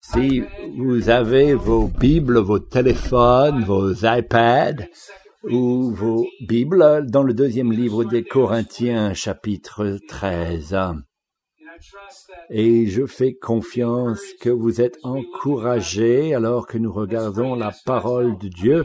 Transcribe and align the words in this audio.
Si 0.00 0.42
vous 0.76 1.10
avez 1.10 1.54
vos 1.54 1.88
Bibles, 1.88 2.38
vos 2.38 2.60
téléphones, 2.60 3.64
vos 3.64 3.92
iPads 3.92 4.86
ou 5.42 5.90
vos 5.90 6.26
Bibles 6.40 7.04
dans 7.06 7.22
le 7.22 7.34
deuxième 7.34 7.72
livre 7.72 8.04
des 8.04 8.22
Corinthiens, 8.22 9.12
chapitre 9.12 9.98
13. 10.08 10.76
Et 12.50 12.86
je 12.86 13.06
fais 13.06 13.34
confiance 13.34 14.20
que 14.40 14.50
vous 14.50 14.80
êtes 14.80 14.98
encouragés 15.02 16.34
alors 16.34 16.66
que 16.66 16.78
nous 16.78 16.92
regardons 16.92 17.54
la 17.54 17.72
parole 17.84 18.38
de 18.38 18.48
Dieu. 18.48 18.84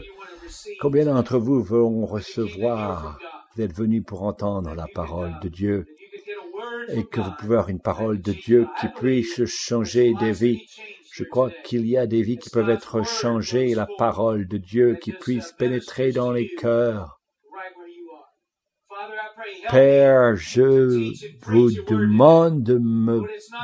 Combien 0.80 1.06
d'entre 1.06 1.38
vous 1.38 1.62
vont 1.62 2.04
recevoir, 2.06 3.18
vous 3.54 3.62
êtes 3.62 3.74
venus 3.74 4.02
pour 4.04 4.24
entendre 4.24 4.74
la 4.74 4.86
parole 4.92 5.32
de 5.42 5.48
Dieu 5.48 5.86
et 6.88 7.04
que 7.04 7.20
vous 7.20 7.30
pouvez 7.38 7.54
avoir 7.54 7.68
une 7.68 7.80
parole 7.80 8.20
de 8.20 8.32
Dieu 8.32 8.66
qui 8.80 8.88
puisse 8.88 9.44
changer 9.46 10.14
des 10.20 10.32
vies. 10.32 10.66
Je 11.16 11.22
crois 11.22 11.52
qu'il 11.62 11.86
y 11.86 11.96
a 11.96 12.08
des 12.08 12.22
vies 12.22 12.38
qui 12.38 12.50
peuvent 12.50 12.70
être 12.70 13.06
changées, 13.06 13.72
la 13.76 13.86
parole 13.98 14.48
de 14.48 14.58
Dieu 14.58 14.98
qui 15.00 15.12
puisse 15.12 15.52
pénétrer 15.52 16.10
dans 16.10 16.32
les 16.32 16.48
cœurs. 16.56 17.20
Père, 19.70 20.36
je 20.36 21.12
vous 21.46 21.70
demande 21.88 22.62
de 22.62 22.80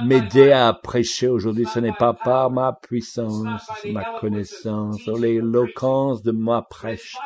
m'aider 0.04 0.52
à 0.52 0.72
prêcher 0.72 1.28
aujourd'hui. 1.28 1.66
Ce 1.72 1.78
n'est 1.78 1.92
pas 1.92 2.14
par 2.14 2.50
ma 2.50 2.72
puissance, 2.72 3.62
ma 3.86 4.04
connaissance, 4.20 5.06
l'éloquence 5.06 6.22
de 6.22 6.32
ma 6.32 6.62
prêche, 6.62 7.16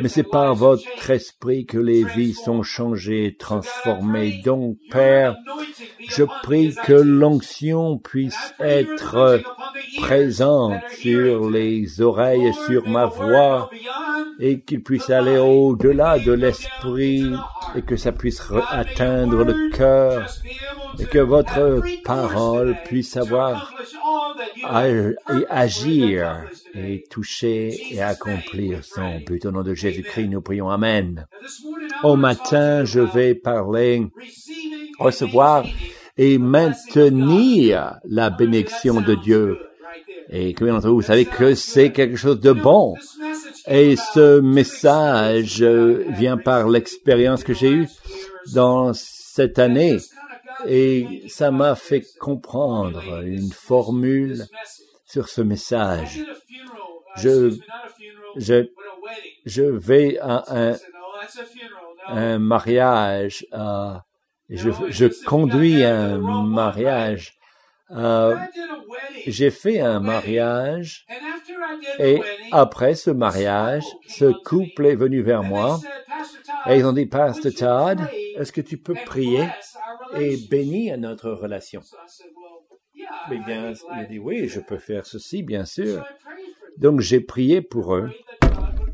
mais 0.00 0.08
c'est 0.08 0.24
par 0.24 0.54
votre 0.54 1.10
esprit 1.10 1.66
que 1.66 1.78
les 1.78 2.04
vies 2.04 2.34
sont 2.34 2.62
changées, 2.62 3.36
transformées. 3.38 4.40
Donc, 4.44 4.76
Père, 4.90 5.36
je 6.08 6.24
prie 6.42 6.74
que 6.84 6.92
l'onction 6.92 7.98
puisse 7.98 8.54
être 8.60 9.40
présente 10.00 10.80
sur 10.90 11.50
les 11.50 12.00
oreilles 12.00 12.46
et 12.46 12.52
sur 12.66 12.88
ma 12.88 13.06
voix 13.06 13.70
et 14.38 14.60
qu'il 14.60 14.82
puisse 14.82 15.10
aller 15.10 15.38
au-delà 15.38 16.18
de 16.18 16.32
l'esprit 16.32 17.24
et 17.76 17.82
que 17.82 17.96
ça 17.96 18.12
puisse 18.12 18.42
atteindre 18.70 19.44
le 19.44 19.70
cœur 19.70 20.28
et 20.98 21.04
que 21.04 21.18
votre 21.18 21.82
parole 22.04 22.76
puisse 22.84 23.16
avoir 23.16 23.74
et 24.56 25.46
agir 25.48 26.44
et 26.74 27.04
toucher 27.10 27.74
et 27.90 28.00
accomplir 28.02 28.84
son 28.84 29.20
but. 29.26 29.44
Au 29.46 29.50
nom 29.50 29.62
de 29.62 29.74
Jésus-Christ, 29.74 30.28
nous 30.28 30.40
prions 30.40 30.70
Amen. 30.70 31.26
Au 32.02 32.16
matin, 32.16 32.84
je 32.84 33.00
vais 33.00 33.34
parler, 33.34 34.06
recevoir 34.98 35.64
et 36.16 36.38
maintenir 36.38 37.98
la 38.04 38.30
bénédiction 38.30 39.00
de 39.00 39.14
Dieu. 39.14 39.58
Et 40.36 40.52
combien 40.52 40.74
d'entre 40.74 40.88
vous 40.90 41.00
savez 41.00 41.26
que 41.26 41.54
c'est 41.54 41.92
quelque 41.92 42.16
chose 42.16 42.40
de 42.40 42.50
bon? 42.50 42.96
Et 43.68 43.94
ce 43.94 44.40
message 44.40 45.62
vient 45.62 46.36
par 46.36 46.68
l'expérience 46.68 47.44
que 47.44 47.54
j'ai 47.54 47.70
eue 47.70 47.88
dans 48.52 48.92
cette 48.94 49.60
année. 49.60 49.98
Et 50.66 51.22
ça 51.28 51.52
m'a 51.52 51.76
fait 51.76 52.04
comprendre 52.18 53.00
une 53.22 53.52
formule 53.52 54.44
sur 55.06 55.28
ce 55.28 55.40
message. 55.40 56.24
Je, 57.16 57.56
je, 58.36 58.66
je 59.46 59.62
vais 59.62 60.18
à 60.18 60.44
un, 60.48 60.76
un 62.08 62.38
mariage, 62.40 63.46
euh, 63.52 63.94
je, 64.50 64.70
je 64.88 65.06
conduis 65.24 65.84
un 65.84 66.18
mariage. 66.18 67.34
Euh, 67.90 68.36
j'ai 69.26 69.50
fait 69.50 69.80
un 69.80 70.00
mariage 70.00 71.06
et 71.98 72.20
après 72.50 72.94
ce 72.94 73.10
mariage, 73.10 73.84
ce 74.08 74.32
couple 74.42 74.86
est 74.86 74.96
venu 74.96 75.22
vers 75.22 75.42
moi 75.42 75.80
et 76.66 76.78
ils 76.78 76.86
ont 76.86 76.92
dit, 76.92 77.06
Pasteur 77.06 77.52
Todd, 77.52 78.00
est-ce 78.36 78.52
que 78.52 78.62
tu 78.62 78.78
peux 78.78 78.96
prier 79.04 79.44
et 80.16 80.36
bénir 80.50 80.96
notre 80.98 81.30
relation? 81.30 81.82
Eh 83.30 83.38
bien, 83.38 83.72
il 83.72 84.00
a 84.00 84.04
dit, 84.04 84.18
oui, 84.18 84.48
je 84.48 84.60
peux 84.60 84.78
faire 84.78 85.04
ceci, 85.06 85.42
bien 85.42 85.64
sûr. 85.64 86.04
Donc 86.78 87.00
j'ai 87.00 87.20
prié 87.20 87.60
pour 87.60 87.94
eux. 87.94 88.10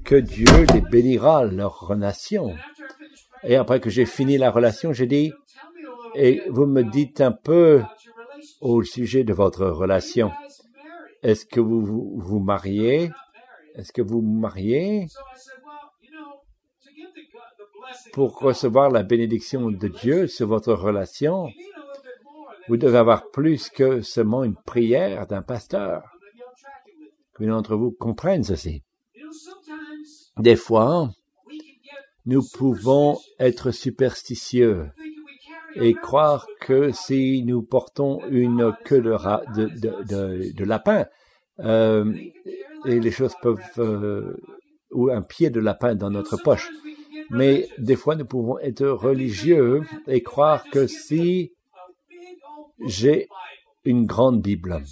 que 0.05 0.17
Dieu 0.17 0.67
les 0.75 0.81
bénira 0.81 1.45
leur 1.45 1.79
relation. 1.81 2.55
Et 3.45 3.57
après 3.57 3.81
que 3.81 3.91
j'ai 3.91 4.07
fini 4.07 4.39
la 4.39 4.51
relation, 4.51 4.93
j'ai 4.93 5.07
dit, 5.07 5.33
et 6.15 6.43
vous 6.49 6.67
me 6.67 6.83
dites 6.83 7.21
un 7.21 7.33
peu 7.33 7.83
au 8.61 8.83
sujet 8.83 9.25
de 9.25 9.33
votre 9.33 9.67
relation. 9.67 10.31
Est-ce 11.23 11.45
que 11.45 11.61
vous 11.61 11.81
vous, 12.19 12.39
mariez? 12.41 13.11
Est-ce 13.75 13.93
que 13.93 14.03
vous 14.03 14.21
vous 14.21 14.39
mariez? 14.41 15.07
Pour 18.13 18.39
recevoir 18.39 18.91
la 18.91 19.03
bénédiction 19.03 19.71
de 19.71 19.89
Dieu 19.89 20.27
sur 20.27 20.49
votre 20.49 20.73
relation, 20.73 21.49
vous 22.69 22.77
devez 22.77 22.99
avoir 22.99 23.31
plus 23.31 23.69
que 23.69 24.01
seulement 24.01 24.45
une 24.45 24.57
prière 24.57 25.27
d'un 25.27 25.43
pasteur. 25.43 26.03
Qu'une 27.35 27.49
d'entre 27.49 27.77
vous 27.77 27.91
comprenne 27.91 28.45
ceci? 28.45 28.83
Des 30.39 30.57
fois, 30.57 31.11
nous 32.27 32.43
pouvons 32.55 33.19
être 33.39 33.71
superstitieux 33.71 34.91
et 35.77 35.95
croire 35.95 36.47
que 36.61 36.91
si 36.93 37.43
nous 37.45 37.63
portons 37.63 38.21
une 38.31 38.73
queue 38.85 39.01
de, 39.01 39.15
de, 39.55 40.05
de, 40.05 40.53
de 40.53 40.65
lapin, 40.65 41.07
euh, 41.61 42.13
et 42.87 43.01
les 43.01 43.11
choses 43.11 43.35
peuvent, 43.43 43.61
euh, 43.79 44.37
ou 44.91 45.11
un 45.11 45.23
pied 45.23 45.51
de 45.51 45.61
lapin 45.61 45.95
dans 45.95 46.11
notre 46.11 46.37
poche. 46.43 46.69
Mais 47.31 47.69
des 47.79 47.97
fois, 47.97 48.17
nous 48.17 48.25
pouvons 48.25 48.59
être 48.59 48.87
religieux 48.87 49.83
et 50.09 50.23
croire 50.23 50.65
que 50.71 50.87
si 50.87 51.53
j'ai 52.87 53.29
une 53.85 54.07
grande 54.07 54.41
Bible 54.43 54.83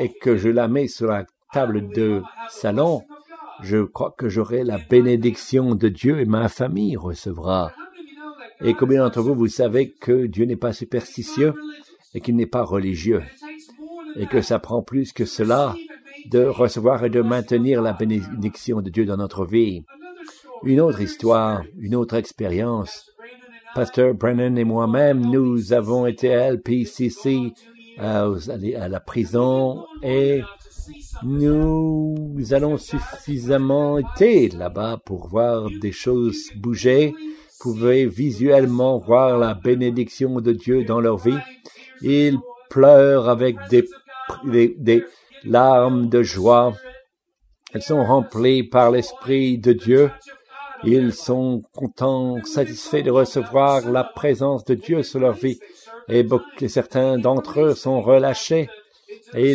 et 0.00 0.12
que 0.12 0.36
je 0.36 0.48
la 0.48 0.68
mets 0.68 0.88
sur 0.88 1.08
la 1.08 1.24
table 1.52 1.88
de 1.92 2.22
salon, 2.50 3.04
je 3.62 3.82
crois 3.82 4.14
que 4.16 4.28
j'aurai 4.28 4.64
la 4.64 4.78
bénédiction 4.78 5.74
de 5.74 5.88
Dieu 5.88 6.20
et 6.20 6.26
ma 6.26 6.48
famille 6.48 6.96
recevra. 6.96 7.72
Et 8.60 8.74
combien 8.74 9.04
d'entre 9.04 9.22
vous, 9.22 9.34
vous 9.34 9.48
savez 9.48 9.90
que 9.90 10.26
Dieu 10.26 10.44
n'est 10.44 10.56
pas 10.56 10.72
superstitieux 10.72 11.54
et 12.14 12.20
qu'il 12.20 12.36
n'est 12.36 12.46
pas 12.46 12.64
religieux 12.64 13.22
et 14.16 14.26
que 14.26 14.42
ça 14.42 14.58
prend 14.58 14.82
plus 14.82 15.12
que 15.12 15.24
cela 15.24 15.76
de 16.30 16.44
recevoir 16.44 17.04
et 17.04 17.10
de 17.10 17.22
maintenir 17.22 17.82
la 17.82 17.92
bénédiction 17.92 18.82
de 18.82 18.90
Dieu 18.90 19.04
dans 19.04 19.16
notre 19.16 19.44
vie? 19.44 19.84
Une 20.64 20.80
autre 20.80 21.00
histoire, 21.00 21.62
une 21.78 21.94
autre 21.94 22.14
expérience. 22.14 23.12
Pasteur 23.74 24.14
Brennan 24.14 24.58
et 24.58 24.64
moi-même, 24.64 25.20
nous 25.20 25.72
avons 25.72 26.06
été 26.06 26.34
à 26.34 26.50
LPCC, 26.50 27.52
à, 27.98 28.26
la 28.88 29.00
prison, 29.00 29.84
et 30.02 30.42
nous 31.22 32.34
allons 32.50 32.76
suffisamment 32.76 33.98
été 33.98 34.48
là-bas 34.48 35.00
pour 35.04 35.28
voir 35.28 35.68
des 35.80 35.92
choses 35.92 36.50
bouger, 36.56 37.14
pouvez 37.60 38.06
visuellement 38.06 38.98
voir 38.98 39.38
la 39.38 39.54
bénédiction 39.54 40.40
de 40.40 40.52
Dieu 40.52 40.84
dans 40.84 41.00
leur 41.00 41.16
vie. 41.16 41.38
Ils 42.02 42.38
pleurent 42.70 43.28
avec 43.28 43.56
des, 43.68 45.04
larmes 45.44 46.08
de 46.08 46.22
joie. 46.22 46.74
Elles 47.72 47.82
sont 47.82 48.04
remplies 48.04 48.62
par 48.62 48.90
l'Esprit 48.90 49.58
de 49.58 49.72
Dieu. 49.72 50.10
Ils 50.84 51.12
sont 51.12 51.62
contents, 51.74 52.36
satisfaits 52.44 53.02
de 53.02 53.10
recevoir 53.10 53.90
la 53.90 54.04
présence 54.04 54.64
de 54.64 54.74
Dieu 54.74 55.02
sur 55.02 55.20
leur 55.20 55.34
vie. 55.34 55.58
Et, 56.08 56.26
certains 56.68 57.18
d'entre 57.18 57.60
eux 57.60 57.74
sont 57.74 58.00
relâchés 58.00 58.68
et 59.34 59.52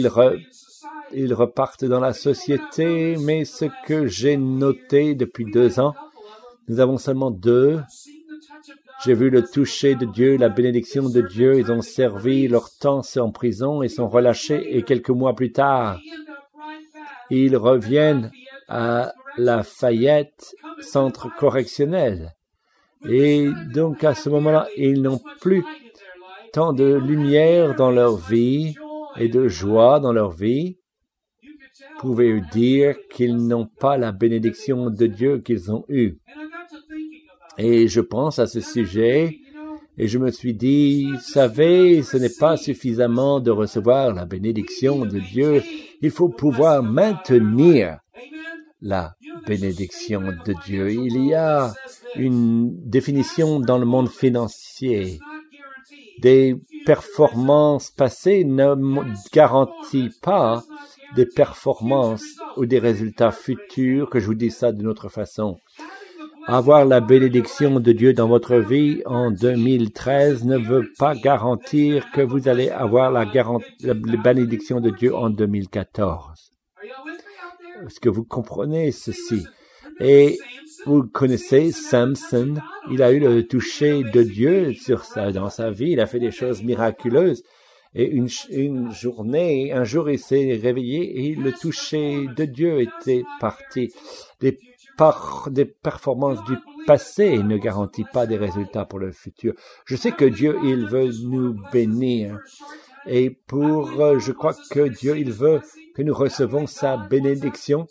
ils 1.14 1.34
repartent 1.34 1.86
dans 1.86 2.02
la 2.02 2.14
société. 2.14 3.16
Mais 3.18 3.46
ce 3.46 3.66
que 3.88 4.08
j'ai 4.08 4.38
noté 4.38 5.16
depuis 5.16 5.46
deux 5.46 5.80
ans, 5.80 5.96
nous 6.68 6.80
avons 6.80 6.98
seulement 6.98 7.32
deux. 7.32 7.82
J'ai 9.04 9.14
vu 9.14 9.30
le 9.30 9.44
toucher 9.44 9.96
de 9.96 10.06
Dieu, 10.06 10.38
la 10.38 10.50
bénédiction 10.50 11.10
de 11.10 11.22
Dieu. 11.22 11.60
Ils 11.60 11.72
ont 11.72 11.82
servi 11.82 12.48
leur 12.48 12.70
temps 12.80 13.02
en 13.18 13.32
prison 13.32 13.82
et 13.82 13.90
sont 13.90 14.08
relâchés. 14.08 14.78
Et 14.78 14.84
quelques 14.84 15.10
mois 15.10 15.36
plus 15.36 15.52
tard, 15.52 16.00
ils 17.30 17.58
reviennent 17.58 18.32
à 18.70 19.14
Lafayette, 19.38 20.56
centre 20.80 21.28
correctionnel. 21.36 22.34
Et 23.10 23.50
donc 23.74 24.04
à 24.04 24.16
ce 24.16 24.30
moment-là, 24.30 24.68
ils 24.78 25.02
n'ont 25.02 25.20
plus 25.42 25.66
tant 26.54 26.72
de 26.72 26.94
lumière 26.94 27.76
dans 27.76 27.92
leur 27.92 28.16
vie 28.16 28.76
et 29.18 29.28
de 29.28 29.48
joie 29.48 30.00
dans 30.00 30.14
leur 30.14 30.32
vie. 30.32 30.78
Pouvez 32.00 32.42
dire 32.52 32.96
qu'ils 33.10 33.36
n'ont 33.48 33.68
pas 33.68 33.98
la 33.98 34.12
bénédiction 34.12 34.90
de 34.90 35.08
Dieu 35.08 35.40
qu'ils 35.40 35.72
ont 35.72 35.84
eue? 35.90 36.20
Et 37.58 37.88
je 37.88 38.02
pense 38.02 38.40
à 38.40 38.48
ce 38.48 38.62
sujet 38.62 39.40
Et 39.98 40.08
je 40.08 40.18
me 40.18 40.32
suis 40.32 40.56
dit, 40.56 41.08
savez, 41.22 42.02
ce 42.02 42.18
n'est 42.18 42.38
pas 42.40 42.58
suffisamment 42.58 43.40
de 43.40 43.52
recevoir 43.52 44.14
la 44.14 44.26
bénédiction 44.26 45.06
de 45.06 45.20
Dieu, 45.20 45.62
il 46.02 46.10
faut 46.10 46.30
pouvoir 46.30 46.82
maintenir 46.82 48.00
la 48.82 49.16
bénédiction 49.46 50.22
de 50.46 50.56
Dieu. 50.66 50.92
Il 50.92 51.26
y 51.26 51.36
a 51.36 51.74
une 52.16 52.76
définition 52.90 53.60
dans 53.60 53.78
le 53.78 53.86
monde 53.86 54.10
financier. 54.10 55.20
Des 56.22 56.56
performances 56.86 57.92
passées 57.92 58.44
ne 58.46 58.76
garantissent 59.32 60.18
pas 60.22 60.64
des 61.16 61.26
performances 61.28 62.26
ou 62.58 62.66
des 62.66 62.80
résultats 62.80 63.32
futurs, 63.32 64.10
que 64.10 64.20
je 64.20 64.26
vous 64.26 64.34
dis 64.34 64.52
ça 64.52 64.72
d'une 64.72 64.88
autre 64.88 65.10
façon. 65.10 65.60
Avoir 66.48 66.84
la 66.86 67.00
bénédiction 67.00 67.80
de 67.80 67.92
Dieu 67.94 68.14
dans 68.14 68.28
votre 68.28 68.58
vie 68.58 69.02
en 69.06 69.32
2013 69.32 70.44
ne 70.44 70.58
veut 70.58 70.92
pas 71.00 71.16
garantir 71.16 72.12
que 72.12 72.22
vous 72.22 72.50
allez 72.50 72.70
avoir 72.70 73.12
la, 73.12 73.26
bénédiction 74.24 74.82
de 74.82 74.90
Dieu 74.90 75.16
en 75.16 75.30
2014. 75.30 76.52
Est-ce 77.86 78.00
que 78.02 78.10
vous 78.10 78.26
comprenez 78.26 78.92
ceci? 78.92 79.46
Et 80.02 80.38
vous 80.86 81.04
connaissez 81.04 81.72
Samson, 81.72 82.56
il 82.92 83.02
a 83.04 83.14
eu 83.14 83.20
le 83.20 83.48
toucher 83.48 84.04
de 84.04 84.22
Dieu 84.22 84.74
sur 84.74 85.06
ça 85.06 85.32
dans 85.32 85.50
sa 85.50 85.72
vie, 85.72 85.92
il 85.92 86.02
a 86.02 86.08
fait 86.08 86.20
des 86.20 86.32
choses 86.32 86.62
miraculeuses. 86.62 87.44
Et 87.96 88.10
une, 88.10 88.28
une 88.50 88.92
journée, 88.92 89.72
un 89.72 89.84
jour, 89.84 90.10
il 90.10 90.18
s'est 90.18 90.60
réveillé 90.62 91.28
et 91.28 91.36
le 91.36 91.54
toucher 91.54 92.26
de 92.36 92.46
Dieu 92.46 92.82
était 92.82 93.24
parti. 93.40 93.94
Par, 94.98 95.48
des 95.52 95.66
performances 95.66 96.44
du 96.46 96.56
passé 96.86 97.38
ne 97.38 97.58
garantit 97.58 98.06
pas 98.12 98.26
des 98.26 98.38
résultats 98.38 98.86
pour 98.86 99.00
le 99.00 99.12
futur. 99.12 99.54
Je 99.86 99.96
sais 99.96 100.12
que 100.12 100.26
Dieu, 100.26 100.58
il 100.64 100.86
veut 100.86 101.10
nous 101.24 101.56
bénir. 101.72 102.40
Et 103.06 103.30
pour, 103.30 104.20
je 104.20 104.32
crois 104.32 104.56
que 104.72 104.88
Dieu, 104.88 105.18
il 105.18 105.32
veut 105.32 105.62
que 105.96 106.02
nous 106.02 106.14
recevons 106.14 106.68
sa 106.68 106.98
bénédiction 106.98 107.88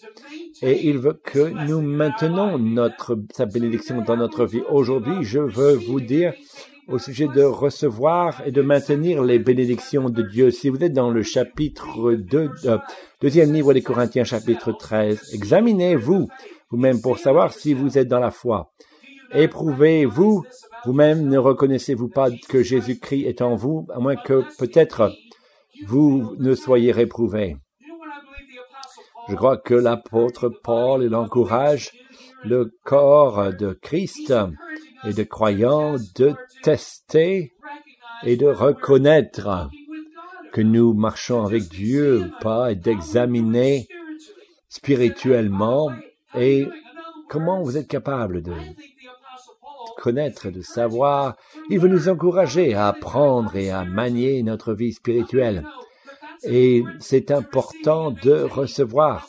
et 0.62 0.88
il 0.88 0.98
veut 0.98 1.20
que 1.22 1.66
nous 1.66 1.80
maintenons 1.80 2.58
notre, 2.58 3.18
sa 3.32 3.46
bénédiction 3.46 4.00
dans 4.02 4.16
notre 4.16 4.46
vie. 4.46 4.62
Aujourd'hui, 4.70 5.22
je 5.22 5.40
veux 5.40 5.74
vous 5.74 6.00
dire 6.00 6.32
au 6.88 6.98
sujet 6.98 7.28
de 7.28 7.42
recevoir 7.42 8.42
et 8.44 8.50
de 8.50 8.60
maintenir 8.60 9.22
les 9.22 9.38
bénédictions 9.38 10.08
de 10.08 10.22
Dieu. 10.22 10.50
Si 10.50 10.68
vous 10.68 10.82
êtes 10.82 10.92
dans 10.92 11.10
le 11.10 11.22
chapitre 11.22 12.12
2, 12.12 12.50
euh, 12.64 12.78
deuxième 13.20 13.52
livre 13.52 13.72
des 13.72 13.82
Corinthiens, 13.82 14.24
chapitre 14.24 14.72
13, 14.72 15.32
examinez-vous 15.32 16.28
vous-même 16.72 17.00
pour 17.02 17.18
savoir 17.18 17.52
si 17.52 17.74
vous 17.74 17.98
êtes 17.98 18.08
dans 18.08 18.18
la 18.18 18.30
foi. 18.30 18.72
Éprouvez-vous 19.34 20.44
vous-même, 20.84 21.28
ne 21.28 21.38
reconnaissez-vous 21.38 22.08
pas 22.08 22.30
que 22.48 22.62
Jésus-Christ 22.62 23.26
est 23.26 23.42
en 23.42 23.54
vous, 23.54 23.86
à 23.94 24.00
moins 24.00 24.16
que 24.16 24.42
peut-être 24.58 25.12
vous 25.86 26.34
ne 26.38 26.54
soyez 26.54 26.90
réprouvé. 26.90 27.56
Je 29.28 29.36
crois 29.36 29.58
que 29.58 29.74
l'apôtre 29.74 30.48
Paul 30.48 31.04
l'encourage 31.04 31.92
le 32.44 32.76
corps 32.84 33.52
de 33.54 33.72
Christ 33.72 34.34
et 35.04 35.12
de 35.12 35.22
croyants 35.22 35.96
de 36.16 36.34
tester 36.62 37.52
et 38.24 38.36
de 38.36 38.46
reconnaître 38.46 39.68
que 40.52 40.60
nous 40.60 40.92
marchons 40.92 41.44
avec 41.44 41.68
Dieu 41.68 42.22
ou 42.22 42.42
pas 42.42 42.72
et 42.72 42.76
d'examiner 42.76 43.86
spirituellement 44.68 45.90
et 46.34 46.68
comment 47.28 47.62
vous 47.62 47.76
êtes 47.76 47.88
capable 47.88 48.42
de 48.42 48.52
connaître, 49.96 50.50
de 50.50 50.62
savoir? 50.62 51.36
Il 51.70 51.78
veut 51.78 51.88
nous 51.88 52.08
encourager 52.08 52.74
à 52.74 52.88
apprendre 52.88 53.56
et 53.56 53.70
à 53.70 53.84
manier 53.84 54.42
notre 54.42 54.74
vie 54.74 54.92
spirituelle. 54.92 55.64
Et 56.44 56.84
c'est 56.98 57.30
important 57.30 58.10
de 58.10 58.42
recevoir 58.42 59.28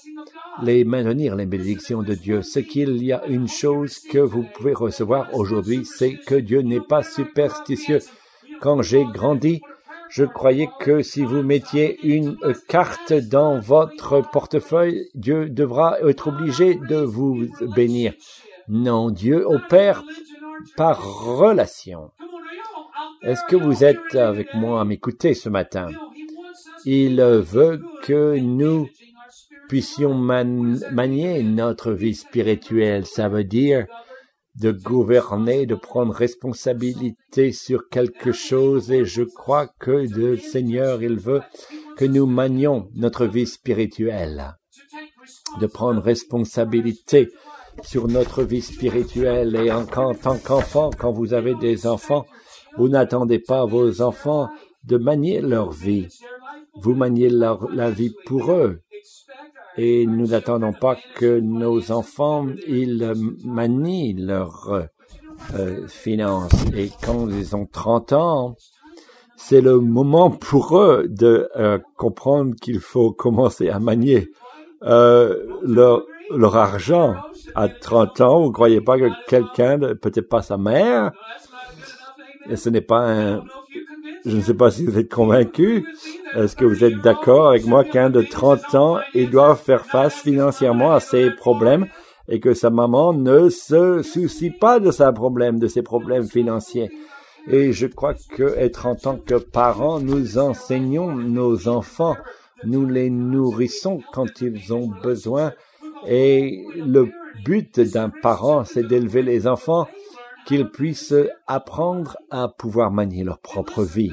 les 0.62 0.84
maintenir 0.84 1.36
les 1.36 1.46
bénédictions 1.46 2.04
de 2.04 2.14
Dieu. 2.14 2.42
Ce 2.42 2.60
qu'il 2.60 3.04
y 3.04 3.12
a 3.12 3.26
une 3.28 3.48
chose 3.48 4.00
que 4.00 4.20
vous 4.20 4.44
pouvez 4.56 4.74
recevoir 4.74 5.34
aujourd'hui, 5.34 5.86
c'est 5.86 6.16
que 6.16 6.36
Dieu 6.36 6.62
n'est 6.62 6.82
pas 6.82 7.04
superstitieux. 7.04 8.00
Quand 8.62 8.82
j'ai 8.82 9.06
grandi, 9.06 9.62
je 10.14 10.26
croyais 10.26 10.70
que 10.80 11.02
si 11.02 11.24
vous 11.24 11.42
mettiez 11.42 11.98
une 12.06 12.38
carte 12.68 13.14
dans 13.14 13.60
votre 13.60 14.22
portefeuille, 14.22 15.10
Dieu 15.16 15.50
devra 15.50 16.00
être 16.02 16.28
obligé 16.28 16.76
de 16.76 16.98
vous 16.98 17.48
bénir. 17.76 18.14
Non, 18.68 19.10
Dieu 19.10 19.44
opère 19.44 20.04
par 20.78 21.04
relation. 21.04 22.12
Est-ce 23.24 23.42
que 23.50 23.56
vous 23.56 23.84
êtes 23.84 24.14
avec 24.14 24.54
moi 24.54 24.82
à 24.82 24.86
m'écouter 24.86 25.34
ce 25.34 25.50
matin? 25.50 25.88
Il 26.86 27.20
veut 27.20 27.82
que 28.04 28.38
nous 28.38 28.88
puissions 29.68 30.14
manier 30.14 31.42
notre 31.42 31.92
vie 31.92 32.14
spirituelle. 32.14 33.08
Ça 33.08 33.30
veut 33.30 33.46
dire 33.46 33.88
de 34.56 34.72
gouverner, 34.72 35.66
de 35.66 35.76
prendre 35.76 36.14
responsabilité 36.14 37.52
sur 37.52 37.90
quelque 37.90 38.32
chose 38.32 38.92
et 38.92 39.06
je 39.06 39.24
crois 39.24 39.68
que 39.80 39.92
le 39.92 40.38
Seigneur, 40.38 41.02
il 41.02 41.18
veut 41.18 41.42
que 41.98 42.06
nous 42.06 42.26
manions 42.26 42.90
notre 42.96 43.26
vie 43.26 43.48
spirituelle, 43.48 44.56
de 45.60 45.66
prendre 45.66 46.02
responsabilité 46.02 47.30
sur 47.82 48.08
notre 48.08 48.44
vie 48.44 48.62
spirituelle 48.62 49.56
et 49.56 49.72
en, 49.72 49.86
tant 49.86 50.38
qu'enfant, 50.38 50.92
quand 50.96 51.12
vous 51.12 51.34
avez 51.34 51.56
des 51.56 51.88
enfants, 51.88 52.26
vous 52.78 52.90
n'attendez 52.90 53.40
pas 53.40 53.66
vos 53.66 54.02
enfants 54.02 54.50
de 54.84 54.98
manier 54.98 55.42
leur 55.42 55.72
vie. 55.72 56.08
Vous 56.82 56.94
maniez 56.94 57.30
la 57.30 57.90
vie 57.90 58.14
pour 58.26 58.52
eux 58.52 58.83
et 59.78 60.06
nous 60.06 60.28
n'attendons 60.28 60.74
pas 60.74 60.98
que 61.16 61.40
nos 61.40 61.92
enfants 61.92 62.48
ils 62.68 63.14
manient 63.44 64.14
leurs 64.14 64.88
euh, 65.56 65.88
finances 65.88 66.54
et 66.76 66.90
quand 67.04 67.28
ils 67.30 67.56
ont 67.56 67.66
30 67.66 68.14
ans 68.14 68.56
c'est 69.36 69.62
le 69.62 69.80
moment 69.80 70.30
pour 70.30 70.78
eux 70.80 71.06
de 71.10 71.50
euh, 71.58 71.78
comprendre 71.98 72.56
qu'il 72.62 72.80
faut 72.80 73.12
commencer 73.12 73.70
à 73.70 73.80
manier 73.80 74.30
euh, 74.84 75.46
leur, 75.64 76.06
leur 76.34 76.56
argent 76.56 77.16
à 77.56 77.68
30 77.68 78.22
ans. 78.22 78.40
Vous 78.42 78.48
ne 78.48 78.54
croyez 78.54 78.82
pas 78.82 78.98
que 78.98 79.10
quelqu'un, 79.28 79.80
peut-être 79.80 80.30
pas 80.30 80.42
sa 80.42 80.58
mère, 80.58 81.12
et 82.50 82.56
ce 82.56 82.70
n'est 82.70 82.82
pas 82.82 83.00
un, 83.00 83.44
je 84.26 84.38
ne 84.38 84.42
sais 84.42 84.54
pas 84.54 84.72
si 84.72 84.86
vous 84.86 84.98
êtes 84.98 85.12
convaincu. 85.12 85.86
Est-ce 86.36 86.56
que 86.56 86.66
vous 86.66 86.84
êtes 86.84 87.00
d'accord 87.02 87.50
avec 87.50 87.66
moi 87.68 87.84
qu'un 87.84 88.10
de 88.10 88.22
30 88.22 88.74
ans, 88.74 88.98
il 89.14 89.30
doit 89.30 89.56
faire 89.56 89.86
face 89.86 90.16
financièrement 90.16 90.92
à 90.92 91.00
ses 91.00 91.30
problèmes 91.30 91.86
et 92.28 92.40
que 92.40 92.56
sa 92.56 92.72
maman 92.72 93.14
ne 93.14 93.50
se 93.50 94.02
soucie 94.02 94.50
pas 94.50 94.80
de 94.80 94.90
ses 94.90 95.12
problèmes, 95.14 95.60
de 95.60 95.68
ses 95.68 95.84
problèmes 95.84 96.26
financiers? 96.26 96.90
Et 97.48 97.72
je 97.72 97.86
crois 97.86 98.16
que 98.32 98.58
être 98.58 98.88
en 98.88 98.96
tant 98.96 99.18
que 99.18 99.36
parents, 99.36 100.00
nous 100.00 100.40
enseignons 100.40 101.14
nos 101.14 101.68
enfants, 101.68 102.16
nous 102.64 102.88
les 102.88 103.12
nourrissons 103.12 104.02
quand 104.12 104.42
ils 104.42 104.74
ont 104.74 104.90
besoin. 105.04 105.52
Et 106.08 106.66
le 106.78 107.12
but 107.46 107.80
d'un 107.80 108.10
parent, 108.10 108.64
c'est 108.64 108.88
d'élever 108.88 109.22
les 109.22 109.46
enfants 109.46 109.88
qu'ils 110.48 110.68
puissent 110.70 111.14
apprendre 111.46 112.18
à 112.32 112.48
pouvoir 112.48 112.92
manier 112.92 113.24
leur 113.24 113.38
propre 113.38 113.84
vie. 113.84 114.12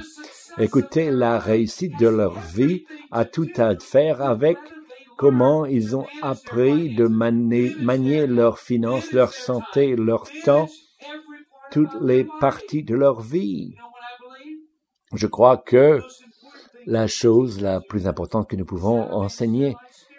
Écoutez, 0.61 1.11
la 1.11 1.39
réussite 1.39 1.99
de 1.99 2.07
leur 2.07 2.39
vie 2.39 2.85
a 3.11 3.25
tout 3.25 3.49
à 3.57 3.75
faire 3.79 4.21
avec 4.21 4.59
comment 5.17 5.65
ils 5.65 5.97
ont 5.97 6.07
appris 6.21 6.95
de 6.95 7.07
manier, 7.07 7.75
manier 7.81 8.27
leurs 8.27 8.59
finances, 8.59 9.11
leur 9.13 9.33
santé, 9.33 9.97
leur 9.97 10.27
temps, 10.45 10.69
toutes 11.71 11.99
les 12.03 12.27
parties 12.41 12.83
de 12.83 12.95
leur 12.95 13.23
vie. 13.23 13.75
Je 15.15 15.27
crois 15.27 15.57
que 15.57 16.01
la 16.85 17.07
chose 17.07 17.63
la 17.63 17.81
plus 17.81 18.07
importante 18.07 18.47
que 18.47 18.57
nous 18.57 18.67
pouvons 18.67 19.01
enseigner, 19.13 19.77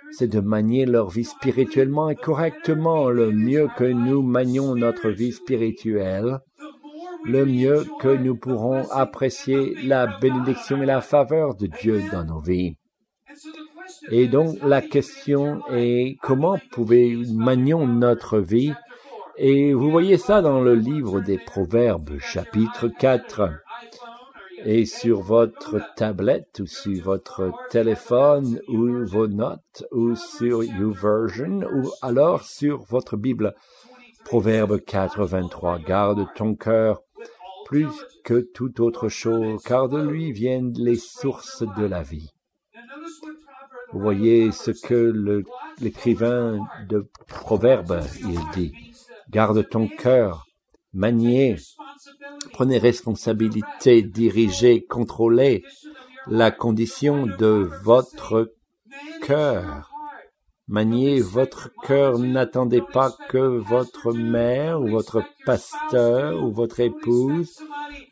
c'est 0.09 0.27
de 0.27 0.39
manier 0.39 0.87
leur 0.87 1.11
vie 1.11 1.23
spirituellement 1.23 2.09
et 2.09 2.15
correctement. 2.15 3.11
Le 3.11 3.31
mieux 3.31 3.67
que 3.77 3.83
nous 3.83 4.23
manions 4.23 4.73
notre 4.73 5.09
vie 5.09 5.33
spirituelle, 5.33 6.39
le 7.23 7.45
mieux 7.45 7.85
que 7.99 8.09
nous 8.09 8.35
pourrons 8.35 8.89
apprécier 8.91 9.75
la 9.83 10.07
bénédiction 10.19 10.81
et 10.81 10.85
la 10.85 11.01
faveur 11.01 11.55
de 11.55 11.67
Dieu 11.67 12.01
dans 12.11 12.23
nos 12.23 12.39
vies. 12.39 12.75
Et 14.09 14.27
donc 14.27 14.57
la 14.63 14.81
question 14.81 15.61
est 15.71 16.17
comment 16.21 16.57
pouvons 16.71 17.23
manions 17.33 17.87
notre 17.87 18.39
vie? 18.39 18.73
Et 19.37 19.73
vous 19.73 19.89
voyez 19.89 20.17
ça 20.17 20.41
dans 20.41 20.61
le 20.61 20.75
livre 20.75 21.19
des 21.21 21.37
Proverbes, 21.37 22.17
chapitre 22.19 22.87
4 22.87 23.49
et 24.65 24.85
sur 24.85 25.21
votre 25.21 25.79
tablette 25.95 26.59
ou 26.59 26.67
sur 26.67 27.03
votre 27.03 27.51
téléphone 27.69 28.59
ou 28.67 29.05
vos 29.05 29.27
notes 29.27 29.85
ou 29.91 30.15
sur 30.15 30.63
YouVersion 30.63 31.61
ou 31.73 31.89
alors 32.01 32.43
sur 32.43 32.83
votre 32.83 33.17
Bible. 33.17 33.55
Proverbe 34.23 34.79
4, 34.79 35.25
23. 35.25 35.79
Garde 35.79 36.27
ton 36.35 36.53
cœur 36.53 37.01
plus 37.71 38.05
que 38.25 38.41
toute 38.53 38.81
autre 38.81 39.07
chose, 39.07 39.63
car 39.63 39.87
de 39.87 40.01
lui 40.01 40.33
viennent 40.33 40.73
les 40.77 40.97
sources 40.97 41.63
de 41.77 41.85
la 41.85 42.03
vie. 42.03 42.29
Vous 43.93 44.01
voyez 44.01 44.51
ce 44.51 44.71
que 44.71 45.45
l'écrivain 45.79 46.59
de 46.89 47.09
Proverbe, 47.27 48.01
il 48.19 48.39
dit. 48.53 48.73
Garde 49.29 49.69
ton 49.69 49.87
cœur, 49.87 50.47
maniez, 50.91 51.55
prenez 52.51 52.77
responsabilité, 52.77 54.01
dirigez, 54.01 54.83
contrôlez 54.83 55.63
la 56.27 56.51
condition 56.51 57.25
de 57.25 57.69
votre 57.83 58.53
cœur. 59.21 59.90
Maniez 60.71 61.19
votre 61.19 61.69
cœur, 61.85 62.17
n'attendez 62.17 62.81
pas 62.93 63.13
que 63.27 63.37
votre 63.37 64.13
mère 64.13 64.79
ou 64.79 64.87
votre 64.87 65.21
pasteur 65.45 66.41
ou 66.41 66.49
votre 66.53 66.79
épouse 66.79 67.59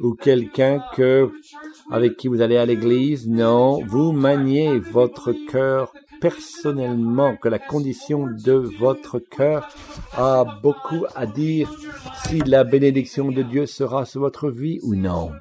ou 0.02 0.14
quelqu'un 0.14 0.84
que, 0.94 1.32
avec 1.90 2.18
qui 2.18 2.28
vous 2.28 2.42
allez 2.42 2.58
à 2.58 2.66
l'église. 2.66 3.30
Non, 3.30 3.82
vous 3.86 4.12
maniez 4.12 4.78
votre 4.78 5.32
cœur 5.32 5.94
personnellement, 6.20 7.38
que 7.38 7.48
la 7.48 7.60
condition 7.60 8.28
de 8.28 8.52
votre 8.52 9.20
cœur 9.20 9.70
a 10.18 10.44
beaucoup 10.62 11.06
à 11.16 11.26
dire 11.26 11.72
si 12.26 12.40
la 12.40 12.66
bénédiction 12.66 13.32
de 13.32 13.42
Dieu 13.42 13.68
sera 13.68 14.04
sur 14.04 14.20
votre 14.20 14.50
vie 14.50 14.80
ou 14.84 14.96
non. 14.96 15.32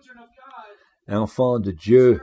Enfant 1.08 1.58
de 1.58 1.72
Dieu, 1.72 2.20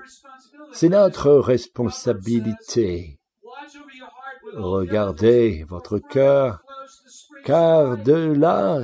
c'est 0.72 0.88
notre 0.88 1.32
responsabilité 1.34 3.20
regardez 4.56 5.66
votre 5.68 6.00
cœur, 6.00 6.62
car 7.44 7.98
de 7.98 8.34
là, 8.34 8.82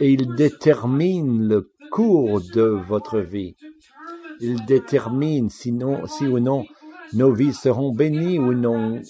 il 0.00 0.34
détermine 0.34 1.48
le 1.48 1.72
cours 1.90 2.40
de 2.40 2.62
votre 2.62 3.18
vie. 3.18 3.56
Il 4.40 4.64
détermine 4.64 5.50
sinon, 5.50 6.06
si 6.06 6.26
ou 6.26 6.38
non 6.38 6.64
nos 7.12 7.32
vies 7.32 7.52
seront 7.52 7.92
bénies 7.92 8.38
ou 8.38 8.52
non. 8.54 9.00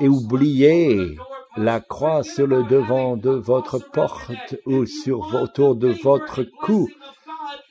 Et 0.00 0.08
oubliez 0.08 1.16
la 1.56 1.80
croix 1.80 2.22
sur 2.22 2.46
le 2.46 2.64
devant 2.64 3.16
de 3.16 3.30
votre 3.30 3.78
porte 3.78 4.56
ou 4.66 4.84
sur 4.84 5.34
autour 5.34 5.74
de 5.76 5.88
votre 6.02 6.42
cou 6.42 6.88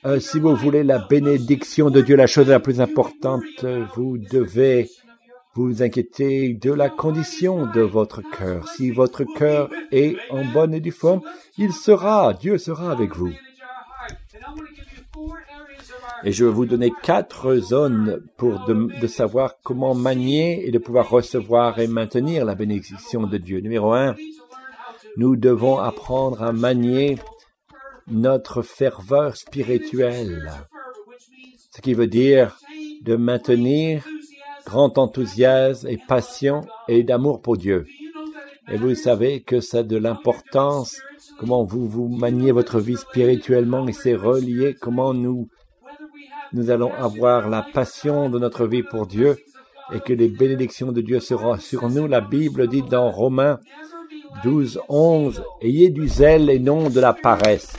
euh, 0.06 0.20
si 0.20 0.38
vous 0.38 0.54
voulez 0.54 0.84
la 0.84 0.98
bénédiction 0.98 1.90
de 1.90 2.00
Dieu, 2.00 2.14
la 2.14 2.28
chose 2.28 2.48
la 2.48 2.60
plus 2.60 2.80
importante, 2.80 3.64
vous 3.96 4.18
devez 4.18 4.88
vous 5.56 5.82
inquiéter 5.82 6.54
de 6.54 6.70
la 6.70 6.88
condition 6.88 7.66
de 7.66 7.80
votre 7.80 8.22
cœur. 8.22 8.68
Si 8.68 8.90
votre 8.90 9.24
cœur 9.24 9.68
est 9.90 10.16
en 10.30 10.44
bonne 10.44 10.74
et 10.74 10.80
due 10.80 10.92
forme, 10.92 11.22
il 11.58 11.72
sera, 11.72 12.34
Dieu 12.34 12.56
sera 12.58 12.92
avec 12.92 13.16
vous. 13.16 13.32
Et 16.24 16.32
je 16.32 16.44
vais 16.44 16.52
vous 16.52 16.66
donner 16.66 16.92
quatre 17.02 17.56
zones 17.56 18.22
pour 18.36 18.64
de, 18.66 18.88
de, 19.00 19.06
savoir 19.06 19.54
comment 19.62 19.94
manier 19.94 20.66
et 20.66 20.70
de 20.70 20.78
pouvoir 20.78 21.10
recevoir 21.10 21.78
et 21.78 21.88
maintenir 21.88 22.44
la 22.44 22.54
bénédiction 22.54 23.26
de 23.26 23.38
Dieu. 23.38 23.60
Numéro 23.60 23.92
un, 23.92 24.14
nous 25.16 25.36
devons 25.36 25.78
apprendre 25.78 26.42
à 26.42 26.52
manier 26.52 27.16
notre 28.08 28.62
ferveur 28.62 29.36
spirituelle, 29.36 30.52
ce 31.70 31.80
qui 31.80 31.94
veut 31.94 32.06
dire 32.06 32.56
de 33.02 33.16
maintenir 33.16 34.04
grand 34.64 34.98
enthousiasme 34.98 35.88
et 35.88 35.98
passion 36.08 36.62
et 36.88 37.02
d'amour 37.02 37.40
pour 37.40 37.56
Dieu. 37.56 37.86
Et 38.68 38.76
vous 38.76 38.94
savez 38.94 39.42
que 39.42 39.60
ça 39.60 39.78
a 39.78 39.82
de 39.82 39.96
l'importance, 39.96 41.00
comment 41.38 41.64
vous 41.64 41.86
vous 41.86 42.08
maniez 42.08 42.50
votre 42.50 42.80
vie 42.80 42.96
spirituellement 42.96 43.86
et 43.86 43.92
c'est 43.92 44.16
relié 44.16 44.74
comment 44.74 45.14
nous, 45.14 45.48
nous 46.52 46.70
allons 46.70 46.92
avoir 46.94 47.48
la 47.48 47.62
passion 47.62 48.28
de 48.28 48.38
notre 48.38 48.66
vie 48.66 48.82
pour 48.82 49.06
Dieu 49.06 49.36
et 49.92 50.00
que 50.00 50.12
les 50.12 50.28
bénédictions 50.28 50.90
de 50.90 51.00
Dieu 51.00 51.20
seront 51.20 51.58
sur 51.58 51.88
nous. 51.88 52.08
La 52.08 52.20
Bible 52.20 52.66
dit 52.66 52.82
dans 52.82 53.10
Romains 53.10 53.60
12, 54.42 54.80
11, 54.88 55.42
Ayez 55.62 55.90
du 55.90 56.08
zèle 56.08 56.50
et 56.50 56.58
non 56.58 56.90
de 56.90 57.00
la 57.00 57.12
paresse. 57.12 57.72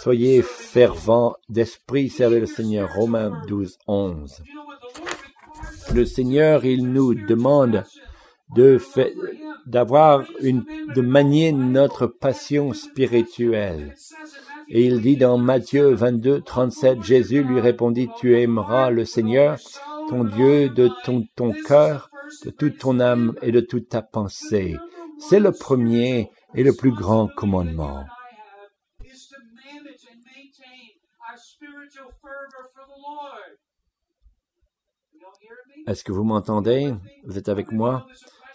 Soyez 0.00 0.42
fervents 0.42 1.36
d'esprit, 1.48 2.08
servez 2.08 2.40
le 2.40 2.46
Seigneur. 2.46 2.92
Romains 2.94 3.32
12, 3.46 3.78
11. 3.86 4.42
Le 5.94 6.04
Seigneur, 6.04 6.64
il 6.64 6.90
nous 6.90 7.14
demande 7.14 7.84
de 8.54 8.78
d'avoir 9.66 10.24
une, 10.40 10.64
de 10.94 11.00
manier 11.00 11.52
notre 11.52 12.06
passion 12.06 12.72
spirituelle. 12.72 13.94
Et 14.68 14.84
il 14.86 15.00
dit 15.00 15.16
dans 15.16 15.38
Matthieu 15.38 15.94
22, 15.94 16.40
37, 16.42 17.02
Jésus 17.02 17.42
lui 17.42 17.60
répondit, 17.60 18.08
tu 18.18 18.38
aimeras 18.38 18.90
le 18.90 19.04
Seigneur, 19.04 19.58
ton 20.08 20.24
Dieu, 20.24 20.68
de 20.68 20.90
ton, 21.04 21.26
ton 21.34 21.52
cœur, 21.66 22.10
de 22.44 22.50
toute 22.50 22.78
ton 22.78 23.00
âme 23.00 23.34
et 23.42 23.52
de 23.52 23.60
toute 23.60 23.88
ta 23.88 24.02
pensée. 24.02 24.76
C'est 25.18 25.40
le 25.40 25.52
premier 25.52 26.30
et 26.54 26.62
le 26.62 26.72
plus 26.72 26.92
grand 26.92 27.28
commandement. 27.28 28.04
Est-ce 35.86 36.02
que 36.02 36.12
vous 36.12 36.24
m'entendez? 36.24 36.94
Vous 37.24 37.36
êtes 37.36 37.48
avec 37.48 37.70
moi? 37.70 38.06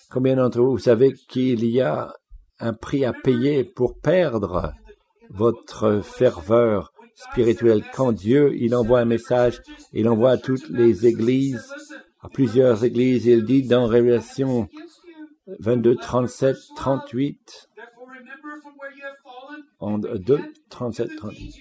Combien 0.10 0.36
d'entre 0.36 0.62
vous, 0.62 0.80
savez 0.80 1.14
qu'il 1.14 1.64
y 1.66 1.82
a 1.82 2.14
un 2.60 2.74
prix 2.74 3.06
à 3.06 3.14
payer 3.14 3.64
pour 3.64 4.00
perdre 4.00 4.74
votre 5.30 6.02
ferveur 6.02 6.92
spirituelle 7.14 7.84
quand 7.94 8.12
Dieu, 8.12 8.56
il 8.56 8.76
envoie 8.76 9.02
un 9.02 9.06
message, 9.06 9.62
il 9.94 10.10
envoie 10.10 10.32
à 10.32 10.38
toutes 10.38 10.68
les 10.70 11.06
églises, 11.06 11.72
à 12.22 12.30
plusieurs 12.30 12.84
églises, 12.84 13.26
il 13.26 13.44
dit 13.46 13.64
dans 13.64 13.86
Révélation 13.86 14.68
22, 15.60 15.96
37, 15.96 16.58
38, 16.76 17.70
en 19.80 19.98
2, 19.98 20.40
37, 20.70 21.16
38. 21.16 21.56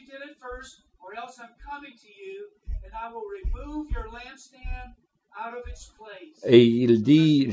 Et 6.45 6.65
il 6.65 7.03
dit, 7.03 7.47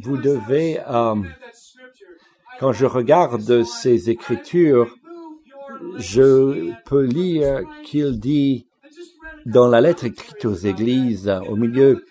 vous 0.00 0.16
devez, 0.16 0.80
euh, 0.80 1.16
quand 2.58 2.72
je 2.72 2.86
regarde 2.86 3.64
ces 3.64 4.10
écritures, 4.10 4.94
je 5.96 6.72
peux 6.84 7.04
lire 7.04 7.62
qu'il 7.84 8.20
dit 8.20 8.66
dans 9.46 9.68
la 9.68 9.80
lettre 9.80 10.04
écrite 10.04 10.44
aux 10.44 10.54
églises, 10.54 11.28
au 11.48 11.56
milieu, 11.56 12.04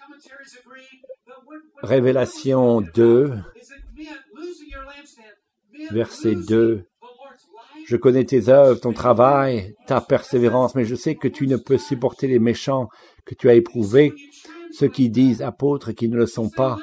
Révélation 1.82 2.82
2, 2.82 3.34
verset 5.92 6.36
2, 6.36 6.86
je 7.92 7.98
connais 7.98 8.24
tes 8.24 8.48
œuvres, 8.48 8.80
ton 8.80 8.94
travail, 8.94 9.76
ta 9.86 10.00
persévérance, 10.00 10.76
mais 10.76 10.86
je 10.86 10.96
sais 10.96 11.16
que 11.16 11.28
tu 11.28 11.46
ne 11.46 11.58
peux 11.58 11.78
supporter 11.78 12.26
les 12.26 12.40
méchants 12.40 12.88
que 13.26 13.36
tu 13.36 13.50
as 13.50 13.54
éprouvés, 13.54 14.14
ceux 14.72 14.88
qui 14.88 15.10
disent 15.10 15.42
apôtres 15.42 15.92
qui 15.92 16.08
ne 16.08 16.16
le 16.16 16.26
sont 16.26 16.50
pas, 16.50 16.78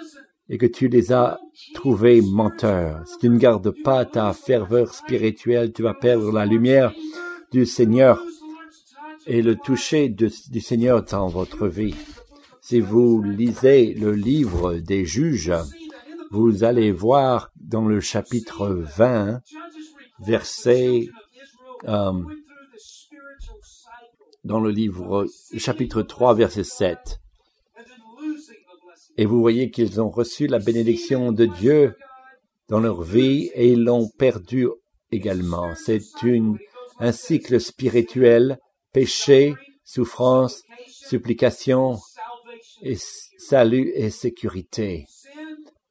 et 0.50 0.58
que 0.58 0.66
tu 0.66 0.88
les 0.88 1.10
as 1.10 1.38
trouvés 1.72 2.20
menteurs. 2.20 3.00
Si 3.06 3.16
tu 3.20 3.30
ne 3.30 3.38
gardes 3.38 3.72
pas 3.82 4.04
ta 4.04 4.34
ferveur 4.34 4.92
spirituelle, 4.92 5.72
tu 5.72 5.82
vas 5.82 5.94
perdre 5.94 6.30
la 6.30 6.44
lumière 6.44 6.92
du 7.52 7.64
Seigneur 7.64 8.22
et 9.26 9.40
le 9.40 9.56
toucher 9.56 10.10
du 10.10 10.60
Seigneur 10.60 11.04
dans 11.04 11.28
votre 11.28 11.68
vie. 11.68 11.94
Si 12.60 12.80
vous 12.80 13.22
lisez 13.22 13.94
le 13.94 14.12
livre 14.12 14.74
des 14.74 15.06
juges, 15.06 15.54
vous 16.30 16.64
allez 16.64 16.92
voir 16.92 17.50
dans 17.56 17.88
le 17.88 18.00
chapitre 18.00 18.84
20 18.98 19.40
verset 20.20 21.08
euh, 21.84 22.12
dans 24.44 24.60
le 24.60 24.70
livre 24.70 25.26
chapitre 25.56 26.02
3 26.02 26.34
verset 26.34 26.64
7. 26.64 27.20
Et 29.16 29.26
vous 29.26 29.40
voyez 29.40 29.70
qu'ils 29.70 30.00
ont 30.00 30.10
reçu 30.10 30.46
la 30.46 30.58
bénédiction 30.58 31.32
de 31.32 31.46
Dieu 31.46 31.96
dans 32.68 32.80
leur 32.80 33.02
vie 33.02 33.50
et 33.54 33.72
ils 33.72 33.82
l'ont 33.82 34.08
perdu 34.08 34.68
également. 35.10 35.74
C'est 35.74 36.22
une, 36.22 36.58
un 37.00 37.12
cycle 37.12 37.60
spirituel, 37.60 38.58
péché, 38.92 39.54
souffrance, 39.84 40.62
supplication, 40.86 41.98
et 42.82 42.96
salut 43.38 43.90
et 43.94 44.10
sécurité. 44.10 45.06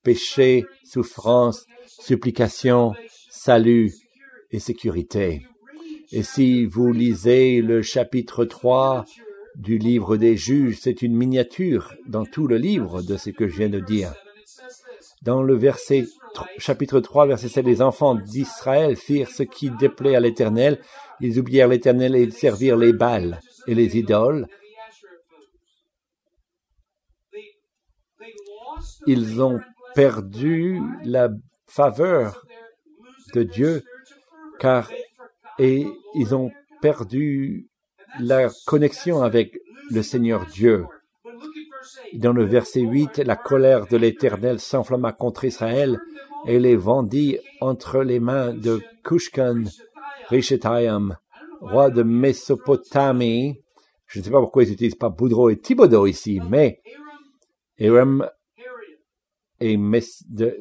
Péché, 0.03 0.65
souffrance, 0.85 1.65
supplication, 1.85 2.93
salut 3.29 3.91
et 4.51 4.59
sécurité. 4.59 5.45
Et 6.11 6.23
si 6.23 6.65
vous 6.65 6.91
lisez 6.91 7.61
le 7.61 7.81
chapitre 7.81 8.45
3 8.45 9.05
du 9.55 9.77
livre 9.77 10.17
des 10.17 10.37
juges, 10.37 10.77
c'est 10.79 11.01
une 11.01 11.15
miniature 11.15 11.93
dans 12.07 12.25
tout 12.25 12.47
le 12.47 12.57
livre 12.57 13.01
de 13.01 13.17
ce 13.17 13.29
que 13.29 13.47
je 13.47 13.57
viens 13.57 13.69
de 13.69 13.79
dire. 13.79 14.13
Dans 15.23 15.43
le 15.43 15.55
verset 15.55 16.05
chapitre 16.57 16.99
3, 16.99 17.27
verset 17.27 17.49
7, 17.49 17.65
les 17.65 17.81
enfants 17.81 18.15
d'Israël 18.15 18.95
firent 18.95 19.31
ce 19.31 19.43
qui 19.43 19.69
déplaît 19.71 20.15
à 20.15 20.19
l'Éternel. 20.19 20.79
Ils 21.19 21.39
oublièrent 21.39 21.67
l'Éternel 21.67 22.15
et 22.15 22.29
servirent 22.31 22.77
les 22.77 22.93
Baals 22.93 23.41
et 23.65 23.75
les 23.75 23.97
idoles. 23.97 24.47
Ils 29.07 29.41
ont 29.41 29.59
perdu 29.95 30.79
la 31.03 31.29
faveur 31.65 32.45
de 33.33 33.43
Dieu 33.43 33.83
car 34.59 34.91
et 35.59 35.87
ils 36.15 36.35
ont 36.35 36.51
perdu 36.81 37.67
la 38.19 38.49
connexion 38.65 39.21
avec 39.21 39.59
le 39.89 40.03
Seigneur 40.03 40.45
Dieu. 40.45 40.85
Dans 42.13 42.33
le 42.33 42.45
verset 42.45 42.81
8, 42.81 43.19
la 43.19 43.35
colère 43.35 43.87
de 43.87 43.97
l'Éternel 43.97 44.59
s'enflamma 44.59 45.13
contre 45.13 45.45
Israël 45.45 45.99
et 46.45 46.59
les 46.59 46.75
vendit 46.75 47.37
entre 47.61 48.01
les 48.01 48.19
mains 48.19 48.53
de 48.53 48.81
Kushkan 49.03 49.63
Rishetayam, 50.29 51.17
roi 51.61 51.89
de 51.89 52.03
Mésopotamie. 52.03 53.61
Je 54.05 54.19
ne 54.19 54.23
sais 54.23 54.31
pas 54.31 54.39
pourquoi 54.39 54.63
ils 54.63 54.69
n'utilisent 54.69 54.95
pas 54.95 55.09
Boudreau 55.09 55.49
et 55.49 55.57
Thibodeau 55.57 56.07
ici, 56.07 56.39
mais 56.49 56.81
Hiram 57.77 58.29
et 59.59 59.77
Mes 59.77 60.01
de, 60.29 60.57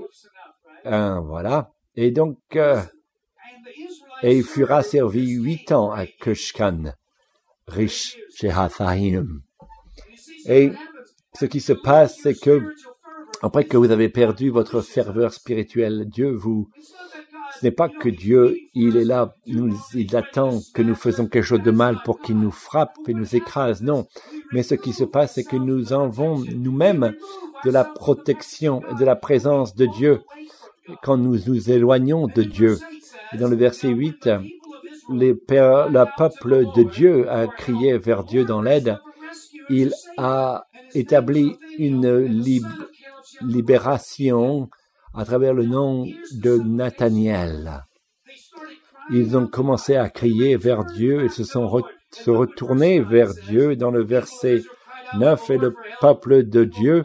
voilà. 0.84 1.72
Et 1.94 2.10
donc, 2.10 2.38
euh, 2.56 2.80
et 4.22 4.36
il 4.36 4.44
fura 4.44 4.82
servi 4.82 5.30
huit 5.30 5.72
ans 5.72 5.90
à 5.90 6.06
Kushkan, 6.06 6.92
riche 7.66 8.16
chez 8.34 8.52
Et 10.46 10.72
ce 11.34 11.44
qui 11.44 11.60
se 11.60 11.72
passe, 11.72 12.18
c'est 12.22 12.38
que 12.38 12.62
après 13.42 13.64
que 13.64 13.76
vous 13.76 13.90
avez 13.90 14.08
perdu 14.08 14.50
votre 14.50 14.80
ferveur 14.80 15.32
spirituelle, 15.32 16.06
Dieu 16.08 16.32
vous, 16.32 16.68
ce 17.58 17.66
n'est 17.66 17.72
pas 17.72 17.88
que 17.88 18.08
Dieu, 18.08 18.56
il 18.74 18.96
est 18.96 19.04
là, 19.04 19.34
il 19.46 20.16
attend 20.16 20.60
que 20.74 20.82
nous 20.82 20.94
faisons 20.94 21.26
quelque 21.26 21.44
chose 21.44 21.62
de 21.62 21.70
mal 21.70 21.98
pour 22.04 22.20
qu'il 22.20 22.38
nous 22.38 22.50
frappe 22.50 22.96
et 23.08 23.14
nous 23.14 23.36
écrase, 23.36 23.82
non. 23.82 24.06
Mais 24.52 24.62
ce 24.62 24.74
qui 24.74 24.92
se 24.92 25.04
passe, 25.04 25.34
c'est 25.34 25.44
que 25.44 25.56
nous 25.56 25.92
enlevons 25.92 26.42
nous-mêmes 26.54 27.12
de 27.64 27.70
la 27.70 27.84
protection 27.84 28.82
et 28.90 28.94
de 28.94 29.04
la 29.04 29.16
présence 29.16 29.74
de 29.74 29.86
Dieu 29.86 30.20
quand 31.02 31.16
nous 31.16 31.38
nous 31.46 31.70
éloignons 31.70 32.26
de 32.28 32.42
Dieu. 32.42 32.78
Et 33.32 33.38
dans 33.38 33.48
le 33.48 33.56
verset 33.56 33.88
8, 33.88 34.28
les 35.10 35.32
le 35.32 36.16
peuple 36.16 36.64
de 36.74 36.82
Dieu 36.82 37.30
a 37.30 37.46
crié 37.46 37.98
vers 37.98 38.24
Dieu 38.24 38.44
dans 38.44 38.62
l'aide. 38.62 38.98
Il 39.68 39.92
a 40.16 40.66
établi 40.94 41.56
une 41.78 42.42
libération 43.42 44.68
à 45.14 45.24
travers 45.24 45.54
le 45.54 45.64
nom 45.64 46.06
de 46.32 46.58
Nathaniel. 46.58 47.84
Ils 49.10 49.36
ont 49.36 49.46
commencé 49.46 49.96
à 49.96 50.08
crier 50.08 50.56
vers 50.56 50.84
Dieu 50.84 51.24
et 51.24 51.28
se 51.28 51.44
sont 51.44 51.68
retournés 52.26 53.00
vers 53.00 53.32
Dieu 53.48 53.76
dans 53.76 53.90
le 53.90 54.04
verset 54.04 54.62
9 55.18 55.50
et 55.50 55.58
le 55.58 55.74
peuple 56.00 56.44
de 56.44 56.64
Dieu. 56.64 57.04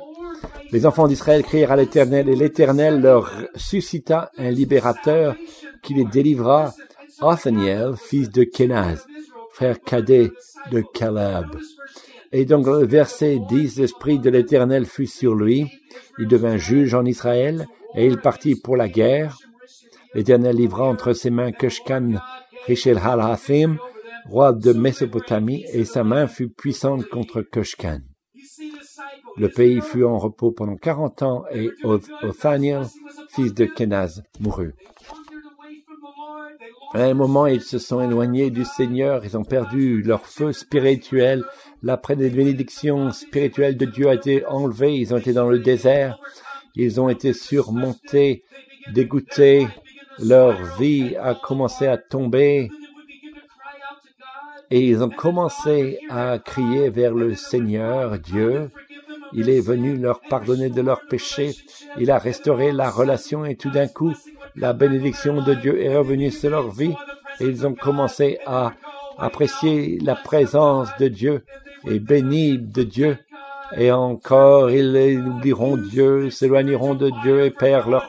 Les 0.71 0.85
enfants 0.85 1.07
d'Israël 1.07 1.43
crièrent 1.43 1.71
à 1.71 1.75
l'Éternel 1.75 2.29
et 2.29 2.35
l'Éternel 2.35 3.01
leur 3.01 3.31
suscita 3.55 4.31
un 4.37 4.49
libérateur 4.49 5.35
qui 5.81 5.93
les 5.93 6.05
délivra, 6.05 6.73
Othniel, 7.21 7.95
fils 7.97 8.29
de 8.29 8.43
Kenaz, 8.43 9.05
frère 9.51 9.81
cadet 9.81 10.31
de 10.71 10.81
Caleb. 10.93 11.47
Et 12.31 12.45
donc, 12.45 12.65
le 12.65 12.85
verset 12.85 13.39
10, 13.49 13.77
l'Esprit 13.79 14.19
de 14.19 14.29
l'Éternel 14.29 14.85
fut 14.85 15.07
sur 15.07 15.35
lui. 15.35 15.69
Il 16.17 16.27
devint 16.27 16.57
juge 16.57 16.93
en 16.93 17.05
Israël 17.05 17.67
et 17.95 18.07
il 18.07 18.17
partit 18.17 18.55
pour 18.55 18.77
la 18.77 18.87
guerre. 18.87 19.37
L'Éternel 20.13 20.55
livra 20.55 20.85
entre 20.85 21.13
ses 21.13 21.29
mains 21.29 21.51
Kushkan 21.51 22.21
Richel 22.67 22.97
Halathim, 22.97 23.77
roi 24.29 24.53
de 24.53 24.71
Mésopotamie, 24.71 25.65
et 25.73 25.83
sa 25.83 26.03
main 26.03 26.27
fut 26.27 26.49
puissante 26.49 27.07
contre 27.07 27.41
Kushkan. 27.41 28.01
Le 29.37 29.49
pays 29.49 29.81
fut 29.81 30.03
en 30.03 30.17
repos 30.17 30.51
pendant 30.51 30.75
quarante 30.75 31.21
ans 31.21 31.43
et 31.53 31.69
Othaniel, 31.83 32.85
fils 33.29 33.53
de 33.53 33.65
Kenaz, 33.65 34.21
mourut. 34.39 34.75
À 36.93 37.03
un 37.03 37.13
moment, 37.13 37.47
ils 37.47 37.61
se 37.61 37.79
sont 37.79 38.01
éloignés 38.01 38.49
du 38.49 38.65
Seigneur, 38.65 39.23
ils 39.23 39.37
ont 39.37 39.43
perdu 39.43 40.01
leur 40.01 40.25
feu 40.25 40.51
spirituel, 40.51 41.43
la 41.83 41.97
bénédiction 41.97 43.11
spirituelle 43.11 43.77
de 43.77 43.85
Dieu 43.85 44.09
a 44.09 44.15
été 44.15 44.45
enlevée, 44.45 44.97
ils 44.97 45.13
ont 45.13 45.17
été 45.17 45.33
dans 45.33 45.49
le 45.49 45.59
désert, 45.59 46.19
ils 46.75 46.99
ont 46.99 47.09
été 47.09 47.33
surmontés, 47.33 48.43
dégoûtés, 48.93 49.67
leur 50.19 50.61
vie 50.77 51.15
a 51.15 51.33
commencé 51.33 51.87
à 51.87 51.97
tomber, 51.97 52.69
et 54.69 54.87
ils 54.87 55.03
ont 55.03 55.09
commencé 55.09 55.99
à 56.09 56.39
crier 56.39 56.89
vers 56.89 57.13
le 57.13 57.35
Seigneur 57.35 58.17
Dieu. 58.19 58.69
Il 59.33 59.49
est 59.49 59.61
venu 59.61 59.97
leur 59.97 60.19
pardonner 60.21 60.69
de 60.69 60.81
leurs 60.81 61.05
péchés, 61.07 61.55
il 61.97 62.11
a 62.11 62.17
restauré 62.17 62.71
la 62.71 62.89
relation 62.89 63.45
et 63.45 63.55
tout 63.55 63.69
d'un 63.69 63.87
coup, 63.87 64.13
la 64.55 64.73
bénédiction 64.73 65.41
de 65.41 65.53
Dieu 65.53 65.81
est 65.81 65.95
revenue 65.95 66.31
sur 66.31 66.49
leur 66.49 66.69
vie 66.69 66.93
et 67.39 67.45
ils 67.45 67.65
ont 67.65 67.73
commencé 67.73 68.39
à 68.45 68.73
apprécier 69.17 69.99
la 70.01 70.15
présence 70.15 70.89
de 70.99 71.07
Dieu 71.07 71.43
et 71.87 71.99
bénir 71.99 72.59
de 72.61 72.83
Dieu. 72.83 73.17
Et 73.77 73.89
encore, 73.89 74.69
ils 74.69 75.23
oublieront 75.25 75.77
Dieu, 75.77 76.29
s'éloigneront 76.29 76.93
de 76.93 77.09
Dieu 77.23 77.45
et 77.45 77.51
perdre 77.51 78.01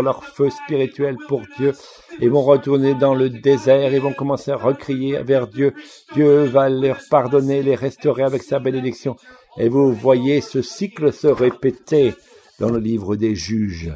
leur, 0.00 0.24
feu 0.24 0.48
spirituel 0.48 1.16
pour 1.26 1.42
Dieu. 1.56 1.72
Et 2.20 2.28
vont 2.28 2.42
retourner 2.42 2.94
dans 2.94 3.14
le 3.14 3.28
désert 3.28 3.92
et 3.92 3.98
vont 3.98 4.12
commencer 4.12 4.52
à 4.52 4.56
recrier 4.56 5.20
vers 5.22 5.48
Dieu. 5.48 5.74
Dieu 6.14 6.44
va 6.44 6.68
leur 6.68 6.98
pardonner, 7.10 7.62
les 7.62 7.74
restaurer 7.74 8.22
avec 8.22 8.42
sa 8.42 8.60
bénédiction. 8.60 9.16
Et 9.56 9.68
vous 9.68 9.92
voyez 9.92 10.40
ce 10.40 10.62
cycle 10.62 11.12
se 11.12 11.26
répéter 11.26 12.14
dans 12.60 12.70
le 12.70 12.78
livre 12.78 13.16
des 13.16 13.34
juges, 13.34 13.92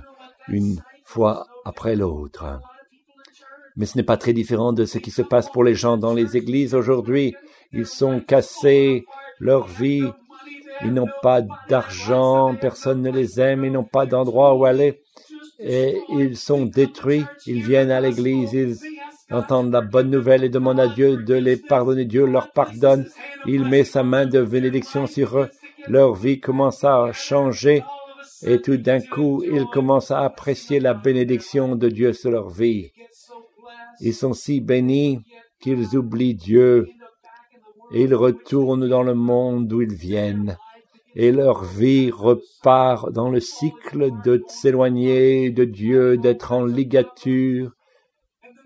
une 0.48 0.82
fois 1.04 1.46
après 1.64 1.96
l'autre. 1.96 2.60
Mais 3.76 3.86
ce 3.86 3.96
n'est 3.96 4.04
pas 4.04 4.16
très 4.16 4.32
différent 4.32 4.72
de 4.72 4.84
ce 4.84 4.98
qui 4.98 5.10
se 5.10 5.22
passe 5.22 5.50
pour 5.50 5.64
les 5.64 5.74
gens 5.74 5.96
dans 5.96 6.12
les 6.12 6.36
églises 6.36 6.74
aujourd'hui. 6.74 7.34
Ils 7.72 7.86
sont 7.86 8.20
cassés, 8.20 9.06
leur 9.38 9.66
vie, 9.66 10.04
ils 10.84 10.92
n'ont 10.92 11.08
pas 11.22 11.42
d'argent, 11.68 12.54
personne 12.60 13.02
ne 13.02 13.10
les 13.10 13.40
aime, 13.40 13.64
ils 13.64 13.72
n'ont 13.72 13.84
pas 13.84 14.06
d'endroit 14.06 14.54
où 14.54 14.64
aller, 14.64 15.00
et 15.58 15.96
ils 16.10 16.36
sont 16.36 16.66
détruits, 16.66 17.24
ils 17.46 17.62
viennent 17.62 17.90
à 17.90 18.00
l'église, 18.00 18.52
ils 18.52 18.76
entendent 19.30 19.72
la 19.72 19.80
bonne 19.80 20.10
nouvelle 20.10 20.44
et 20.44 20.48
demandent 20.48 20.80
à 20.80 20.88
Dieu 20.88 21.16
de 21.16 21.34
les 21.34 21.56
pardonner. 21.56 22.04
Dieu 22.04 22.26
leur 22.26 22.50
pardonne, 22.52 23.06
il 23.46 23.64
met 23.64 23.84
sa 23.84 24.02
main 24.02 24.26
de 24.26 24.42
bénédiction 24.42 25.06
sur 25.06 25.38
eux, 25.38 25.48
leur 25.88 26.14
vie 26.14 26.40
commence 26.40 26.84
à 26.84 27.12
changer, 27.12 27.82
et 28.44 28.60
tout 28.60 28.76
d'un 28.76 29.00
coup, 29.00 29.42
ils 29.44 29.66
commencent 29.66 30.10
à 30.10 30.20
apprécier 30.20 30.80
la 30.80 30.94
bénédiction 30.94 31.76
de 31.76 31.88
Dieu 31.88 32.12
sur 32.12 32.30
leur 32.30 32.50
vie. 32.50 32.90
Ils 34.00 34.14
sont 34.14 34.32
si 34.32 34.60
bénis 34.60 35.20
qu'ils 35.60 35.96
oublient 35.96 36.34
Dieu. 36.34 36.88
Et 37.92 38.02
ils 38.02 38.14
retournent 38.14 38.88
dans 38.88 39.02
le 39.02 39.14
monde 39.14 39.68
d'où 39.68 39.82
ils 39.82 39.94
viennent. 39.94 40.56
Et 41.14 41.30
leur 41.30 41.62
vie 41.62 42.10
repart 42.10 43.12
dans 43.12 43.28
le 43.28 43.38
cycle 43.38 44.10
de 44.24 44.42
s'éloigner 44.48 45.50
de 45.50 45.64
Dieu, 45.64 46.16
d'être 46.16 46.52
en 46.52 46.64
ligature 46.64 47.72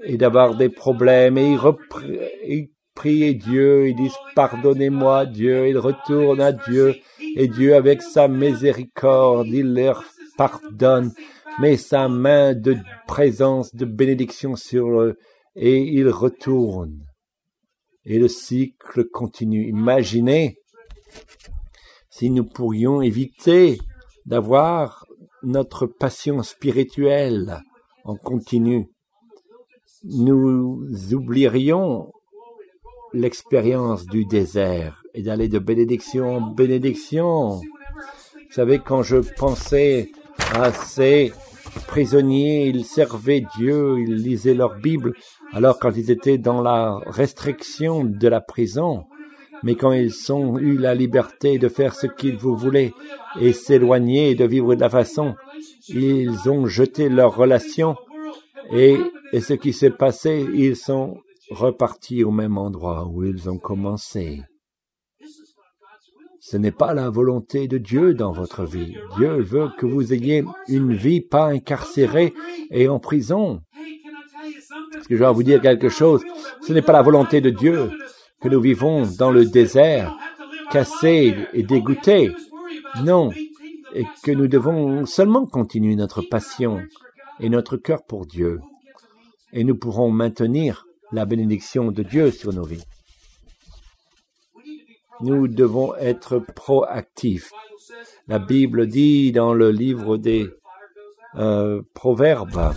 et 0.05 0.17
d'avoir 0.17 0.55
des 0.57 0.69
problèmes. 0.69 1.39
Et 1.39 2.71
prient 2.96 3.37
Dieu, 3.37 3.88
ils 3.88 3.94
disent 3.94 4.18
pardonnez-moi 4.35 5.26
Dieu, 5.26 5.68
ils 5.68 5.78
retournent 5.78 6.40
à 6.40 6.50
Dieu 6.50 6.96
et 7.38 7.48
Dieu, 7.48 7.74
avec 7.74 8.00
sa 8.00 8.28
miséricorde, 8.28 9.48
il 9.48 9.74
leur 9.74 10.04
pardonne, 10.38 11.12
met 11.61 11.76
sa 11.76 12.09
main 12.09 12.54
de 12.54 12.78
présence, 13.06 13.74
de 13.74 13.85
bénédiction 13.85 14.56
sur 14.56 15.00
eux, 15.00 15.18
et 15.54 15.82
ils 15.82 16.09
retournent. 16.09 17.04
Et 18.06 18.18
le 18.18 18.28
cycle 18.28 19.04
continue. 19.12 19.68
Imaginez 19.68 20.56
si 22.09 22.30
nous 22.30 22.46
pourrions 22.46 23.02
éviter 23.02 23.78
d'avoir 24.24 25.04
notre 25.42 25.87
passion 25.87 26.42
spirituelle 26.42 27.61
en 28.04 28.16
continu. 28.16 28.88
Nous 30.04 30.87
oublierions 31.12 32.12
l'expérience 33.16 34.07
du 34.07 34.24
désert 34.24 35.02
et 35.14 35.22
d'aller 35.22 35.48
de 35.48 35.59
bénédiction 35.59 36.37
en 36.37 36.40
bénédiction. 36.40 37.57
Vous 37.57 38.52
savez, 38.52 38.79
quand 38.79 39.02
je 39.02 39.16
pensais 39.16 40.11
à 40.55 40.72
ces 40.72 41.33
prisonniers, 41.87 42.66
ils 42.66 42.85
servaient 42.85 43.44
Dieu, 43.57 43.98
ils 43.98 44.16
lisaient 44.16 44.55
leur 44.55 44.76
Bible, 44.79 45.14
alors 45.52 45.79
quand 45.79 45.92
ils 45.96 46.11
étaient 46.11 46.38
dans 46.38 46.62
la 46.62 46.98
restriction 47.07 48.05
de 48.05 48.29
la 48.29 48.40
prison, 48.40 49.05
mais 49.62 49.74
quand 49.74 49.92
ils 49.92 50.33
ont 50.33 50.59
eu 50.59 50.76
la 50.76 50.94
liberté 50.94 51.59
de 51.59 51.68
faire 51.68 51.94
ce 51.94 52.07
qu'ils 52.07 52.37
voulaient 52.37 52.92
et 53.40 53.52
s'éloigner 53.52 54.31
et 54.31 54.35
de 54.35 54.44
vivre 54.44 54.74
de 54.74 54.81
la 54.81 54.90
façon, 54.90 55.35
ils 55.88 56.48
ont 56.48 56.66
jeté 56.66 57.09
leur 57.09 57.35
relation 57.35 57.96
et, 58.72 58.96
et 59.33 59.40
ce 59.40 59.55
qui 59.55 59.72
s'est 59.72 59.90
passé, 59.90 60.46
ils 60.55 60.76
sont 60.76 61.18
repartis 61.50 62.24
au 62.24 62.30
même 62.30 62.59
endroit 62.59 63.06
où 63.06 63.24
ils 63.24 63.48
ont 63.48 63.59
commencé. 63.59 64.42
Ce 66.40 66.56
n'est 66.56 66.72
pas 66.72 66.94
la 66.94 67.11
volonté 67.11 67.66
de 67.66 67.78
Dieu 67.78 68.14
dans 68.14 68.30
votre 68.30 68.64
vie. 68.64 68.94
Dieu 69.16 69.40
veut 69.40 69.68
que 69.78 69.87
vous 69.87 70.12
ayez 70.12 70.44
une 70.68 70.94
vie 70.94 71.20
pas 71.20 71.46
incarcérée 71.46 72.32
et 72.70 72.88
en 72.88 73.00
prison. 73.00 73.62
Est-ce 74.96 75.09
que 75.09 75.16
je 75.16 75.24
vais 75.24 75.32
vous 75.32 75.42
dire 75.42 75.61
quelque 75.61 75.88
chose 75.88 76.22
Ce 76.62 76.72
n'est 76.72 76.82
pas 76.82 76.92
la 76.92 77.02
volonté 77.02 77.40
de 77.40 77.50
Dieu 77.50 77.90
que 78.40 78.48
nous 78.48 78.61
vivons 78.61 79.06
dans 79.18 79.32
le 79.32 79.44
désert, 79.44 80.16
cassés 80.70 81.35
et 81.52 81.62
dégoûtés. 81.62 82.32
Non, 83.02 83.32
et 83.94 84.04
que 84.22 84.30
nous 84.30 84.46
devons 84.46 85.04
seulement 85.04 85.46
continuer 85.46 85.96
notre 85.96 86.22
passion 86.22 86.80
et 87.40 87.48
notre 87.48 87.76
cœur 87.76 88.04
pour 88.04 88.26
Dieu. 88.26 88.61
Et 89.52 89.64
nous 89.64 89.76
pourrons 89.76 90.11
maintenir 90.11 90.86
la 91.12 91.25
bénédiction 91.25 91.90
de 91.90 92.03
Dieu 92.03 92.31
sur 92.31 92.53
nos 92.53 92.64
vies. 92.64 92.85
Nous 95.21 95.49
devons 95.49 95.95
être 95.97 96.38
proactifs. 96.38 97.51
La 98.29 98.38
Bible 98.38 98.87
dit 98.87 99.33
dans 99.33 99.55
le 99.55 99.71
livre 99.71 100.16
des 100.16 100.49
euh, 101.37 101.83
Proverbes 101.95 102.73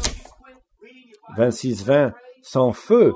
26-20, 1.38 2.14
sans 2.42 2.72
feu, 2.72 3.14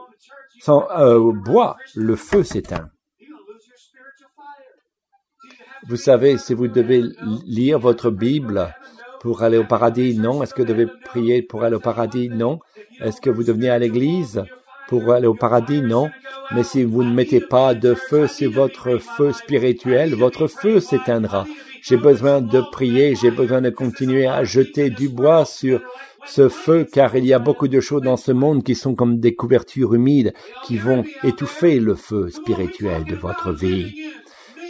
sans 0.60 0.88
euh, 0.92 1.32
bois, 1.32 1.78
le 1.96 2.16
feu 2.16 2.44
s'éteint. 2.44 2.90
Vous 5.88 5.98
savez, 5.98 6.38
si 6.38 6.54
vous 6.54 6.68
devez 6.68 7.04
lire 7.46 7.78
votre 7.78 8.10
Bible 8.10 8.74
pour 9.20 9.44
aller 9.44 9.58
au 9.58 9.66
paradis, 9.66 10.18
non. 10.18 10.42
Est-ce 10.42 10.54
que 10.54 10.62
vous 10.62 10.68
devez 10.68 10.88
prier 11.06 11.42
pour 11.42 11.64
aller 11.64 11.76
au 11.76 11.82
paradis, 11.82 12.30
non. 12.30 12.60
Est-ce 13.02 13.20
que 13.20 13.30
vous 13.30 13.44
devenez 13.44 13.70
à 13.70 13.80
l'église 13.80 14.44
pour 14.88 15.12
aller 15.12 15.28
au 15.28 15.34
paradis, 15.34 15.82
non. 15.82 16.10
Mais 16.54 16.64
si 16.64 16.84
vous 16.84 17.04
ne 17.04 17.14
mettez 17.14 17.40
pas 17.40 17.74
de 17.74 17.94
feu 17.94 18.28
sur 18.28 18.52
votre 18.52 18.98
feu 18.98 19.32
spirituel, 19.32 20.14
votre 20.16 20.48
feu 20.48 20.80
s'éteindra. 20.80 21.46
J'ai 21.82 21.98
besoin 21.98 22.42
de 22.42 22.62
prier, 22.72 23.16
j'ai 23.16 23.32
besoin 23.32 23.62
de 23.62 23.70
continuer 23.70 24.26
à 24.26 24.44
jeter 24.44 24.90
du 24.90 25.10
bois 25.10 25.46
sur 25.46 25.82
ce 26.26 26.48
feu, 26.48 26.88
car 26.90 27.16
il 27.16 27.26
y 27.26 27.34
a 27.34 27.40
beaucoup 27.40 27.68
de 27.68 27.80
choses 27.80 28.02
dans 28.02 28.18
ce 28.18 28.32
monde 28.32 28.64
qui 28.64 28.76
sont 28.76 28.96
comme 28.96 29.20
des 29.20 29.36
couvertures 29.36 29.94
humides 29.94 30.34
qui 30.66 30.78
vont 30.78 31.04
étouffer 31.24 31.80
le 31.80 31.96
feu 31.96 32.30
spirituel 32.30 33.04
de 33.04 33.16
votre 33.16 33.52
vie. 33.52 33.94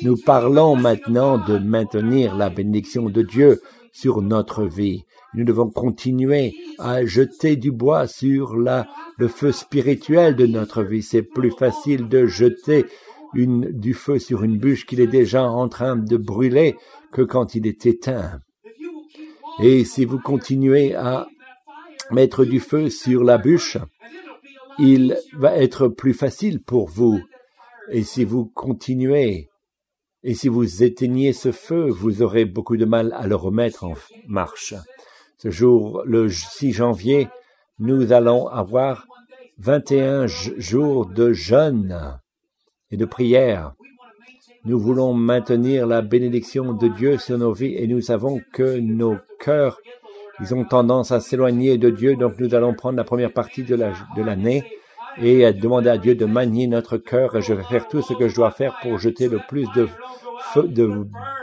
Nous 0.02 0.18
parlons 0.18 0.76
maintenant 0.76 1.38
de 1.38 1.58
maintenir 1.58 2.36
la 2.36 2.50
bénédiction 2.50 3.10
de 3.10 3.22
Dieu 3.22 3.62
sur 3.92 4.22
notre 4.22 4.64
vie. 4.64 5.06
Nous 5.36 5.46
devons 5.46 5.70
continuer 5.70 6.54
à 6.78 7.06
jeter 7.06 7.56
du 7.56 7.72
bois 7.72 8.08
sur 8.08 8.56
le 8.56 9.28
feu 9.28 9.52
spirituel 9.52 10.36
de 10.36 10.46
notre 10.46 10.84
vie. 10.84 11.02
C'est 11.02 11.24
plus 11.24 11.52
facile 11.52 12.08
de 12.08 12.26
jeter 12.26 12.86
du 13.34 13.94
feu 13.94 14.20
sur 14.20 14.44
une 14.44 14.58
bûche 14.58 14.86
qu'il 14.86 15.00
est 15.00 15.08
déjà 15.08 15.44
en 15.44 15.68
train 15.68 15.96
de 15.96 16.18
brûler 16.18 16.76
que 17.12 17.22
quand 17.22 17.56
il 17.56 17.66
est 17.66 17.86
éteint. 17.86 18.40
Et 19.62 19.86
si 19.86 20.06
vous 20.06 20.20
continuez 20.20 20.96
à 20.96 21.28
mettre 22.12 22.46
du 22.46 22.60
feu 22.60 22.90
sur 22.90 23.24
la 23.24 23.38
bûche, 23.38 23.78
il 24.80 25.18
va 25.34 25.56
être 25.58 25.88
plus 25.88 26.14
facile 26.14 26.62
pour 26.62 26.88
vous. 26.88 27.20
Et 27.90 28.04
si 28.04 28.24
vous 28.24 28.46
continuez, 28.46 29.50
et 30.24 30.34
si 30.36 30.48
vous 30.48 30.84
éteignez 30.84 31.34
ce 31.34 31.52
feu, 31.52 31.90
vous 31.90 32.22
aurez 32.22 32.46
beaucoup 32.46 32.78
de 32.78 32.86
mal 32.86 33.14
à 33.14 33.28
le 33.28 33.36
remettre 33.36 33.84
en 33.84 33.94
marche. 34.28 34.74
Ce 35.44 35.50
jour, 35.50 36.04
le 36.06 36.30
6 36.30 36.72
janvier, 36.72 37.28
nous 37.78 38.14
allons 38.14 38.48
avoir 38.48 39.08
21 39.58 40.26
jours 40.26 41.06
de 41.06 41.34
jeûne 41.34 42.18
et 42.92 42.96
de 42.96 43.04
prière. 43.04 43.74
Nous 44.64 44.80
voulons 44.80 45.14
maintenir 45.14 45.86
la 45.86 46.02
bénédiction 46.02 46.72
de 46.72 46.88
Dieu 46.88 47.18
sur 47.18 47.38
nos 47.38 47.52
vies 47.52 47.76
et 47.76 47.88
nous 47.88 48.00
savons 48.00 48.40
que 48.54 48.80
nos 48.80 49.18
cœurs, 49.38 49.82
ils 50.40 50.56
ont 50.56 50.64
tendance 50.64 51.12
à 51.12 51.20
s'éloigner 51.20 51.78
de 51.78 51.90
Dieu. 51.90 52.16
Donc 52.16 52.40
nous 52.40 52.56
allons 52.56 52.74
prendre 52.74 52.96
la 52.96 53.04
première 53.04 53.34
partie 53.34 53.64
de 53.64 53.76
l'année 54.24 54.64
et 55.22 55.52
demander 55.52 55.90
à 55.90 55.98
Dieu 55.98 56.16
de 56.16 56.24
manier 56.26 56.68
notre 56.68 56.96
cœur 56.96 57.36
et 57.36 57.42
je 57.42 57.52
vais 57.52 57.64
faire 57.64 57.90
tout 57.90 58.02
ce 58.02 58.14
que 58.14 58.30
je 58.30 58.36
dois 58.36 58.52
faire 58.52 58.80
pour 58.82 58.98
jeter 58.98 59.28
le 59.28 59.42
plus 59.50 59.68
de 59.76 59.90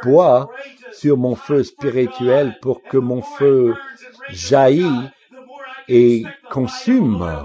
bois 0.05 0.49
sur 0.93 1.17
mon 1.17 1.35
feu 1.35 1.63
spirituel 1.63 2.57
pour 2.61 2.83
que 2.83 2.99
mon 2.99 3.23
feu 3.23 3.75
jaillit 4.29 5.09
et 5.89 6.25
consume 6.51 7.45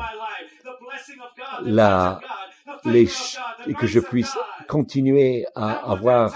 la, 1.64 2.20
les, 2.86 3.10
et 3.68 3.74
que 3.74 3.88
je 3.88 4.00
puisse 4.00 4.36
continuer 4.68 5.46
à 5.56 5.92
avoir 5.92 6.34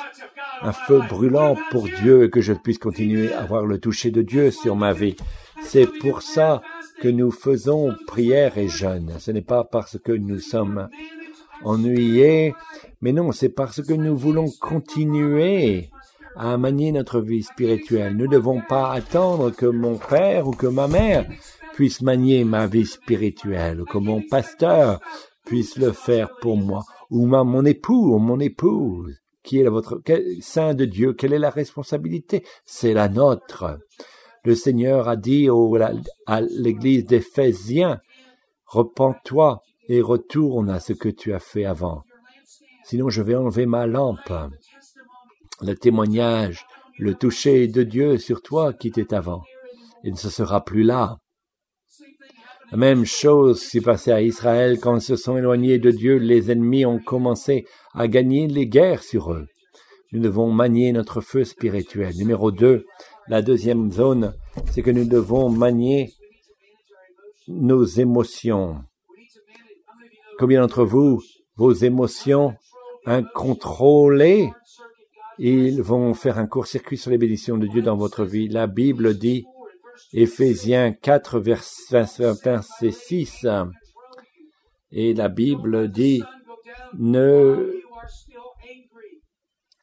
un 0.61 0.71
feu 0.71 1.01
brûlant 1.07 1.55
pour 1.71 1.85
Dieu 1.85 2.25
et 2.25 2.29
que 2.29 2.41
je 2.41 2.53
puisse 2.53 2.77
continuer 2.77 3.33
à 3.33 3.41
avoir 3.41 3.65
le 3.65 3.79
toucher 3.79 4.11
de 4.11 4.21
Dieu 4.21 4.51
sur 4.51 4.75
ma 4.75 4.93
vie. 4.93 5.15
C'est 5.61 5.87
pour 5.99 6.21
ça 6.21 6.61
que 7.01 7.07
nous 7.07 7.31
faisons 7.31 7.95
prière 8.07 8.57
et 8.57 8.67
jeûne. 8.67 9.13
Ce 9.19 9.31
n'est 9.31 9.41
pas 9.41 9.63
parce 9.63 9.97
que 9.97 10.11
nous 10.11 10.39
sommes 10.39 10.89
ennuyés, 11.63 12.53
mais 13.01 13.13
non, 13.13 13.31
c'est 13.31 13.49
parce 13.49 13.81
que 13.81 13.93
nous 13.93 14.17
voulons 14.17 14.49
continuer 14.59 15.89
à 16.39 16.57
manier 16.57 16.93
notre 16.93 17.19
vie 17.19 17.43
spirituelle. 17.43 18.15
Nous 18.15 18.25
ne 18.25 18.31
devons 18.31 18.61
pas 18.61 18.93
attendre 18.93 19.51
que 19.51 19.65
mon 19.65 19.97
père 19.97 20.47
ou 20.47 20.51
que 20.51 20.67
ma 20.67 20.87
mère 20.87 21.29
puisse 21.73 22.01
manier 22.01 22.45
ma 22.45 22.65
vie 22.65 22.85
spirituelle, 22.85 23.83
que 23.89 23.97
mon 23.97 24.21
pasteur 24.21 25.01
puisse 25.45 25.77
le 25.77 25.91
faire 25.91 26.29
pour 26.41 26.55
moi, 26.55 26.83
ou 27.09 27.25
mon 27.25 27.65
époux 27.65 28.15
ou 28.15 28.19
mon 28.19 28.39
épouse. 28.39 29.19
Qui 29.43 29.59
est 29.59 29.67
votre 29.67 30.01
saint 30.39 30.73
de 30.73 30.85
Dieu 30.85 31.13
Quelle 31.13 31.33
est 31.33 31.39
la 31.39 31.49
responsabilité? 31.49 32.45
C'est 32.65 32.93
la 32.93 33.09
nôtre. 33.09 33.77
Le 34.45 34.55
Seigneur 34.55 35.09
a 35.09 35.17
dit 35.17 35.49
à 36.25 36.41
l'église 36.41 37.05
d'Éphésiens, 37.05 37.99
repens-toi 38.65 39.61
et 39.89 40.01
retourne 40.01 40.69
à 40.69 40.79
ce 40.79 40.93
que 40.93 41.09
tu 41.09 41.33
as 41.33 41.39
fait 41.39 41.65
avant. 41.65 42.03
Sinon 42.85 43.09
je 43.09 43.21
vais 43.21 43.35
enlever 43.35 43.65
ma 43.65 43.87
lampe 43.87 44.31
le 45.61 45.75
témoignage, 45.75 46.65
le 46.97 47.15
toucher 47.15 47.67
de 47.67 47.83
Dieu 47.83 48.17
sur 48.17 48.41
toi 48.41 48.73
qui 48.73 48.87
était 48.89 49.13
avant. 49.13 49.43
Il 50.03 50.13
ne 50.13 50.17
se 50.17 50.29
sera 50.29 50.63
plus 50.63 50.83
là. 50.83 51.17
La 52.71 52.77
même 52.77 53.05
chose 53.05 53.61
s'est 53.61 53.81
passée 53.81 54.11
à 54.11 54.21
Israël 54.21 54.79
quand 54.79 54.97
ils 54.97 55.01
se 55.01 55.15
sont 55.15 55.37
éloignés 55.37 55.79
de 55.79 55.89
Dieu, 55.89 56.17
les 56.17 56.51
ennemis 56.51 56.85
ont 56.85 56.99
commencé 56.99 57.65
à 57.93 58.07
gagner 58.07 58.47
les 58.47 58.67
guerres 58.67 59.03
sur 59.03 59.33
eux. 59.33 59.47
Nous 60.11 60.21
devons 60.21 60.51
manier 60.51 60.91
notre 60.91 61.21
feu 61.21 61.43
spirituel. 61.43 62.13
Numéro 62.15 62.51
deux, 62.51 62.85
la 63.27 63.41
deuxième 63.41 63.91
zone, 63.91 64.33
c'est 64.71 64.81
que 64.81 64.91
nous 64.91 65.05
devons 65.05 65.49
manier 65.49 66.11
nos 67.47 67.83
émotions. 67.83 68.77
Combien 70.37 70.61
d'entre 70.61 70.83
vous, 70.83 71.21
vos 71.55 71.73
émotions 71.73 72.53
incontrôlées 73.05 74.51
ils 75.39 75.81
vont 75.81 76.13
faire 76.13 76.37
un 76.37 76.47
court-circuit 76.47 76.97
sur 76.97 77.11
les 77.11 77.17
bénédictions 77.17 77.57
de 77.57 77.65
Dieu 77.65 77.81
dans 77.81 77.95
votre 77.95 78.25
vie. 78.25 78.49
La 78.49 78.67
Bible 78.67 79.17
dit, 79.17 79.45
Éphésiens 80.11 80.91
4, 80.91 81.39
verset 81.39 82.91
6, 82.91 83.47
et 84.91 85.13
la 85.13 85.29
Bible 85.29 85.89
dit, 85.89 86.21
ne, 86.97 87.73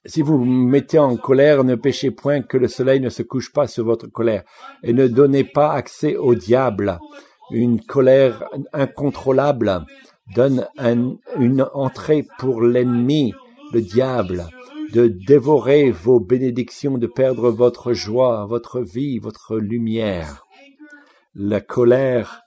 si 0.04 0.20
vous 0.20 0.36
vous 0.36 0.44
mettez 0.44 0.98
en 0.98 1.16
colère, 1.16 1.64
ne 1.64 1.74
péchez 1.74 2.10
point 2.10 2.42
que 2.42 2.58
le 2.58 2.68
soleil 2.68 3.00
ne 3.00 3.08
se 3.08 3.22
couche 3.22 3.50
pas 3.50 3.66
sur 3.66 3.86
votre 3.86 4.08
colère, 4.08 4.44
et 4.82 4.92
ne 4.92 5.08
donnez 5.08 5.44
pas 5.44 5.72
accès 5.72 6.16
au 6.16 6.34
diable. 6.34 6.98
Une 7.50 7.80
colère 7.80 8.44
incontrôlable 8.74 9.86
donne 10.34 10.66
une 10.78 11.66
entrée 11.72 12.26
pour 12.38 12.60
l'ennemi, 12.60 13.32
le 13.72 13.80
diable 13.80 14.50
de 14.92 15.08
dévorer 15.08 15.90
vos 15.90 16.20
bénédictions, 16.20 16.98
de 16.98 17.06
perdre 17.06 17.50
votre 17.50 17.92
joie, 17.92 18.46
votre 18.46 18.80
vie, 18.80 19.18
votre 19.18 19.56
lumière. 19.56 20.44
La 21.34 21.60
colère 21.60 22.42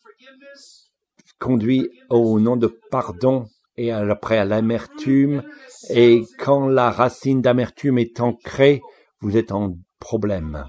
conduit 1.39 1.89
au 2.09 2.39
nom 2.39 2.57
de 2.57 2.67
pardon 2.91 3.45
et 3.77 3.91
après 3.91 4.37
à 4.37 4.45
l'amertume, 4.45 5.43
et 5.89 6.23
quand 6.37 6.67
la 6.67 6.91
racine 6.91 7.41
d'amertume 7.41 7.97
est 7.97 8.19
ancrée, 8.19 8.81
vous 9.21 9.37
êtes 9.37 9.53
en 9.53 9.77
problème. 9.99 10.65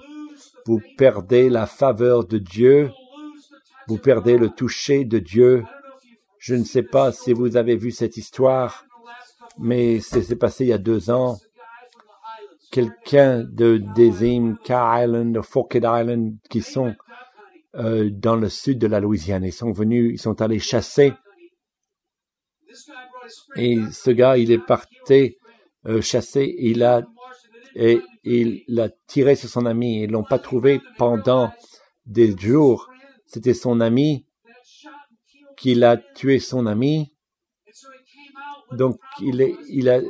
Vous 0.66 0.80
perdez 0.96 1.48
la 1.48 1.66
faveur 1.66 2.24
de 2.24 2.38
Dieu, 2.38 2.90
vous 3.88 3.98
perdez 3.98 4.38
le 4.38 4.50
toucher 4.50 5.04
de 5.04 5.18
Dieu. 5.18 5.64
Je 6.38 6.54
ne 6.54 6.64
sais 6.64 6.84
pas 6.84 7.10
si 7.10 7.32
vous 7.32 7.56
avez 7.56 7.74
vu 7.74 7.90
cette 7.90 8.16
histoire 8.16 8.84
mais 9.58 10.00
c'est 10.00 10.36
passé 10.36 10.64
il 10.64 10.68
y 10.68 10.72
a 10.72 10.78
deux 10.78 11.10
ans. 11.10 11.38
Quelqu'un 12.70 13.44
de 13.44 13.82
des 13.96 14.24
îles 14.24 14.56
Car 14.64 15.02
Island, 15.02 15.34
de 15.34 15.40
Forked 15.40 15.82
Island, 15.84 16.36
qui 16.48 16.62
sont 16.62 16.94
euh, 17.74 18.10
dans 18.12 18.36
le 18.36 18.48
sud 18.48 18.78
de 18.78 18.86
la 18.86 19.00
Louisiane. 19.00 19.44
Ils 19.44 19.52
sont 19.52 19.72
venus, 19.72 20.12
ils 20.12 20.20
sont 20.20 20.40
allés 20.40 20.58
chasser. 20.58 21.12
Et 23.56 23.78
ce 23.90 24.10
gars, 24.10 24.36
il 24.36 24.52
est 24.52 24.64
parti 24.64 25.36
euh, 25.86 26.00
chasser. 26.00 26.54
Il 26.58 26.82
a 26.82 27.02
et 27.74 28.00
il 28.24 28.64
l'a 28.68 28.88
tiré 29.06 29.36
sur 29.36 29.48
son 29.48 29.66
ami. 29.66 30.02
Ils 30.02 30.10
l'ont 30.10 30.24
pas 30.24 30.38
trouvé 30.38 30.80
pendant 30.98 31.52
des 32.06 32.36
jours. 32.36 32.88
C'était 33.26 33.54
son 33.54 33.80
ami 33.80 34.26
qui 35.56 35.74
l'a 35.74 35.96
tué 35.96 36.38
son 36.38 36.66
ami. 36.66 37.12
Donc 38.72 38.96
il 39.20 39.40
est, 39.40 39.54
il 39.68 39.88
a, 39.88 40.00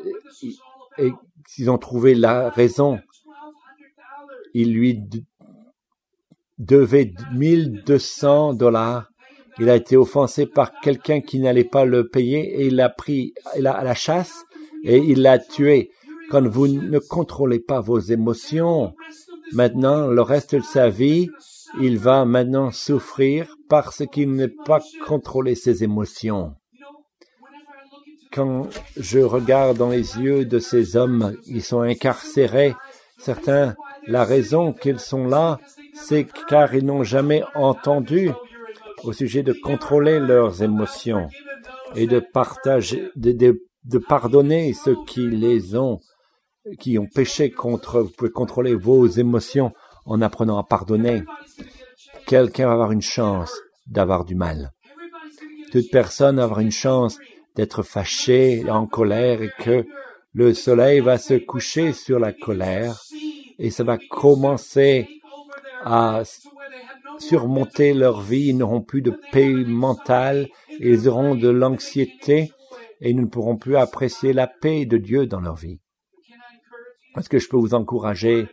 et 0.98 1.12
ils 1.58 1.70
ont 1.70 1.78
trouvé 1.78 2.14
la 2.14 2.50
raison. 2.50 2.98
Il 4.54 4.72
lui 4.72 5.00
devait 6.58 7.12
1200 7.32 8.54
dollars. 8.54 9.08
Il 9.58 9.68
a 9.68 9.76
été 9.76 9.96
offensé 9.96 10.46
par 10.46 10.72
quelqu'un 10.80 11.20
qui 11.20 11.38
n'allait 11.40 11.64
pas 11.64 11.84
le 11.84 12.08
payer 12.08 12.60
et 12.60 12.66
il 12.66 12.76
l'a 12.76 12.88
pris 12.88 13.34
à 13.54 13.84
la 13.84 13.94
chasse 13.94 14.44
et 14.84 14.98
il 14.98 15.22
l'a 15.22 15.38
tué. 15.38 15.90
Quand 16.30 16.46
vous 16.46 16.68
ne 16.68 16.98
contrôlez 16.98 17.58
pas 17.58 17.80
vos 17.80 17.98
émotions, 17.98 18.94
maintenant, 19.52 20.06
le 20.06 20.22
reste 20.22 20.54
de 20.54 20.62
sa 20.62 20.88
vie, 20.88 21.28
il 21.80 21.98
va 21.98 22.24
maintenant 22.24 22.70
souffrir 22.70 23.56
parce 23.68 24.04
qu'il 24.12 24.32
n'a 24.34 24.46
pas 24.64 24.80
contrôlé 25.06 25.54
ses 25.54 25.84
émotions. 25.84 26.54
Quand 28.32 28.68
je 28.96 29.18
regarde 29.18 29.76
dans 29.76 29.88
les 29.88 30.18
yeux 30.18 30.44
de 30.44 30.60
ces 30.60 30.96
hommes, 30.96 31.36
ils 31.46 31.64
sont 31.64 31.80
incarcérés, 31.80 32.74
certains, 33.18 33.74
la 34.06 34.24
raison 34.24 34.72
qu'ils 34.72 35.00
sont 35.00 35.26
là, 35.26 35.58
c'est 35.94 36.26
car 36.48 36.74
ils 36.74 36.84
n'ont 36.84 37.02
jamais 37.02 37.42
entendu 37.54 38.30
au 39.02 39.12
sujet 39.12 39.42
de 39.42 39.52
contrôler 39.52 40.20
leurs 40.20 40.62
émotions 40.62 41.28
et 41.96 42.06
de 42.06 42.20
partager, 42.20 43.10
de, 43.16 43.98
pardonner 44.08 44.74
ceux 44.74 44.96
qui 45.06 45.28
les 45.28 45.76
ont, 45.76 45.98
qui 46.78 46.98
ont 46.98 47.06
péché 47.06 47.50
contre, 47.50 48.00
vous 48.00 48.10
pouvez 48.16 48.30
contrôler 48.30 48.74
vos 48.74 49.06
émotions 49.06 49.72
en 50.06 50.22
apprenant 50.22 50.58
à 50.58 50.64
pardonner. 50.64 51.24
Quelqu'un 52.26 52.66
va 52.66 52.74
avoir 52.74 52.92
une 52.92 53.02
chance 53.02 53.52
d'avoir 53.86 54.24
du 54.24 54.36
mal. 54.36 54.70
Toute 55.72 55.90
personne 55.90 56.36
va 56.36 56.44
avoir 56.44 56.60
une 56.60 56.70
chance 56.70 57.18
d'être 57.56 57.82
fâché, 57.82 58.68
en 58.70 58.86
colère, 58.86 59.42
et 59.42 59.50
que 59.58 59.86
le 60.32 60.54
soleil 60.54 61.00
va 61.00 61.18
se 61.18 61.34
coucher 61.34 61.92
sur 61.92 62.18
la 62.18 62.32
colère, 62.32 63.00
et 63.58 63.70
ça 63.70 63.84
va 63.84 63.98
commencer 63.98 65.08
à 65.84 66.22
surmonter 67.18 67.92
leur 67.92 68.20
vie, 68.20 68.48
ils 68.48 68.56
n'auront 68.56 68.80
plus 68.80 69.02
de 69.02 69.12
paix 69.32 69.52
mentale, 69.52 70.48
ils 70.78 71.08
auront 71.08 71.34
de 71.34 71.48
l'anxiété, 71.48 72.52
et 73.00 73.10
ils 73.10 73.20
ne 73.20 73.26
pourront 73.26 73.56
plus 73.56 73.76
apprécier 73.76 74.32
la 74.32 74.46
paix 74.46 74.86
de 74.86 74.96
Dieu 74.96 75.26
dans 75.26 75.40
leur 75.40 75.56
vie. 75.56 75.80
Est-ce 77.16 77.28
que 77.28 77.38
je 77.38 77.48
peux 77.48 77.56
vous 77.56 77.74
encourager 77.74 78.46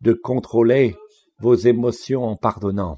de 0.00 0.12
contrôler 0.12 0.96
vos 1.38 1.54
émotions 1.54 2.24
en 2.24 2.36
pardonnant? 2.36 2.96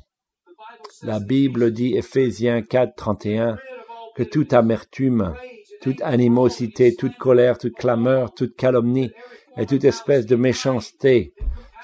La 1.03 1.19
Bible 1.21 1.73
dit, 1.73 1.97
Ephésiens 1.97 2.63
4, 2.63 2.95
31, 2.95 3.59
que 4.17 4.23
toute 4.23 4.55
amertume, 4.55 5.35
toute 5.83 6.01
animosité, 6.01 6.97
toute 6.97 7.17
colère, 7.19 7.59
toute 7.59 7.75
clameur, 7.75 8.33
toute 8.33 8.57
calomnie 8.57 9.13
et 9.59 9.67
toute 9.67 9.85
espèce 9.85 10.25
de 10.25 10.37
méchanceté, 10.37 11.35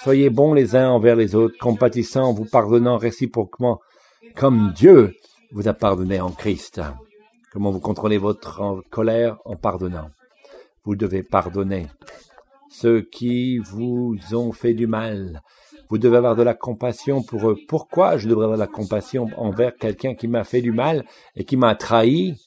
soyez 0.03 0.31
bons 0.31 0.55
les 0.55 0.75
uns 0.75 0.89
envers 0.89 1.15
les 1.15 1.35
autres, 1.35 1.59
compatissants, 1.61 2.33
vous 2.33 2.47
pardonnant 2.47 2.97
réciproquement, 2.97 3.81
comme 4.35 4.73
Dieu 4.75 5.15
vous 5.53 5.69
a 5.69 5.75
pardonné 5.75 6.21
en 6.21 6.31
Christ. 6.31 6.81
Comment 7.53 7.71
vous 7.71 7.81
contrôlez 7.81 8.17
votre 8.17 8.83
colère 8.89 9.37
en 9.45 9.57
pardonnant? 9.57 10.11
Vous 10.85 10.97
devez 10.97 11.23
pardonner 11.23 11.89
ceux 12.71 13.03
qui 13.03 13.59
vous 13.59 14.17
ont 14.33 14.53
fait 14.53 14.73
du 14.73 14.87
mal. 14.87 15.43
Vous 15.93 15.99
devez 15.99 16.17
avoir 16.17 16.37
de 16.37 16.43
la 16.43 16.55
compassion 16.55 17.23
pour 17.23 17.51
eux. 17.51 17.59
Pourquoi 17.69 18.17
je 18.17 18.27
devrais 18.27 18.45
avoir 18.45 18.57
de 18.57 18.63
la 18.63 18.67
compassion 18.67 19.29
envers 19.37 19.77
quelqu'un 19.77 20.15
qui 20.15 20.27
m'a 20.27 20.43
fait 20.43 20.63
du 20.63 20.73
mal 20.73 21.05
et 21.37 21.45
qui 21.45 21.59
m'a 21.59 21.75
trahi? 21.75 22.41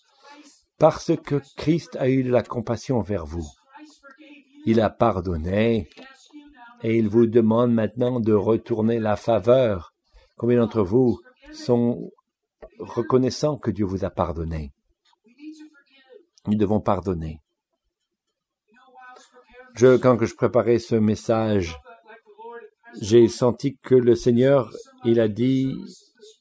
Parce 0.79 1.15
que 1.15 1.39
Christ 1.55 1.95
a 1.97 2.10
eu 2.10 2.23
de 2.23 2.31
la 2.31 2.41
compassion 2.41 2.97
envers 2.97 3.27
vous. 3.27 3.45
Il 4.65 4.81
a 4.81 4.89
pardonné 4.89 5.88
et 6.81 6.97
il 6.97 7.08
vous 7.08 7.27
demande 7.27 7.71
maintenant 7.71 8.19
de 8.19 8.34
retourner 8.34 8.97
la 8.97 9.15
faveur. 9.15 9.93
Combien 10.38 10.58
d'entre 10.58 10.81
vous 10.81 11.19
sont 11.53 12.10
reconnaissants 12.79 13.60
que 13.60 13.69
Dieu 13.69 13.86
vous 13.86 14.05
a 14.05 14.10
pardonné? 14.10 14.73
Nous 16.47 16.55
devons 16.55 16.79
pardonner. 16.79 17.43
Je, 19.75 19.97
quand 19.97 20.17
je 20.25 20.34
préparais 20.34 20.79
ce 20.79 20.95
message, 20.95 21.77
j'ai 23.01 23.27
senti 23.27 23.77
que 23.77 23.95
le 23.95 24.15
Seigneur, 24.15 24.71
il 25.03 25.19
a 25.19 25.27
dit, 25.27 25.75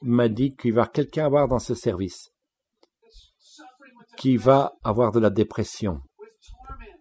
m'a 0.03 0.29
dit 0.29 0.55
qu'il 0.55 0.75
va 0.75 0.87
quelqu'un 0.87 1.27
avoir 1.27 1.49
dans 1.49 1.59
ce 1.59 1.75
service 1.75 2.31
qui 4.17 4.37
va 4.37 4.75
avoir 4.85 5.13
de 5.13 5.21
la 5.21 5.31
dépression, 5.31 6.01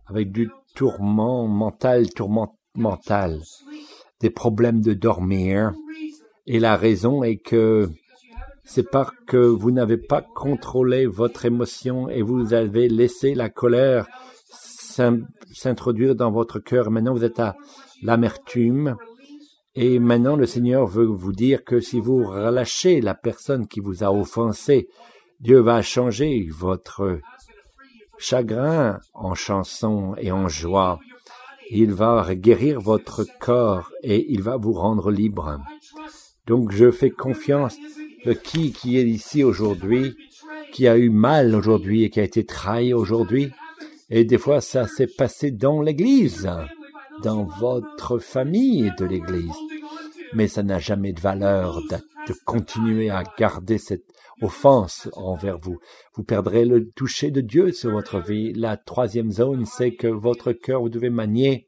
avec 0.08 0.32
du 0.32 0.50
tourment 0.76 1.48
mental, 1.48 2.10
tourment 2.10 2.58
mental, 2.76 3.42
des 4.20 4.30
problèmes 4.30 4.82
de 4.82 4.94
dormir. 4.94 5.74
Et 6.48 6.60
la 6.60 6.76
raison 6.76 7.24
est 7.24 7.38
que 7.38 7.90
c'est 8.64 8.90
parce 8.90 9.12
que 9.28 9.38
vous 9.38 9.72
n'avez 9.72 9.98
pas 9.98 10.22
contrôlé 10.22 11.06
votre 11.06 11.46
émotion 11.46 12.10
et 12.10 12.22
vous 12.22 12.54
avez 12.54 12.90
laissé 12.90 13.36
la 13.36 13.50
colère 13.50 14.08
s'introduire 15.54 16.16
dans 16.16 16.32
votre 16.32 16.60
cœur. 16.60 16.92
Maintenant, 16.92 17.14
vous 17.14 17.26
êtes 17.26 17.40
à 17.40 17.56
l'amertume. 18.02 18.96
Et 19.76 19.98
maintenant, 20.00 20.36
le 20.36 20.46
Seigneur 20.46 20.86
veut 20.86 21.06
vous 21.06 21.32
dire 21.32 21.64
que 21.64 21.80
si 21.80 22.00
vous 22.00 22.24
relâchez 22.24 23.02
la 23.02 23.16
personne 23.16 23.68
qui 23.68 23.80
vous 23.80 24.04
a 24.04 24.12
offensé, 24.12 24.88
Dieu 25.40 25.60
va 25.60 25.82
changer 25.82 26.48
votre 26.52 27.20
chagrin 28.20 29.00
en 29.14 29.34
chanson 29.34 30.16
et 30.18 30.32
en 30.32 30.48
joie. 30.48 31.00
Il 31.72 31.92
va 31.94 32.36
guérir 32.36 32.80
votre 32.80 33.26
corps 33.40 33.92
et 34.04 34.32
il 34.32 34.44
va 34.44 34.58
vous 34.58 34.74
rendre 34.74 35.12
libre. 35.12 35.60
Donc 36.46 36.72
je 36.72 36.92
fais 36.92 37.10
confiance 37.10 37.76
qui 38.44 38.72
qui 38.72 38.98
est 38.98 39.08
ici 39.08 39.44
aujourd'hui, 39.44 40.16
qui 40.72 40.88
a 40.88 40.98
eu 40.98 41.10
mal 41.10 41.56
aujourd'hui 41.56 42.04
et 42.04 42.10
qui 42.10 42.20
a 42.20 42.24
été 42.24 42.46
trahi 42.46 42.94
aujourd'hui. 42.94 43.52
Et 44.10 44.24
des 44.24 44.38
fois, 44.38 44.62
ça 44.62 44.88
s'est 44.88 45.08
passé 45.08 45.52
dans 45.52 45.82
l'Église, 45.82 46.50
dans 47.22 47.44
votre 47.44 48.20
famille 48.20 48.92
de 48.98 49.06
l'Église. 49.06 49.56
Mais 50.34 50.48
ça 50.48 50.64
n'a 50.64 50.80
jamais 50.80 51.14
de 51.14 51.22
valeur 51.22 51.82
de, 51.90 52.34
continuer 52.46 53.10
à 53.10 53.24
garder 53.38 53.78
cette 53.78 54.06
offense 54.42 55.10
envers 55.14 55.60
vous. 55.60 55.78
Vous 56.16 56.24
perdrez 56.24 56.66
le 56.66 56.90
toucher 56.90 57.32
de 57.32 57.42
Dieu 57.42 57.72
sur 57.72 57.92
votre 57.92 58.20
vie. 58.20 58.54
La 58.54 58.78
troisième 58.78 59.32
zone, 59.32 59.66
c'est 59.66 59.94
que 59.94 60.08
votre 60.08 60.54
cœur, 60.54 60.82
vous 60.82 60.90
devez 60.90 61.10
manier 61.10 61.68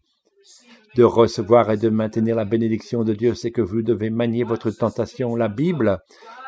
de 0.96 1.04
recevoir 1.04 1.70
et 1.72 1.78
de 1.78 1.90
maintenir 1.90 2.36
la 2.36 2.46
bénédiction 2.46 3.04
de 3.04 3.14
Dieu, 3.14 3.36
c'est 3.36 3.52
que 3.52 3.62
vous 3.62 3.82
devez 3.82 4.10
manier 4.10 4.44
votre 4.44 4.72
tentation. 4.72 5.36
La 5.36 5.50
Bible 5.50 6.00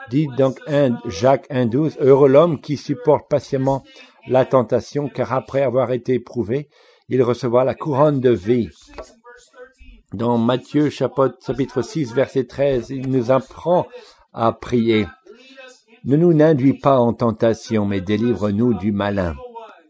Dit 0.10 0.30
donc 0.38 0.58
un, 0.68 0.98
Jacques 1.06 1.50
1.12, 1.50 1.98
Heureux 2.00 2.30
l'homme 2.30 2.62
qui 2.62 2.78
supporte 2.78 3.30
patiemment 3.30 3.84
la 4.30 4.46
tentation, 4.46 5.10
car 5.10 5.34
après 5.34 5.64
avoir 5.64 5.92
été 5.92 6.14
éprouvé, 6.14 6.70
il 7.10 7.24
recevra 7.24 7.64
la 7.64 7.76
couronne 7.76 8.20
de 8.20 8.32
vie. 8.32 8.70
Dans 10.14 10.38
Matthieu 10.38 10.90
chapitre 10.90 11.82
6, 11.82 12.14
verset 12.14 12.46
13, 12.46 12.90
il 12.90 13.10
nous 13.10 13.32
apprend 13.32 13.88
à 14.34 14.52
prier. 14.52 15.08
Ne 16.06 16.16
nous 16.16 16.34
n'induis 16.34 16.78
pas 16.78 17.00
en 17.00 17.14
tentation, 17.14 17.86
mais 17.86 18.02
délivre-nous 18.02 18.74
du 18.76 18.92
malin. 18.92 19.36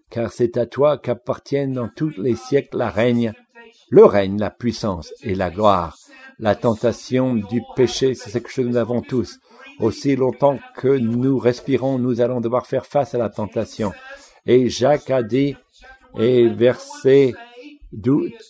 Car 0.09 0.31
c'est 0.31 0.57
à 0.57 0.65
toi 0.65 0.97
qu'appartiennent 0.97 1.73
dans 1.73 1.89
tous 1.89 2.13
les 2.17 2.35
siècles 2.35 2.77
la 2.77 2.89
règne, 2.89 3.33
le 3.89 4.05
règne, 4.05 4.39
la 4.39 4.49
puissance 4.49 5.13
et 5.21 5.35
la 5.35 5.49
gloire. 5.49 5.97
La 6.39 6.55
tentation 6.55 7.33
du 7.33 7.61
péché, 7.75 8.13
c'est 8.13 8.29
ce 8.29 8.37
que 8.37 8.61
nous 8.61 8.77
avons 8.77 9.01
tous. 9.01 9.39
Aussi 9.79 10.15
longtemps 10.15 10.59
que 10.75 10.87
nous 10.87 11.37
respirons, 11.37 11.99
nous 11.99 12.21
allons 12.21 12.41
devoir 12.41 12.67
faire 12.67 12.85
face 12.85 13.15
à 13.15 13.17
la 13.17 13.29
tentation. 13.29 13.91
Et 14.45 14.69
Jacques 14.69 15.09
a 15.09 15.23
dit, 15.23 15.55
et 16.17 16.47
verset 16.47 17.33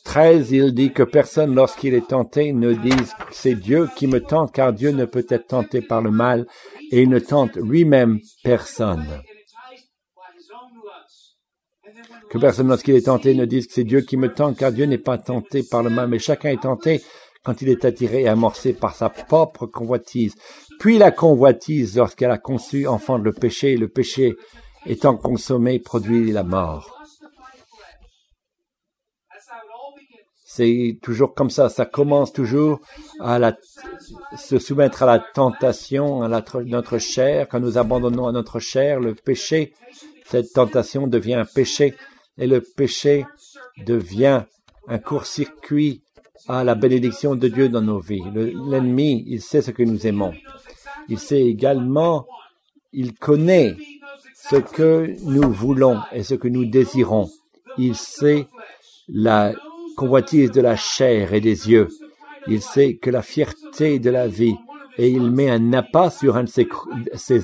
13, 0.06 0.51
il 0.51 0.73
dit 0.73 0.91
que 0.91 1.03
personne, 1.03 1.53
lorsqu'il 1.53 1.93
est 1.93 2.08
tenté, 2.08 2.53
ne 2.53 2.73
dise 2.73 3.13
c'est 3.32 3.56
Dieu 3.56 3.88
qui 3.95 4.08
me 4.08 4.19
tente, 4.19 4.51
car 4.51 4.73
Dieu 4.73 4.91
ne 4.91 5.06
peut 5.06 5.25
être 5.30 5.47
tenté 5.47 5.82
par 5.82 6.01
le 6.01 6.12
mal, 6.12 6.47
et 6.91 7.03
il 7.03 7.10
ne 7.10 7.19
tente 7.19 7.56
lui-même 7.56 8.19
personne. 8.43 9.06
Que 12.30 12.38
personne 12.38 12.67
lorsqu'il 12.67 12.95
est 12.95 13.06
tenté 13.06 13.36
ne 13.36 13.45
dise 13.45 13.67
que 13.67 13.73
c'est 13.73 13.84
Dieu 13.84 14.01
qui 14.01 14.17
me 14.17 14.34
tente, 14.34 14.58
car 14.58 14.71
Dieu 14.71 14.86
n'est 14.86 14.97
pas 14.97 15.17
tenté 15.17 15.63
par 15.63 15.84
le 15.84 15.89
mal, 15.89 16.08
mais 16.08 16.19
chacun 16.19 16.49
est 16.49 16.62
tenté 16.62 17.01
quand 17.43 17.62
il 17.62 17.69
est 17.69 17.86
attiré 17.86 18.23
et 18.23 18.27
amorcé 18.27 18.73
par 18.73 18.95
sa 18.95 19.10
propre 19.10 19.65
convoitise. 19.67 20.36
Puis 20.80 20.97
la 20.97 21.12
convoitise, 21.12 21.95
lorsqu'elle 21.95 22.32
a 22.32 22.38
conçu, 22.38 22.88
enfant 22.88 23.17
le 23.17 23.32
péché, 23.32 23.77
le 23.77 23.88
péché 23.88 24.36
étant 24.86 25.15
consommé, 25.15 25.80
produit 25.80 26.32
la 26.32 26.43
mort. 26.43 26.96
C'est 30.58 30.98
toujours 31.04 31.36
comme 31.36 31.52
ça. 31.52 31.70
Ça 31.70 31.86
commence 31.86 32.34
toujours 32.34 32.82
à 33.20 33.54
se 34.36 34.58
soumettre 34.58 35.04
à 35.04 35.06
la 35.06 35.20
tentation, 35.20 36.24
à 36.24 36.43
notre 36.65 36.98
chair. 36.98 37.48
Quand 37.48 37.60
nous 37.60 37.78
abandonnons 37.78 38.26
à 38.26 38.32
notre 38.32 38.58
chair 38.58 39.00
le 39.00 39.13
péché, 39.13 39.76
cette 40.26 40.52
tentation 40.54 41.06
devient 41.06 41.36
un 41.36 41.46
péché 41.46 41.93
et 42.39 42.48
le 42.48 42.62
péché 42.62 43.28
devient 43.86 44.46
un 44.88 44.98
court-circuit 44.98 46.02
à 46.48 46.63
la 46.63 46.74
bénédiction 46.74 47.36
de 47.36 47.48
Dieu 47.50 47.70
dans 47.70 47.84
nos 47.84 48.00
vies. 48.00 48.24
L'ennemi, 48.34 49.26
il 49.28 49.41
sait 49.43 49.62
ce 49.62 49.70
que 49.70 49.84
nous 49.84 50.08
aimons. 50.08 50.34
Il 51.08 51.20
sait 51.20 51.46
également, 51.46 52.26
il 52.93 53.13
connaît 53.13 53.76
ce 54.50 54.56
que 54.56 55.13
nous 55.22 55.52
voulons 55.52 56.00
et 56.12 56.24
ce 56.24 56.34
que 56.34 56.48
nous 56.48 56.65
désirons. 56.65 57.30
Il 57.78 57.96
sait 57.96 58.48
la 59.08 59.54
convoitise 59.97 60.51
de 60.51 60.62
la 60.62 60.77
chair 60.77 61.33
et 61.33 61.41
des 61.41 61.69
yeux. 61.69 61.89
Il 62.47 62.62
sait 62.62 62.95
que 62.95 63.10
la 63.10 63.23
fierté 63.23 63.99
de 63.99 64.10
la 64.10 64.27
vie, 64.27 64.55
et 64.97 65.10
il 65.10 65.31
met 65.31 65.49
un 65.49 65.73
appât 65.73 66.12
sur 66.12 66.38
un 66.38 66.43
de 66.43 66.49
ses, 66.49 66.67
ses 67.15 67.41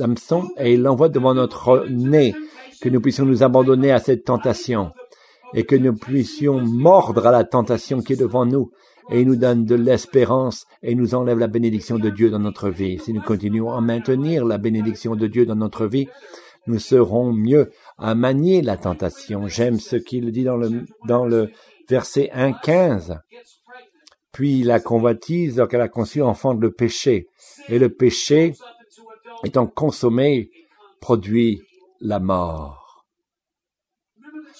hameçons 0.00 0.48
et 0.58 0.74
il 0.74 0.82
l'envoie 0.82 1.08
devant 1.08 1.34
notre 1.34 1.86
nez, 1.90 2.34
que 2.80 2.88
nous 2.88 3.00
puissions 3.00 3.24
nous 3.24 3.42
abandonner 3.42 3.90
à 3.90 3.98
cette 3.98 4.24
tentation 4.24 4.92
et 5.54 5.64
que 5.64 5.76
nous 5.76 5.94
puissions 5.94 6.60
mordre 6.60 7.26
à 7.26 7.32
la 7.32 7.44
tentation 7.44 8.00
qui 8.00 8.12
est 8.12 8.20
devant 8.20 8.46
nous 8.46 8.70
et 9.10 9.20
il 9.20 9.26
nous 9.26 9.36
donne 9.36 9.64
de 9.64 9.74
l'espérance 9.74 10.66
et 10.82 10.94
nous 10.94 11.14
enlève 11.14 11.38
la 11.38 11.46
bénédiction 11.46 11.98
de 11.98 12.10
Dieu 12.10 12.30
dans 12.30 12.38
notre 12.38 12.68
vie. 12.68 12.98
Si 12.98 13.12
nous 13.12 13.22
continuons 13.22 13.72
à 13.72 13.80
maintenir 13.80 14.44
la 14.44 14.58
bénédiction 14.58 15.16
de 15.16 15.26
Dieu 15.26 15.46
dans 15.46 15.56
notre 15.56 15.86
vie, 15.86 16.08
nous 16.66 16.78
serons 16.78 17.32
mieux 17.32 17.70
à 17.98 18.14
manier 18.14 18.62
la 18.62 18.76
tentation. 18.76 19.46
J'aime 19.46 19.78
ce 19.78 19.96
qu'il 19.96 20.32
dit 20.32 20.44
dans 20.44 20.56
le, 20.56 20.84
dans 21.06 21.24
le 21.24 21.50
verset 21.88 22.30
1.15. 22.34 23.18
Puis 24.32 24.62
la 24.62 24.80
convoitise, 24.80 25.56
lorsqu'elle 25.56 25.80
a 25.80 25.88
conçu, 25.88 26.22
enfante 26.22 26.60
le 26.60 26.72
péché. 26.72 27.26
Et 27.68 27.78
le 27.78 27.88
péché, 27.88 28.52
étant 29.44 29.66
consommé, 29.66 30.50
produit 31.00 31.62
la 32.00 32.18
mort. 32.20 33.06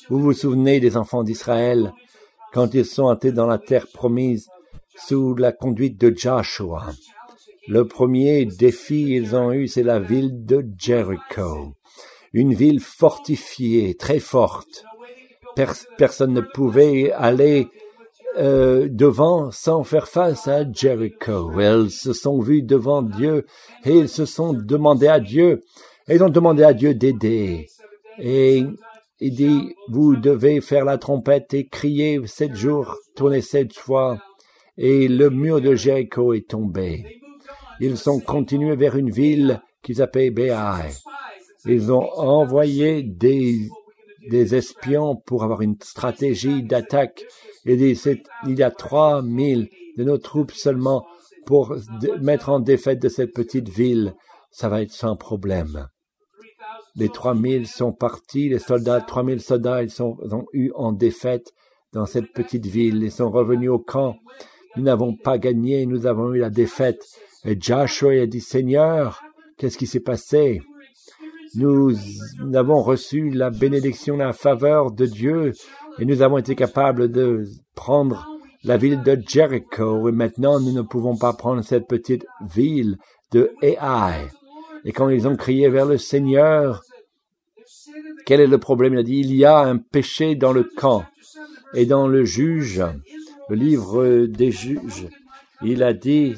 Vous 0.08 0.20
vous 0.20 0.32
souvenez 0.32 0.80
des 0.80 0.96
enfants 0.96 1.24
d'Israël 1.24 1.92
quand 2.52 2.72
ils 2.74 2.86
sont 2.86 3.04
entrés 3.04 3.32
dans 3.32 3.46
la 3.46 3.58
terre 3.58 3.86
promise 3.92 4.48
sous 4.96 5.34
la 5.34 5.52
conduite 5.52 6.00
de 6.00 6.16
Joshua? 6.16 6.92
Le 7.68 7.86
premier 7.86 8.44
défi 8.46 9.10
ils 9.10 9.34
ont 9.34 9.52
eu, 9.52 9.66
c'est 9.66 9.82
la 9.82 9.98
ville 9.98 10.44
de 10.44 10.64
Jericho. 10.78 11.74
Une 12.32 12.54
ville 12.54 12.80
fortifiée, 12.80 13.96
très 13.96 14.20
forte, 14.20 14.84
personne 15.96 16.32
ne 16.32 16.40
pouvait 16.40 17.12
aller 17.12 17.68
euh, 18.38 18.88
devant 18.90 19.50
sans 19.50 19.82
faire 19.82 20.08
face 20.08 20.46
à 20.46 20.70
Jericho. 20.70 21.58
Elles 21.58 21.90
se 21.90 22.12
sont 22.12 22.38
vues 22.38 22.62
devant 22.62 23.02
Dieu 23.02 23.46
et 23.84 23.92
ils 23.92 24.08
se 24.08 24.26
sont 24.26 24.52
demandé 24.52 25.08
à 25.08 25.20
Dieu. 25.20 25.62
Et 26.08 26.16
ils 26.16 26.22
ont 26.22 26.28
demandé 26.28 26.62
à 26.62 26.74
Dieu 26.74 26.94
d'aider. 26.94 27.66
Et 28.18 28.62
il 29.20 29.34
dit, 29.34 29.74
vous 29.88 30.16
devez 30.16 30.60
faire 30.60 30.84
la 30.84 30.98
trompette 30.98 31.54
et 31.54 31.66
crier 31.66 32.20
sept 32.26 32.54
jours, 32.54 32.98
tourner 33.14 33.40
sept 33.40 33.74
fois. 33.74 34.18
Et 34.76 35.08
le 35.08 35.30
mur 35.30 35.62
de 35.62 35.74
Jericho 35.74 36.34
est 36.34 36.48
tombé. 36.48 37.06
Ils 37.80 37.96
sont 37.96 38.20
continués 38.20 38.76
vers 38.76 38.96
une 38.96 39.10
ville 39.10 39.62
qu'ils 39.82 40.02
appellent 40.02 40.34
Béaï. 40.34 40.92
Ils 41.64 41.90
ont 41.90 42.08
envoyé 42.18 43.02
des 43.02 43.68
des 44.30 44.54
espions 44.54 45.16
pour 45.16 45.44
avoir 45.44 45.62
une 45.62 45.76
stratégie 45.82 46.62
d'attaque. 46.62 47.24
Dit, 47.64 47.98
il 48.46 48.58
y 48.58 48.62
a 48.62 48.70
trois 48.70 49.22
mille 49.22 49.68
de 49.96 50.04
nos 50.04 50.18
troupes 50.18 50.52
seulement 50.52 51.06
pour 51.46 51.76
mettre 52.20 52.48
en 52.48 52.60
défaite 52.60 53.00
de 53.00 53.08
cette 53.08 53.32
petite 53.32 53.68
ville. 53.68 54.14
Ça 54.50 54.68
va 54.68 54.82
être 54.82 54.92
sans 54.92 55.16
problème. 55.16 55.88
Les 56.94 57.08
trois 57.08 57.34
mille 57.34 57.66
sont 57.66 57.92
partis, 57.92 58.48
les 58.48 58.58
soldats, 58.58 59.00
trois 59.00 59.22
mille 59.22 59.40
soldats, 59.40 59.82
ils, 59.82 59.90
sont, 59.90 60.16
ont 60.32 60.46
eu 60.52 60.70
en 60.74 60.92
défaite 60.92 61.52
dans 61.92 62.06
cette 62.06 62.32
petite 62.32 62.66
ville. 62.66 63.02
Ils 63.02 63.12
sont 63.12 63.30
revenus 63.30 63.70
au 63.70 63.78
camp. 63.78 64.16
Nous 64.76 64.82
n'avons 64.82 65.14
pas 65.14 65.38
gagné, 65.38 65.86
nous 65.86 66.06
avons 66.06 66.32
eu 66.32 66.38
la 66.38 66.50
défaite. 66.50 67.02
Et 67.44 67.56
Joshua 67.60 68.22
a 68.22 68.26
dit, 68.26 68.40
Seigneur, 68.40 69.22
qu'est-ce 69.56 69.78
qui 69.78 69.86
s'est 69.86 70.00
passé? 70.00 70.62
Nous 71.56 71.94
avons 72.54 72.82
reçu 72.82 73.30
la 73.30 73.50
bénédiction, 73.50 74.16
la 74.16 74.32
faveur 74.32 74.92
de 74.92 75.06
Dieu, 75.06 75.52
et 75.98 76.04
nous 76.04 76.22
avons 76.22 76.38
été 76.38 76.54
capables 76.54 77.10
de 77.10 77.44
prendre 77.74 78.26
la 78.64 78.76
ville 78.76 79.02
de 79.02 79.16
Jericho, 79.26 80.08
et 80.08 80.12
maintenant 80.12 80.60
nous 80.60 80.72
ne 80.72 80.82
pouvons 80.82 81.16
pas 81.16 81.32
prendre 81.32 81.62
cette 81.62 81.86
petite 81.86 82.26
ville 82.48 82.96
de 83.32 83.50
Ai. 83.62 83.76
Et 84.84 84.92
quand 84.92 85.08
ils 85.08 85.26
ont 85.26 85.36
crié 85.36 85.68
vers 85.68 85.86
le 85.86 85.98
Seigneur, 85.98 86.82
quel 88.24 88.40
est 88.40 88.46
le 88.46 88.58
problème? 88.58 88.94
Il 88.94 88.98
a 88.98 89.02
dit, 89.02 89.20
il 89.20 89.34
y 89.34 89.44
a 89.44 89.58
un 89.58 89.78
péché 89.78 90.34
dans 90.34 90.52
le 90.52 90.64
camp. 90.64 91.04
Et 91.74 91.86
dans 91.86 92.08
le 92.08 92.24
juge, 92.24 92.82
le 93.48 93.56
livre 93.56 94.26
des 94.26 94.50
juges, 94.50 95.08
il 95.62 95.82
a 95.82 95.92
dit, 95.92 96.34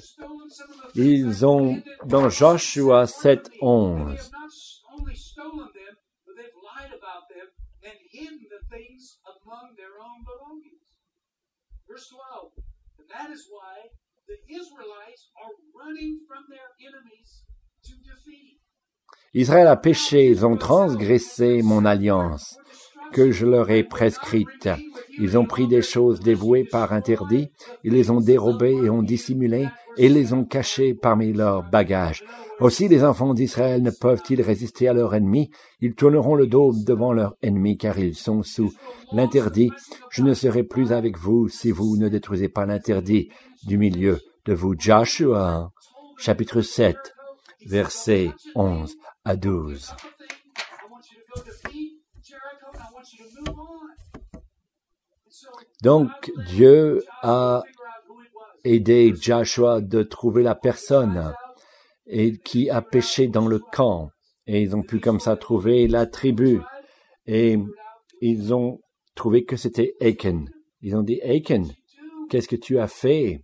ils 0.95 1.47
ont, 1.47 1.77
dans 2.07 2.29
Joshua 2.29 3.07
7, 3.07 3.51
11, 3.61 4.31
Israël 19.35 19.67
a 19.67 19.77
péché, 19.77 20.27
ils 20.27 20.45
ont 20.45 20.57
transgressé 20.57 21.63
mon 21.63 21.85
alliance 21.85 22.59
que 23.13 23.31
je 23.31 23.47
leur 23.47 23.71
ai 23.71 23.85
prescrite. 23.85 24.69
Ils 25.19 25.39
ont 25.39 25.47
pris 25.47 25.67
des 25.67 25.83
choses 25.83 26.21
dévouées 26.21 26.65
par 26.65 26.93
interdit, 26.93 27.51
ils 27.85 27.93
les 27.93 28.11
ont 28.11 28.21
dérobées 28.21 28.77
et 28.85 28.91
ont 28.91 29.03
dissimulées, 29.03 29.69
et 29.97 30.09
les 30.09 30.33
ont 30.33 30.45
cachées 30.45 30.95
parmi 30.95 31.33
leurs 31.33 31.63
bagages. 31.63 32.25
Aussi 32.61 32.89
les 32.89 33.05
enfants 33.05 33.35
d'Israël 33.35 33.83
ne 33.83 33.91
peuvent-ils 33.91 34.43
résister 34.43 34.89
à 34.89 34.93
leur 34.93 35.15
ennemi, 35.15 35.51
ils 35.81 35.95
tourneront 35.95 36.35
le 36.35 36.49
dos 36.49 36.73
devant 36.75 37.13
leur 37.13 37.37
ennemi, 37.41 37.79
car 37.79 37.97
ils 38.01 38.17
sont 38.17 38.43
sous 38.43 38.73
l'interdit. 39.13 39.71
Je 40.11 40.25
ne 40.25 40.35
serai 40.35 40.65
plus 40.65 40.93
avec 40.93 41.17
vous 41.17 41.49
si 41.49 41.71
vous 41.71 41.97
ne 41.97 42.09
détruisez 42.09 42.49
pas 42.49 42.67
l'interdit 42.67 43.31
du 43.65 43.79
milieu 43.79 44.19
de 44.45 44.55
vous. 44.55 44.75
Joshua, 44.77 45.71
chapitre 46.17 46.61
7, 46.61 46.97
versets 47.67 48.33
11 48.57 48.97
à 49.25 49.37
12. 49.37 49.95
Donc 55.85 56.11
Dieu 56.49 57.05
a 57.23 57.63
aidé 58.65 59.15
Joshua 59.15 59.81
de 59.81 60.03
trouver 60.03 60.43
la 60.43 60.57
personne 60.57 61.33
et 62.09 62.39
qui 62.39 62.71
a 62.71 62.83
péché 62.83 63.29
dans 63.29 63.47
le 63.47 63.59
camp. 63.59 64.11
Et 64.47 64.63
ils 64.63 64.75
ont 64.75 64.83
pu 64.83 64.99
comme 64.99 65.21
ça 65.21 65.37
trouver 65.37 65.87
la 65.89 66.07
tribu. 66.07 66.61
Et 67.27 67.59
ils 68.21 68.55
ont 68.55 68.81
trouvé 69.15 69.45
que 69.45 69.57
c'était 69.57 69.95
Achan. 70.01 70.45
Ils 70.81 70.97
ont 70.97 71.03
dit, 71.03 71.21
Achan, 71.23 71.65
qu'est-ce 72.31 72.49
que 72.49 72.57
tu 72.57 72.79
as 72.79 72.89
fait? 72.89 73.41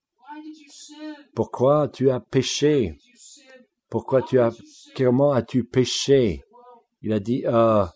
Pourquoi 1.35 1.89
tu 1.89 2.11
as 2.11 2.21
péché? 2.21 2.97
Pourquoi 3.91 4.23
tu 4.23 4.39
as, 4.39 4.51
comment 4.97 5.33
as-tu 5.33 5.65
péché? 5.65 6.43
Il 7.03 7.13
a 7.13 7.21
dit, 7.21 7.45
ah, 7.47 7.93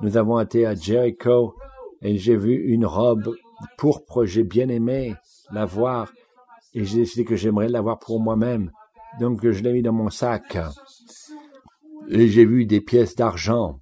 nous 0.00 0.16
avons 0.16 0.38
été 0.38 0.64
à 0.64 0.74
Jericho 0.74 1.54
et 2.02 2.16
j'ai 2.18 2.36
vu 2.36 2.54
une 2.54 2.86
robe 2.86 3.34
pourpre, 3.78 4.24
j'ai 4.24 4.44
bien 4.44 4.68
aimé 4.68 5.14
la 5.52 5.64
voir 5.64 6.12
et 6.72 6.84
j'ai 6.84 6.98
décidé 6.98 7.24
que 7.24 7.36
j'aimerais 7.36 7.68
l'avoir 7.68 7.98
pour 7.98 8.20
moi-même. 8.20 8.70
Donc 9.20 9.48
je 9.48 9.62
l'ai 9.62 9.72
mis 9.72 9.82
dans 9.82 9.92
mon 9.92 10.10
sac 10.10 10.58
et 12.08 12.28
j'ai 12.28 12.44
vu 12.44 12.66
des 12.66 12.80
pièces 12.80 13.14
d'argent 13.14 13.80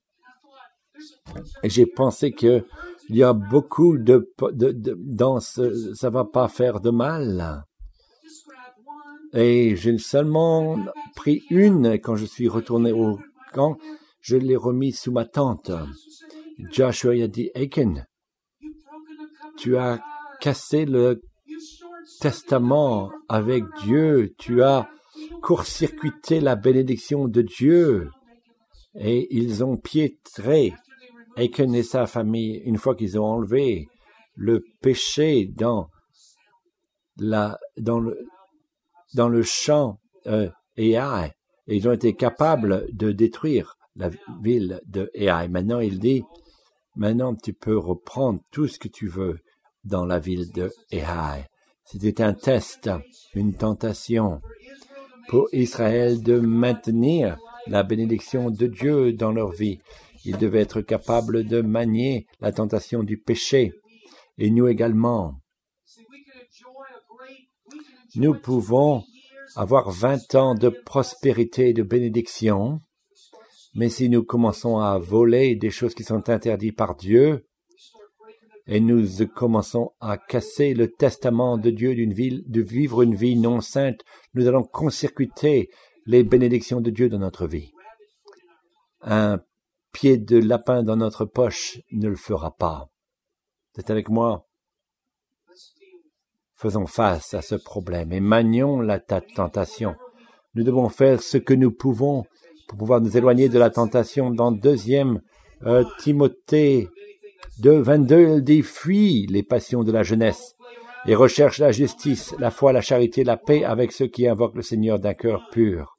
et 1.62 1.70
j'ai 1.70 1.86
pensé 1.86 2.32
que 2.32 2.64
il 3.08 3.16
y 3.16 3.22
a 3.22 3.32
beaucoup 3.32 3.98
de, 3.98 4.32
de, 4.52 4.72
de 4.72 4.96
dans 4.98 5.40
ce, 5.40 5.92
ça 5.94 6.08
va 6.08 6.24
pas 6.24 6.48
faire 6.48 6.80
de 6.80 6.90
mal. 6.90 7.64
Et 9.34 9.76
j'ai 9.76 9.98
seulement 9.98 10.78
pris 11.16 11.42
une 11.50 11.98
quand 11.98 12.16
je 12.16 12.26
suis 12.26 12.48
retourné 12.48 12.92
au 12.92 13.18
camp, 13.52 13.76
je 14.20 14.36
l'ai 14.36 14.56
remis 14.56 14.92
sous 14.92 15.12
ma 15.12 15.24
tente. 15.24 15.72
Joshua 16.70 17.22
a 17.24 17.26
dit, 17.26 17.50
Aiken, 17.54 18.06
tu 19.56 19.76
as 19.76 20.00
cassé 20.40 20.84
le 20.84 21.22
testament 22.20 23.10
avec 23.28 23.64
Dieu, 23.84 24.34
tu 24.38 24.62
as 24.62 24.88
court-circuité 25.42 26.40
la 26.40 26.56
bénédiction 26.56 27.28
de 27.28 27.42
Dieu. 27.42 28.08
Et 28.94 29.28
ils 29.36 29.64
ont 29.64 29.76
piétré 29.76 30.72
Aiken 31.36 31.74
et 31.74 31.82
sa 31.82 32.06
famille, 32.06 32.62
une 32.64 32.76
fois 32.78 32.94
qu'ils 32.94 33.18
ont 33.18 33.24
enlevé 33.24 33.88
le 34.34 34.64
péché 34.80 35.46
dans 35.46 35.88
la, 37.16 37.58
dans 37.78 38.00
le, 38.00 38.18
dans 39.14 39.28
le 39.28 39.42
champ 39.42 39.98
euh, 40.26 40.48
et 40.76 40.96
ils 41.66 41.88
ont 41.88 41.92
été 41.92 42.14
capables 42.14 42.86
de 42.92 43.12
détruire 43.12 43.76
la 43.96 44.10
ville 44.42 44.80
de 44.86 45.10
Ai. 45.14 45.48
Maintenant, 45.48 45.80
il 45.80 45.98
dit, 45.98 46.22
maintenant 46.96 47.34
tu 47.34 47.52
peux 47.52 47.76
reprendre 47.76 48.40
tout 48.50 48.68
ce 48.68 48.78
que 48.78 48.88
tu 48.88 49.06
veux 49.06 49.38
dans 49.84 50.06
la 50.06 50.18
ville 50.18 50.50
de 50.52 50.70
Ai. 50.90 51.44
C'était 51.84 52.22
un 52.22 52.32
test, 52.32 52.90
une 53.34 53.54
tentation 53.54 54.40
pour 55.28 55.48
Israël 55.52 56.22
de 56.22 56.38
maintenir 56.38 57.38
la 57.66 57.82
bénédiction 57.82 58.50
de 58.50 58.66
Dieu 58.66 59.12
dans 59.12 59.32
leur 59.32 59.52
vie. 59.52 59.78
Ils 60.24 60.38
devaient 60.38 60.60
être 60.60 60.80
capables 60.80 61.44
de 61.44 61.60
manier 61.60 62.26
la 62.40 62.52
tentation 62.52 63.02
du 63.02 63.18
péché. 63.18 63.72
Et 64.38 64.50
nous 64.50 64.68
également. 64.68 65.34
Nous 68.14 68.34
pouvons 68.34 69.04
avoir 69.56 69.90
vingt 69.90 70.34
ans 70.34 70.54
de 70.54 70.68
prospérité 70.68 71.70
et 71.70 71.72
de 71.72 71.82
bénédiction, 71.82 72.80
mais 73.74 73.88
si 73.88 74.08
nous 74.08 74.22
commençons 74.22 74.78
à 74.78 74.98
voler 74.98 75.56
des 75.56 75.70
choses 75.70 75.94
qui 75.94 76.04
sont 76.04 76.28
interdites 76.28 76.76
par 76.76 76.94
Dieu, 76.94 77.46
et 78.66 78.80
nous 78.80 79.26
commençons 79.34 79.92
à 80.00 80.16
casser 80.16 80.74
le 80.74 80.90
testament 80.90 81.58
de 81.58 81.70
Dieu 81.70 81.94
d'une 81.94 82.12
ville, 82.12 82.44
de 82.46 82.60
vivre 82.60 83.02
une 83.02 83.14
vie 83.14 83.36
non 83.36 83.60
sainte, 83.60 84.00
nous 84.34 84.46
allons 84.46 84.62
concircuiter 84.62 85.70
les 86.06 86.22
bénédictions 86.22 86.80
de 86.80 86.90
Dieu 86.90 87.08
dans 87.08 87.18
notre 87.18 87.46
vie. 87.46 87.72
Un 89.00 89.40
pied 89.92 90.16
de 90.16 90.38
lapin 90.38 90.82
dans 90.82 90.96
notre 90.96 91.24
poche 91.24 91.80
ne 91.90 92.08
le 92.08 92.16
fera 92.16 92.54
pas. 92.56 92.88
C'est 93.74 93.90
avec 93.90 94.08
moi. 94.08 94.46
Faisons 96.54 96.86
face 96.86 97.34
à 97.34 97.42
ce 97.42 97.56
problème 97.56 98.12
et 98.12 98.20
manions 98.20 98.80
la 98.80 99.00
tentation. 99.00 99.96
Nous 100.54 100.62
devons 100.62 100.88
faire 100.88 101.20
ce 101.22 101.38
que 101.38 101.54
nous 101.54 101.72
pouvons 101.72 102.24
pour 102.68 102.78
pouvoir 102.78 103.00
nous 103.00 103.16
éloigner 103.16 103.48
de 103.48 103.58
la 103.58 103.70
tentation. 103.70 104.30
Dans 104.30 104.52
deuxième 104.52 105.20
euh, 105.64 105.84
Timothée 105.98 106.88
2, 107.62 107.80
22, 107.80 108.20
il 108.38 108.42
dit 108.42 108.62
fuis 108.62 109.28
les 109.28 109.44
passions 109.44 109.84
de 109.84 109.92
la 109.92 110.02
jeunesse 110.02 110.56
et 111.06 111.14
recherche 111.14 111.58
la 111.58 111.70
justice, 111.70 112.34
la 112.40 112.50
foi, 112.50 112.72
la 112.72 112.80
charité, 112.80 113.22
la 113.22 113.36
paix 113.36 113.62
avec 113.62 113.92
ceux 113.92 114.08
qui 114.08 114.26
invoquent 114.26 114.56
le 114.56 114.62
Seigneur 114.62 114.98
d'un 114.98 115.14
cœur 115.14 115.48
pur. 115.52 115.96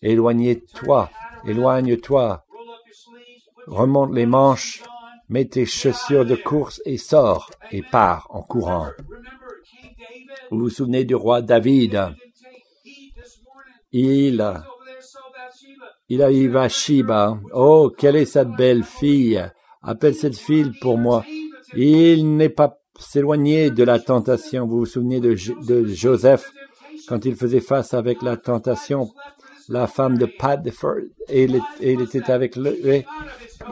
Éloignez-toi, 0.00 1.10
éloigne-toi, 1.46 2.46
remonte 3.66 4.14
les 4.14 4.24
manches, 4.24 4.82
mets 5.28 5.44
tes 5.44 5.66
chaussures 5.66 6.24
de 6.24 6.34
course 6.34 6.80
et 6.86 6.96
sors 6.96 7.50
et 7.70 7.82
pars 7.82 8.26
en 8.30 8.40
courant. 8.40 8.88
Vous 10.50 10.60
vous 10.60 10.70
souvenez 10.70 11.04
du 11.04 11.14
roi 11.14 11.42
David? 11.42 12.14
Il, 13.92 14.62
il 16.08 16.22
arrive 16.22 16.56
à 16.56 16.70
Shiba. 16.70 17.38
Oh, 17.52 17.92
quelle 17.94 18.16
est 18.16 18.24
cette 18.24 18.56
belle 18.56 18.82
fille 18.82 19.44
Appelle 19.86 20.14
cette 20.14 20.36
fille 20.36 20.72
pour 20.80 20.98
moi. 20.98 21.24
Il 21.76 22.36
n'est 22.36 22.48
pas 22.48 22.78
s'éloigné 22.98 23.70
de 23.70 23.84
la 23.84 23.98
tentation. 23.98 24.66
Vous 24.66 24.78
vous 24.78 24.86
souvenez 24.86 25.20
de, 25.20 25.34
Joseph 25.86 26.50
quand 27.08 27.24
il 27.26 27.36
faisait 27.36 27.60
face 27.60 27.92
avec 27.92 28.22
la 28.22 28.36
tentation, 28.36 29.10
la 29.68 29.86
femme 29.86 30.16
de 30.16 30.26
Potiphar, 30.26 30.96
et 31.28 31.44
il, 31.44 32.00
était 32.00 32.30
avec 32.30 32.56
le, 32.56 32.78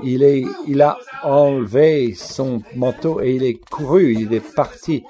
il 0.02 0.46
il 0.66 0.82
a 0.82 0.98
enlevé 1.22 2.12
son 2.14 2.62
manteau 2.74 3.20
et 3.22 3.34
il 3.36 3.42
est 3.42 3.60
couru, 3.70 4.12
il 4.12 4.34
est 4.34 4.54
parti. 4.54 5.02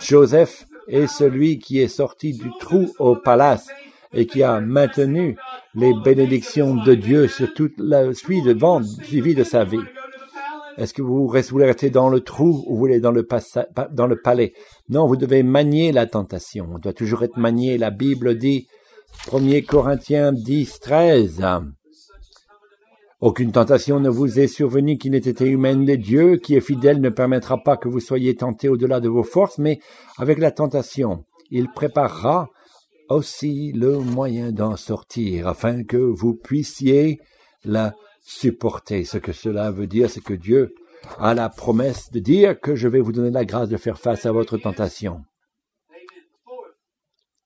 Joseph 0.00 0.66
est 0.88 1.06
celui 1.06 1.58
qui 1.58 1.80
est 1.80 1.88
sorti 1.88 2.32
du 2.32 2.50
trou 2.58 2.92
au 2.98 3.14
palace 3.14 3.68
et 4.12 4.26
qui 4.26 4.42
a 4.42 4.60
maintenu 4.60 5.36
les 5.74 5.92
bénédictions 6.04 6.74
de 6.74 6.94
Dieu 6.94 7.28
sur 7.28 7.52
toute 7.52 7.74
la 7.78 8.12
suite 8.14 8.44
de 8.44 8.56
suivi 9.04 9.34
de 9.34 9.44
sa 9.44 9.64
vie. 9.64 9.84
Est-ce 10.78 10.94
que 10.94 11.02
vous 11.02 11.26
voulez 11.26 11.66
rester 11.66 11.90
dans 11.90 12.08
le 12.08 12.20
trou 12.20 12.62
ou 12.66 12.74
vous 12.74 12.76
voulez 12.76 13.00
dans 13.00 13.10
le, 13.10 13.26
dans 13.90 14.06
le 14.06 14.20
palais? 14.20 14.52
Non, 14.88 15.08
vous 15.08 15.16
devez 15.16 15.42
manier 15.42 15.90
la 15.90 16.06
tentation. 16.06 16.68
On 16.72 16.78
doit 16.78 16.92
toujours 16.92 17.24
être 17.24 17.36
manié. 17.36 17.78
La 17.78 17.90
Bible 17.90 18.38
dit, 18.38 18.68
1 19.32 19.60
Corinthiens 19.62 20.32
10, 20.32 20.78
13, 20.78 21.44
aucune 23.20 23.50
tentation 23.50 23.98
ne 23.98 24.08
vous 24.08 24.38
est 24.38 24.46
survenue 24.46 24.96
qui 24.96 25.10
n'ait 25.10 25.18
été 25.18 25.46
humaine. 25.46 25.84
Les 25.84 25.96
Dieu 25.96 26.36
qui 26.36 26.54
est 26.54 26.60
fidèle 26.60 27.00
ne 27.00 27.08
permettra 27.08 27.58
pas 27.58 27.76
que 27.76 27.88
vous 27.88 27.98
soyez 27.98 28.36
tentés 28.36 28.68
au-delà 28.68 29.00
de 29.00 29.08
vos 29.08 29.24
forces, 29.24 29.58
mais 29.58 29.80
avec 30.18 30.38
la 30.38 30.52
tentation, 30.52 31.24
il 31.50 31.68
préparera 31.68 32.48
aussi 33.08 33.72
le 33.72 33.98
moyen 33.98 34.52
d'en 34.52 34.76
sortir, 34.76 35.48
afin 35.48 35.82
que 35.82 35.96
vous 35.96 36.34
puissiez 36.34 37.18
la 37.64 37.94
supporter. 38.28 39.04
Ce 39.04 39.16
que 39.16 39.32
cela 39.32 39.70
veut 39.70 39.86
dire, 39.86 40.10
c'est 40.10 40.22
que 40.22 40.34
Dieu 40.34 40.74
a 41.18 41.32
la 41.32 41.48
promesse 41.48 42.10
de 42.10 42.18
dire 42.18 42.60
que 42.60 42.74
je 42.74 42.86
vais 42.86 43.00
vous 43.00 43.12
donner 43.12 43.30
la 43.30 43.46
grâce 43.46 43.70
de 43.70 43.76
faire 43.78 43.98
face 43.98 44.26
à 44.26 44.32
votre 44.32 44.58
tentation. 44.58 45.22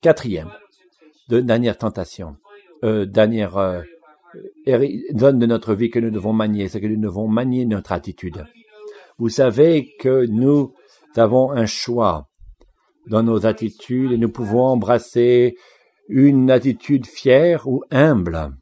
Quatrième, 0.01 0.51
de 1.29 1.41
dernière 1.41 1.79
tentation, 1.79 2.37
euh, 2.83 3.07
dernière 3.07 3.57
euh, 3.59 3.83
zone 5.17 5.39
de 5.39 5.47
notre 5.47 5.75
vie 5.75 5.91
que 5.91 6.01
nous 6.01 6.11
devons 6.11 6.33
manier, 6.33 6.69
c'est 6.69 6.81
que 6.81 6.87
nous 6.89 7.01
devons 7.01 7.29
manier 7.29 7.65
notre 7.65 7.93
attitude. 7.93 8.45
Vous 9.19 9.29
savez 9.29 9.95
que 10.01 10.27
nous 10.27 10.75
avons 11.15 11.53
un 11.53 11.67
choix 11.67 12.29
dans 13.07 13.23
nos 13.23 13.47
attitudes 13.47 14.11
et 14.11 14.19
nous 14.19 14.31
pouvons 14.31 14.65
embrasser 14.65 15.55
une 16.09 16.51
attitude 16.51 17.07
fière 17.07 17.69
ou 17.69 17.85
humble 17.93 18.57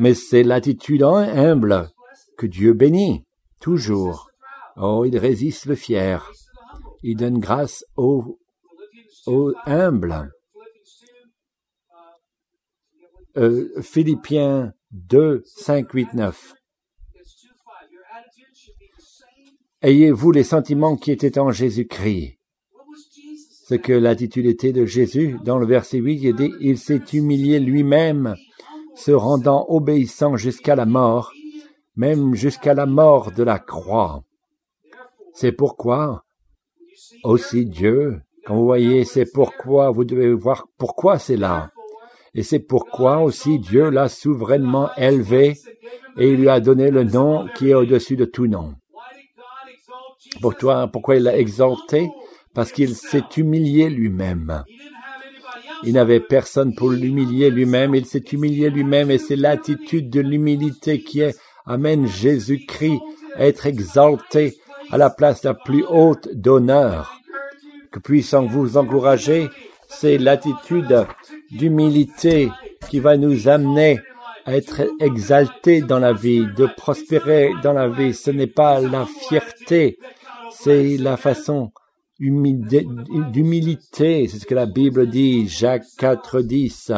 mais 0.00 0.14
c'est 0.14 0.42
l'attitude 0.42 1.02
humble 1.02 1.90
que 2.38 2.46
Dieu 2.46 2.72
bénit, 2.72 3.26
toujours. 3.60 4.30
Oh, 4.78 5.04
il 5.04 5.18
résiste 5.18 5.66
le 5.66 5.74
fier. 5.74 6.32
Il 7.02 7.18
donne 7.18 7.38
grâce 7.38 7.84
aux, 7.96 8.38
humbles. 9.66 10.30
Euh, 13.36 13.68
Philippiens 13.82 14.72
2, 14.92 15.42
5, 15.44 15.92
8, 15.92 16.14
9. 16.14 16.54
Ayez-vous 19.82 20.32
les 20.32 20.44
sentiments 20.44 20.96
qui 20.96 21.10
étaient 21.10 21.38
en 21.38 21.52
Jésus-Christ? 21.52 22.38
Ce 23.68 23.74
que 23.74 23.92
l'attitude 23.92 24.46
était 24.46 24.72
de 24.72 24.86
Jésus, 24.86 25.36
dans 25.44 25.58
le 25.58 25.66
verset 25.66 25.98
8, 25.98 26.20
il 26.22 26.34
dit, 26.34 26.52
il 26.60 26.78
s'est 26.78 27.02
humilié 27.12 27.60
lui-même 27.60 28.34
se 28.94 29.12
rendant 29.12 29.66
obéissant 29.68 30.36
jusqu'à 30.36 30.74
la 30.74 30.86
mort, 30.86 31.32
même 31.96 32.34
jusqu'à 32.34 32.74
la 32.74 32.86
mort 32.86 33.32
de 33.32 33.42
la 33.42 33.58
croix. 33.58 34.22
C'est 35.34 35.52
pourquoi 35.52 36.24
aussi 37.24 37.66
Dieu, 37.66 38.20
quand 38.46 38.56
vous 38.56 38.64
voyez, 38.64 39.04
c'est 39.04 39.30
pourquoi 39.30 39.90
vous 39.90 40.04
devez 40.04 40.32
voir 40.32 40.66
pourquoi 40.78 41.18
c'est 41.18 41.36
là. 41.36 41.70
Et 42.34 42.42
c'est 42.42 42.60
pourquoi 42.60 43.18
aussi 43.22 43.58
Dieu 43.58 43.90
l'a 43.90 44.08
souverainement 44.08 44.90
élevé 44.96 45.56
et 46.16 46.32
il 46.32 46.40
lui 46.40 46.48
a 46.48 46.60
donné 46.60 46.90
le 46.90 47.04
nom 47.04 47.46
qui 47.56 47.70
est 47.70 47.74
au-dessus 47.74 48.16
de 48.16 48.24
tout 48.24 48.46
nom. 48.46 48.74
Pour 50.40 50.56
toi, 50.56 50.88
pourquoi 50.88 51.16
il 51.16 51.24
l'a 51.24 51.36
exalté? 51.38 52.08
Parce 52.54 52.72
qu'il 52.72 52.94
s'est 52.94 53.24
humilié 53.36 53.90
lui-même. 53.90 54.64
Il 55.84 55.94
n'avait 55.94 56.20
personne 56.20 56.74
pour 56.74 56.90
l'humilier 56.90 57.50
lui-même, 57.50 57.94
il 57.94 58.04
s'est 58.04 58.24
humilié 58.32 58.68
lui-même 58.70 59.10
et 59.10 59.18
c'est 59.18 59.36
l'attitude 59.36 60.10
de 60.10 60.20
l'humilité 60.20 61.00
qui 61.00 61.22
amène 61.66 62.06
Jésus-Christ 62.06 63.00
à 63.36 63.46
être 63.46 63.66
exalté 63.66 64.58
à 64.90 64.98
la 64.98 65.08
place 65.08 65.42
la 65.44 65.54
plus 65.54 65.84
haute 65.88 66.28
d'honneur. 66.34 67.20
Que 67.90 67.98
puisse 67.98 68.34
vous 68.34 68.76
encourager, 68.76 69.48
c'est 69.88 70.18
l'attitude 70.18 71.06
d'humilité 71.50 72.50
qui 72.88 73.00
va 73.00 73.16
nous 73.16 73.48
amener 73.48 74.00
à 74.44 74.56
être 74.56 74.82
exaltés 75.00 75.80
dans 75.80 75.98
la 75.98 76.12
vie, 76.12 76.46
de 76.56 76.66
prospérer 76.76 77.52
dans 77.62 77.72
la 77.72 77.88
vie. 77.88 78.14
Ce 78.14 78.30
n'est 78.30 78.46
pas 78.46 78.80
la 78.80 79.06
fierté, 79.06 79.98
c'est 80.50 80.96
la 80.98 81.16
façon 81.16 81.72
d'humilité, 82.20 84.28
c'est 84.28 84.38
ce 84.38 84.46
que 84.46 84.54
la 84.54 84.66
Bible 84.66 85.08
dit, 85.08 85.48
Jacques 85.48 85.86
4, 85.96 86.42
10. 86.42 86.92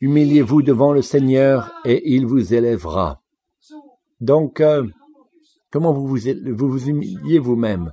Humiliez-vous 0.00 0.62
devant 0.62 0.94
le 0.94 1.02
Seigneur 1.02 1.70
et 1.84 2.14
il 2.14 2.26
vous 2.26 2.54
élèvera. 2.54 3.20
Donc, 4.20 4.60
euh, 4.60 4.86
comment 5.70 5.92
vous 5.92 6.06
vous, 6.06 6.20
vous, 6.54 6.70
vous 6.70 6.88
humiliez 6.88 7.38
vous-même? 7.38 7.92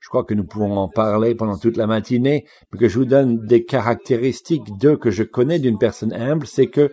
Je 0.00 0.08
crois 0.08 0.22
que 0.22 0.34
nous 0.34 0.44
pouvons 0.44 0.76
en 0.76 0.88
parler 0.88 1.34
pendant 1.34 1.58
toute 1.58 1.76
la 1.76 1.88
matinée, 1.88 2.46
mais 2.72 2.78
que 2.78 2.88
je 2.88 3.00
vous 3.00 3.04
donne 3.04 3.44
des 3.44 3.64
caractéristiques 3.64 4.78
d'eux 4.78 4.96
que 4.96 5.10
je 5.10 5.24
connais 5.24 5.58
d'une 5.58 5.78
personne 5.78 6.12
humble, 6.12 6.46
c'est 6.46 6.68
que 6.68 6.92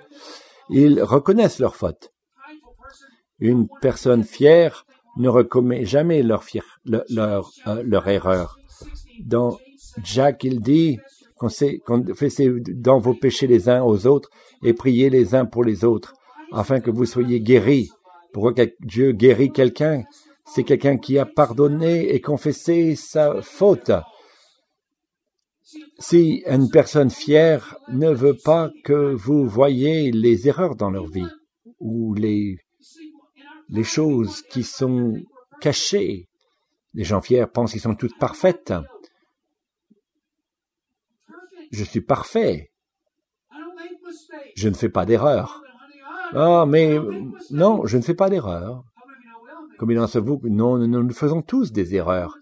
ils 0.70 1.04
reconnaissent 1.04 1.60
leurs 1.60 1.76
fautes. 1.76 2.12
Une 3.38 3.68
personne 3.82 4.24
fière 4.24 4.85
ne 5.18 5.30
reconnaît 5.30 5.86
jamais 5.86 6.24
euh, 6.24 7.04
leur 7.84 8.08
erreur. 8.08 8.58
Dans 9.24 9.58
Jacques, 10.04 10.44
il 10.44 10.60
dit 10.62 11.00
dans 12.74 13.00
vos 13.00 13.14
péchés 13.14 13.48
les 13.48 13.70
uns 13.70 13.84
aux 13.84 14.08
autres 14.08 14.30
et 14.64 14.74
priez 14.74 15.10
les 15.10 15.36
uns 15.36 15.46
pour 15.46 15.64
les 15.64 15.84
autres, 15.84 16.14
afin 16.52 16.80
que 16.80 16.92
vous 16.92 17.06
soyez 17.06 17.42
guéris. 17.42 17.90
Pourquoi 18.34 18.66
Dieu 18.80 19.12
guérit 19.12 19.52
quelqu'un 19.52 20.04
C'est 20.46 20.64
quelqu'un 20.64 20.98
qui 20.98 21.18
a 21.18 21.26
pardonné 21.26 22.14
et 22.14 22.22
confessé 22.22 22.96
sa 22.96 23.42
faute. 23.42 23.92
Si 26.00 26.44
une 26.48 26.70
personne 26.70 27.10
fière 27.10 27.78
ne 27.92 28.12
veut 28.12 28.38
pas 28.44 28.72
que 28.84 29.14
vous 29.14 29.48
voyez 29.48 30.12
les 30.12 30.48
erreurs 30.48 30.76
dans 30.76 30.92
leur 30.92 31.08
vie 31.08 31.28
ou 31.80 32.14
les, 32.14 32.58
les 33.70 33.84
choses 33.84 34.42
qui 34.44 34.64
sont 34.64 35.16
cachées, 35.62 36.28
les 36.94 37.04
gens 37.04 37.22
fiers 37.22 37.46
pensent 37.48 37.72
qu'ils 37.72 37.82
sont 37.82 37.96
toutes 37.96 38.18
parfaites. 38.18 38.74
Je 41.72 41.84
suis 41.84 42.02
parfait. 42.02 42.72
Je 44.56 44.70
ne 44.70 44.74
fais 44.74 44.90
pas 44.90 45.06
d'erreur. 45.06 45.62
Ah, 46.34 46.66
mais 46.68 46.98
non, 47.52 47.86
je 47.86 47.98
ne 47.98 48.02
fais 48.02 48.14
pas 48.14 48.30
d'erreur. 48.30 48.84
Comme 49.78 49.92
il 49.92 50.00
en 50.00 50.08
se 50.08 50.20
vous, 50.20 50.40
non, 50.44 50.78
nous, 50.78 51.14
faisons 51.14 51.42
tous 51.42 51.72
des 51.72 51.96
erreurs. 51.96 52.38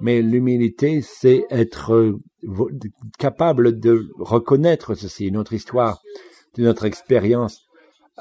Mais 0.00 0.22
l'humilité, 0.22 1.02
c'est 1.02 1.44
être 1.50 2.18
capable 3.18 3.78
de 3.78 4.08
reconnaître 4.18 4.94
ceci. 4.94 5.30
Notre 5.30 5.52
histoire, 5.52 6.00
de 6.56 6.62
notre 6.62 6.84
expérience 6.84 7.66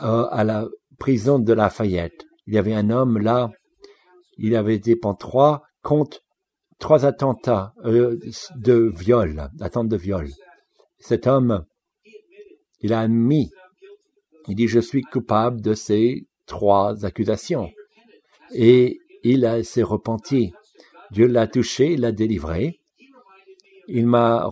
euh, 0.01 0.25
à 0.29 0.43
la 0.43 0.67
prison 0.99 1.39
de 1.39 1.53
Lafayette. 1.53 2.26
Il 2.47 2.53
y 2.53 2.57
avait 2.57 2.73
un 2.73 2.89
homme 2.89 3.17
là, 3.17 3.51
il 4.37 4.55
avait 4.55 4.75
été 4.75 4.95
pendant 4.95 5.15
trois 5.15 5.63
contre 5.83 6.21
trois 6.79 7.05
attentats 7.05 7.73
euh, 7.85 8.17
de 8.55 8.91
viol, 8.95 9.49
attentes 9.59 9.89
de 9.89 9.97
viol. 9.97 10.29
Cet 10.99 11.27
homme, 11.27 11.65
il 12.81 12.93
a 12.93 13.01
admis, 13.01 13.51
il 14.47 14.55
dit 14.55 14.67
je 14.67 14.79
suis 14.79 15.01
coupable 15.01 15.61
de 15.61 15.73
ces 15.73 16.27
trois 16.45 17.05
accusations. 17.05 17.69
Et 18.53 18.99
il 19.23 19.65
s'est 19.65 19.83
repenti. 19.83 20.53
Dieu 21.11 21.27
l'a 21.27 21.47
touché, 21.47 21.93
il 21.93 22.01
l'a 22.01 22.11
délivré. 22.11 22.79
Il 23.87 24.07
m'a 24.07 24.49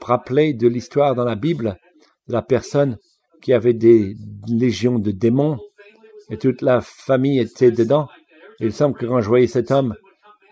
rappelé 0.00 0.54
de 0.54 0.68
l'histoire 0.68 1.14
dans 1.14 1.24
la 1.24 1.34
Bible 1.36 1.76
de 2.28 2.32
la 2.32 2.42
personne 2.42 2.98
qui 3.42 3.52
avait 3.52 3.74
des 3.74 4.14
légions 4.48 4.98
de 4.98 5.10
démons 5.10 5.58
et 6.30 6.38
toute 6.38 6.62
la 6.62 6.80
famille 6.80 7.38
était 7.38 7.70
dedans. 7.70 8.08
Il 8.60 8.72
semble 8.72 8.96
que 8.96 9.06
quand 9.06 9.20
je 9.20 9.28
voyais 9.28 9.46
cet 9.46 9.70
homme, 9.70 9.94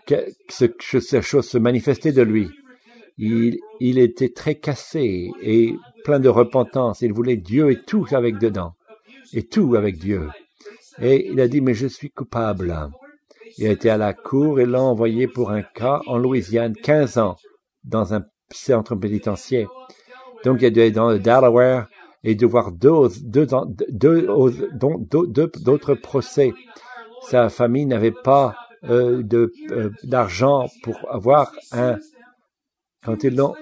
que, 0.05 0.15
ce, 0.49 0.65
cette 0.99 1.21
chose 1.21 1.47
se 1.47 1.57
manifestait 1.57 2.11
de 2.11 2.21
lui. 2.21 2.49
Il, 3.17 3.59
il 3.79 3.99
était 3.99 4.29
très 4.29 4.55
cassé 4.55 5.31
et 5.41 5.75
plein 6.03 6.19
de 6.19 6.29
repentance. 6.29 7.01
Il 7.01 7.13
voulait 7.13 7.37
Dieu 7.37 7.71
et 7.71 7.81
tout 7.81 8.05
avec 8.11 8.37
dedans. 8.37 8.73
Et 9.33 9.43
tout 9.43 9.75
avec 9.75 9.97
Dieu. 9.97 10.29
Et 11.01 11.29
il 11.31 11.39
a 11.39 11.47
dit, 11.47 11.61
mais 11.61 11.73
je 11.73 11.87
suis 11.87 12.11
coupable. 12.11 12.89
Il 13.57 13.67
a 13.67 13.71
été 13.71 13.89
à 13.89 13.97
la 13.97 14.13
cour 14.13 14.59
et 14.59 14.65
l'a 14.65 14.81
envoyé 14.81 15.27
pour 15.27 15.51
un 15.51 15.61
cas 15.61 16.01
en 16.07 16.17
Louisiane, 16.17 16.75
15 16.75 17.17
ans, 17.17 17.35
dans 17.83 18.13
un 18.13 18.23
centre 18.51 18.95
pénitentiaire. 18.95 19.69
Donc 20.43 20.61
il 20.61 20.65
a 20.65 20.69
dû 20.69 20.91
dans 20.91 21.11
le 21.11 21.19
Delaware 21.19 21.87
et 22.23 22.35
de 22.35 22.45
voir 22.45 22.71
deux, 22.71 23.09
deux, 23.21 23.47
deux, 23.89 25.51
d'autres 25.61 25.95
procès. 25.95 26.53
Sa 27.27 27.49
famille 27.49 27.85
n'avait 27.85 28.11
pas 28.11 28.55
euh, 28.85 29.23
euh, 29.33 29.89
d'argent 30.03 30.67
pour 30.83 30.97
avoir 31.09 31.51
un. 31.71 31.97
Quand 33.03 33.23
ils 33.23 33.35
l'ont, 33.35 33.55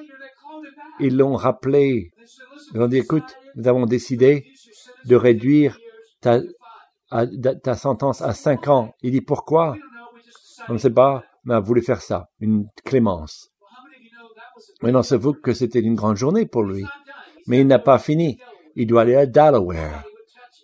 ils 1.00 1.18
l'ont 1.18 1.36
rappelé. 1.36 2.12
Ils 2.74 2.82
ont 2.82 2.88
dit 2.88 2.98
écoute, 2.98 3.36
nous 3.56 3.68
avons 3.68 3.86
décidé 3.86 4.46
de 5.06 5.16
réduire 5.16 5.78
ta, 6.22 6.40
ta 7.64 7.76
sentence 7.76 8.22
à 8.22 8.34
cinq 8.34 8.68
ans. 8.68 8.94
Il 9.02 9.12
dit 9.12 9.22
pourquoi? 9.22 9.76
On 10.70 10.74
ne 10.74 10.78
sait 10.78 10.92
pas, 10.92 11.24
mais 11.44 11.56
a 11.56 11.60
voulu 11.60 11.82
faire 11.82 12.02
ça, 12.02 12.28
une 12.40 12.68
clémence. 12.86 13.50
Maintenant, 14.82 15.04
c'est 15.04 15.18
vous 15.18 15.34
que 15.34 15.54
c'était 15.54 15.80
une 15.80 15.96
grande 15.96 16.18
journée 16.18 16.46
pour 16.46 16.64
lui. 16.64 16.86
Mais 17.48 17.60
il 17.62 17.68
n'a 17.68 17.80
pas 17.80 17.98
fini. 17.98 18.38
Il 18.76 18.88
doit 18.88 19.02
aller 19.02 19.16
à 19.16 19.26
Delaware. 19.26 20.04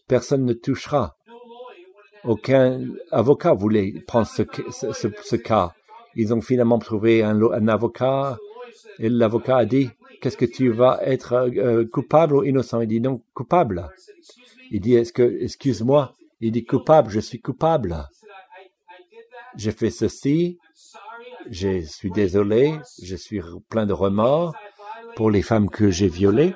Personne 0.07 0.45
ne 0.45 0.53
touchera. 0.53 1.15
Aucun 2.23 2.81
avocat 3.11 3.53
voulait 3.53 3.93
prendre 4.07 4.27
ce, 4.27 5.35
cas. 5.35 5.73
Ils 6.15 6.33
ont 6.33 6.41
finalement 6.41 6.79
trouvé 6.79 7.23
un, 7.23 7.41
un 7.41 7.67
avocat 7.67 8.37
et 8.99 9.09
l'avocat 9.09 9.57
a 9.57 9.65
dit 9.65 9.89
Qu'est-ce 10.21 10.37
que 10.37 10.45
tu 10.45 10.69
vas 10.69 10.99
être 11.03 11.33
euh, 11.33 11.85
coupable 11.85 12.35
ou 12.35 12.43
innocent? 12.43 12.81
Il 12.81 12.87
dit 12.87 13.01
non, 13.01 13.21
coupable. 13.33 13.87
Il 14.71 14.81
dit 14.81 14.95
Est-ce 14.95 15.13
que, 15.13 15.43
excuse-moi? 15.43 16.15
Il 16.41 16.51
dit 16.51 16.65
coupable, 16.65 17.09
je 17.09 17.19
suis 17.19 17.39
coupable. 17.39 18.07
J'ai 19.55 19.71
fait 19.71 19.89
ceci, 19.89 20.59
je 21.49 21.81
suis 21.81 22.11
désolé, 22.11 22.75
je 23.01 23.15
suis 23.15 23.41
plein 23.69 23.85
de 23.85 23.93
remords 23.93 24.53
pour 25.15 25.31
les 25.31 25.41
femmes 25.41 25.69
que 25.69 25.89
j'ai 25.89 26.07
violées 26.07 26.53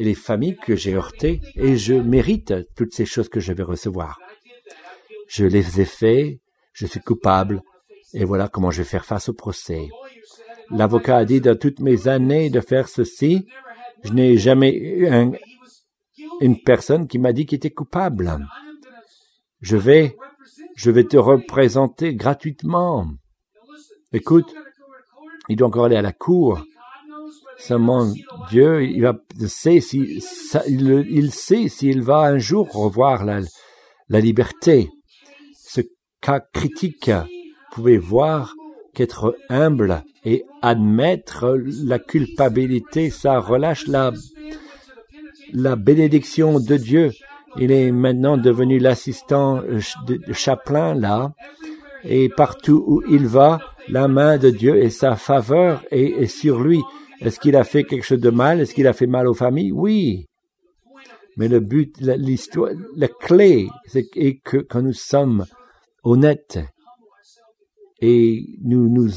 et 0.00 0.04
les 0.04 0.14
familles 0.14 0.56
que 0.56 0.76
j'ai 0.76 0.94
heurtées, 0.94 1.42
et 1.56 1.76
je 1.76 1.92
mérite 1.92 2.54
toutes 2.74 2.94
ces 2.94 3.04
choses 3.04 3.28
que 3.28 3.38
je 3.38 3.52
vais 3.52 3.62
recevoir. 3.62 4.18
Je 5.28 5.44
les 5.44 5.78
ai 5.82 5.84
fait, 5.84 6.40
je 6.72 6.86
suis 6.86 7.00
coupable, 7.00 7.60
et 8.14 8.24
voilà 8.24 8.48
comment 8.48 8.70
je 8.70 8.78
vais 8.78 8.88
faire 8.88 9.04
face 9.04 9.28
au 9.28 9.34
procès. 9.34 9.90
L'avocat 10.70 11.18
a 11.18 11.24
dit, 11.26 11.42
dans 11.42 11.58
toutes 11.58 11.80
mes 11.80 12.08
années 12.08 12.48
de 12.48 12.60
faire 12.60 12.88
ceci, 12.88 13.46
je 14.02 14.14
n'ai 14.14 14.38
jamais 14.38 14.74
eu 14.74 15.06
une 16.40 16.62
personne 16.62 17.06
qui 17.06 17.18
m'a 17.18 17.34
dit 17.34 17.44
qu'il 17.44 17.56
était 17.56 17.68
coupable. 17.68 18.38
Je 19.60 19.76
vais, 19.76 20.16
je 20.76 20.90
vais 20.90 21.04
te 21.04 21.18
représenter 21.18 22.14
gratuitement. 22.14 23.06
Écoute, 24.14 24.50
il 25.50 25.56
doit 25.56 25.68
encore 25.68 25.84
aller 25.84 25.96
à 25.96 26.02
la 26.02 26.12
cour 26.12 26.64
Seulement 27.60 28.10
Dieu, 28.48 28.82
il, 28.82 29.02
va, 29.02 29.14
sait 29.46 29.80
si, 29.80 30.22
il, 30.66 31.30
sait 31.30 31.68
s'il 31.68 32.00
va 32.00 32.20
un 32.20 32.38
jour 32.38 32.72
revoir 32.72 33.24
la, 33.24 33.40
la 34.08 34.20
liberté. 34.20 34.88
Ce 35.54 35.82
cas 36.22 36.40
critique, 36.40 37.10
vous 37.10 37.74
pouvez 37.74 37.98
voir 37.98 38.54
qu'être 38.94 39.36
humble 39.50 40.02
et 40.24 40.44
admettre 40.62 41.58
la 41.84 41.98
culpabilité, 41.98 43.10
ça 43.10 43.38
relâche 43.38 43.86
la, 43.86 44.12
la 45.52 45.76
bénédiction 45.76 46.60
de 46.60 46.76
Dieu. 46.76 47.10
Il 47.58 47.72
est 47.72 47.92
maintenant 47.92 48.38
devenu 48.38 48.78
l'assistant 48.78 49.62
Chaplain 50.32 50.94
là, 50.94 51.32
et 52.04 52.30
partout 52.30 52.82
où 52.86 53.02
il 53.08 53.26
va, 53.26 53.60
la 53.88 54.08
main 54.08 54.38
de 54.38 54.48
Dieu 54.48 54.76
et 54.82 54.90
sa 54.90 55.16
faveur 55.16 55.84
est 55.90 56.26
sur 56.26 56.60
lui. 56.60 56.80
Est-ce 57.20 57.38
qu'il 57.38 57.56
a 57.56 57.64
fait 57.64 57.84
quelque 57.84 58.04
chose 58.04 58.20
de 58.20 58.30
mal? 58.30 58.60
Est-ce 58.60 58.74
qu'il 58.74 58.86
a 58.86 58.92
fait 58.92 59.06
mal 59.06 59.28
aux 59.28 59.34
familles? 59.34 59.72
Oui. 59.72 60.26
Mais 61.36 61.48
le 61.48 61.60
but, 61.60 61.94
l'histoire, 62.00 62.70
la, 62.96 63.08
clé, 63.08 63.68
c'est 63.86 64.08
que 64.08 64.58
quand 64.58 64.82
nous 64.82 64.92
sommes 64.92 65.44
honnêtes 66.02 66.58
et 68.00 68.44
nous 68.62 68.88
nous 68.88 69.08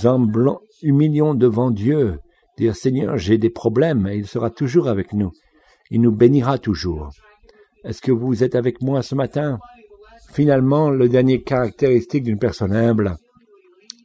humilions 0.81 1.33
devant 1.33 1.71
Dieu, 1.71 2.19
dire 2.57 2.75
Seigneur, 2.75 3.17
j'ai 3.17 3.37
des 3.37 3.49
problèmes, 3.49 4.07
et 4.07 4.17
il 4.17 4.27
sera 4.27 4.49
toujours 4.49 4.87
avec 4.87 5.13
nous. 5.13 5.31
Il 5.89 6.01
nous 6.01 6.11
bénira 6.11 6.57
toujours. 6.57 7.09
Est-ce 7.83 8.01
que 8.01 8.11
vous 8.11 8.43
êtes 8.43 8.55
avec 8.55 8.81
moi 8.81 9.01
ce 9.01 9.15
matin? 9.15 9.59
Finalement, 10.31 10.89
le 10.89 11.09
dernier 11.09 11.41
caractéristique 11.41 12.23
d'une 12.23 12.39
personne 12.39 12.73
humble, 12.73 13.17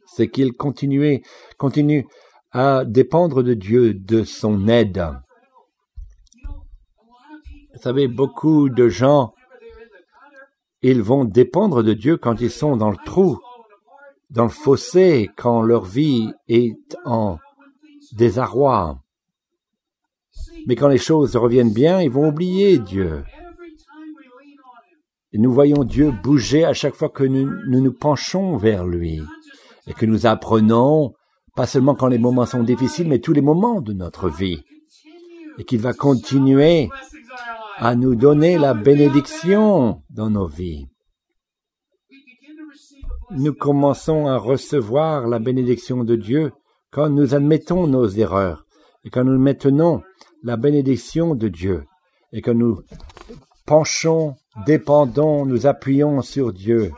c'est 0.05 0.27
qu'il 0.27 0.53
continue, 0.53 1.21
continue 1.57 2.05
à 2.51 2.83
dépendre 2.85 3.43
de 3.43 3.53
Dieu, 3.53 3.93
de 3.93 4.23
son 4.23 4.67
aide. 4.67 5.05
Vous 7.73 7.81
savez, 7.81 8.07
beaucoup 8.07 8.69
de 8.69 8.89
gens, 8.89 9.33
ils 10.81 11.01
vont 11.01 11.25
dépendre 11.25 11.83
de 11.83 11.93
Dieu 11.93 12.17
quand 12.17 12.41
ils 12.41 12.51
sont 12.51 12.75
dans 12.77 12.89
le 12.89 12.97
trou, 13.05 13.39
dans 14.29 14.43
le 14.43 14.49
fossé, 14.49 15.29
quand 15.37 15.61
leur 15.61 15.85
vie 15.85 16.31
est 16.47 16.97
en 17.05 17.37
désarroi. 18.13 18.99
Mais 20.67 20.75
quand 20.75 20.87
les 20.87 20.97
choses 20.97 21.35
reviennent 21.35 21.73
bien, 21.73 22.01
ils 22.01 22.11
vont 22.11 22.29
oublier 22.29 22.77
Dieu. 22.79 23.23
Et 25.31 25.37
nous 25.37 25.53
voyons 25.53 25.83
Dieu 25.83 26.11
bouger 26.23 26.65
à 26.65 26.73
chaque 26.73 26.95
fois 26.95 27.09
que 27.09 27.23
nous 27.23 27.49
nous, 27.67 27.81
nous 27.81 27.93
penchons 27.93 28.57
vers 28.57 28.85
lui 28.85 29.21
et 29.85 29.93
que 29.93 30.05
nous 30.05 30.25
apprenons, 30.25 31.13
pas 31.55 31.67
seulement 31.67 31.95
quand 31.95 32.07
les 32.07 32.17
moments 32.17 32.45
sont 32.45 32.63
difficiles, 32.63 33.07
mais 33.07 33.19
tous 33.19 33.33
les 33.33 33.41
moments 33.41 33.81
de 33.81 33.93
notre 33.93 34.29
vie. 34.29 34.63
Et 35.57 35.65
qu'il 35.65 35.81
va 35.81 35.93
continuer 35.93 36.89
à 37.77 37.95
nous 37.95 38.15
donner 38.15 38.57
la 38.57 38.73
bénédiction 38.73 40.01
dans 40.09 40.29
nos 40.29 40.47
vies. 40.47 40.87
Nous 43.31 43.53
commençons 43.53 44.27
à 44.27 44.37
recevoir 44.37 45.27
la 45.27 45.39
bénédiction 45.39 46.03
de 46.03 46.15
Dieu 46.15 46.51
quand 46.91 47.09
nous 47.09 47.35
admettons 47.35 47.87
nos 47.87 48.07
erreurs 48.07 48.65
et 49.03 49.09
quand 49.09 49.23
nous 49.23 49.37
maintenons 49.37 50.01
la 50.43 50.57
bénédiction 50.57 51.35
de 51.35 51.47
Dieu 51.47 51.85
et 52.31 52.41
que 52.41 52.51
nous 52.51 52.81
penchons, 53.65 54.35
dépendons, 54.65 55.45
nous 55.45 55.67
appuyons 55.67 56.21
sur 56.21 56.53
Dieu. 56.53 56.91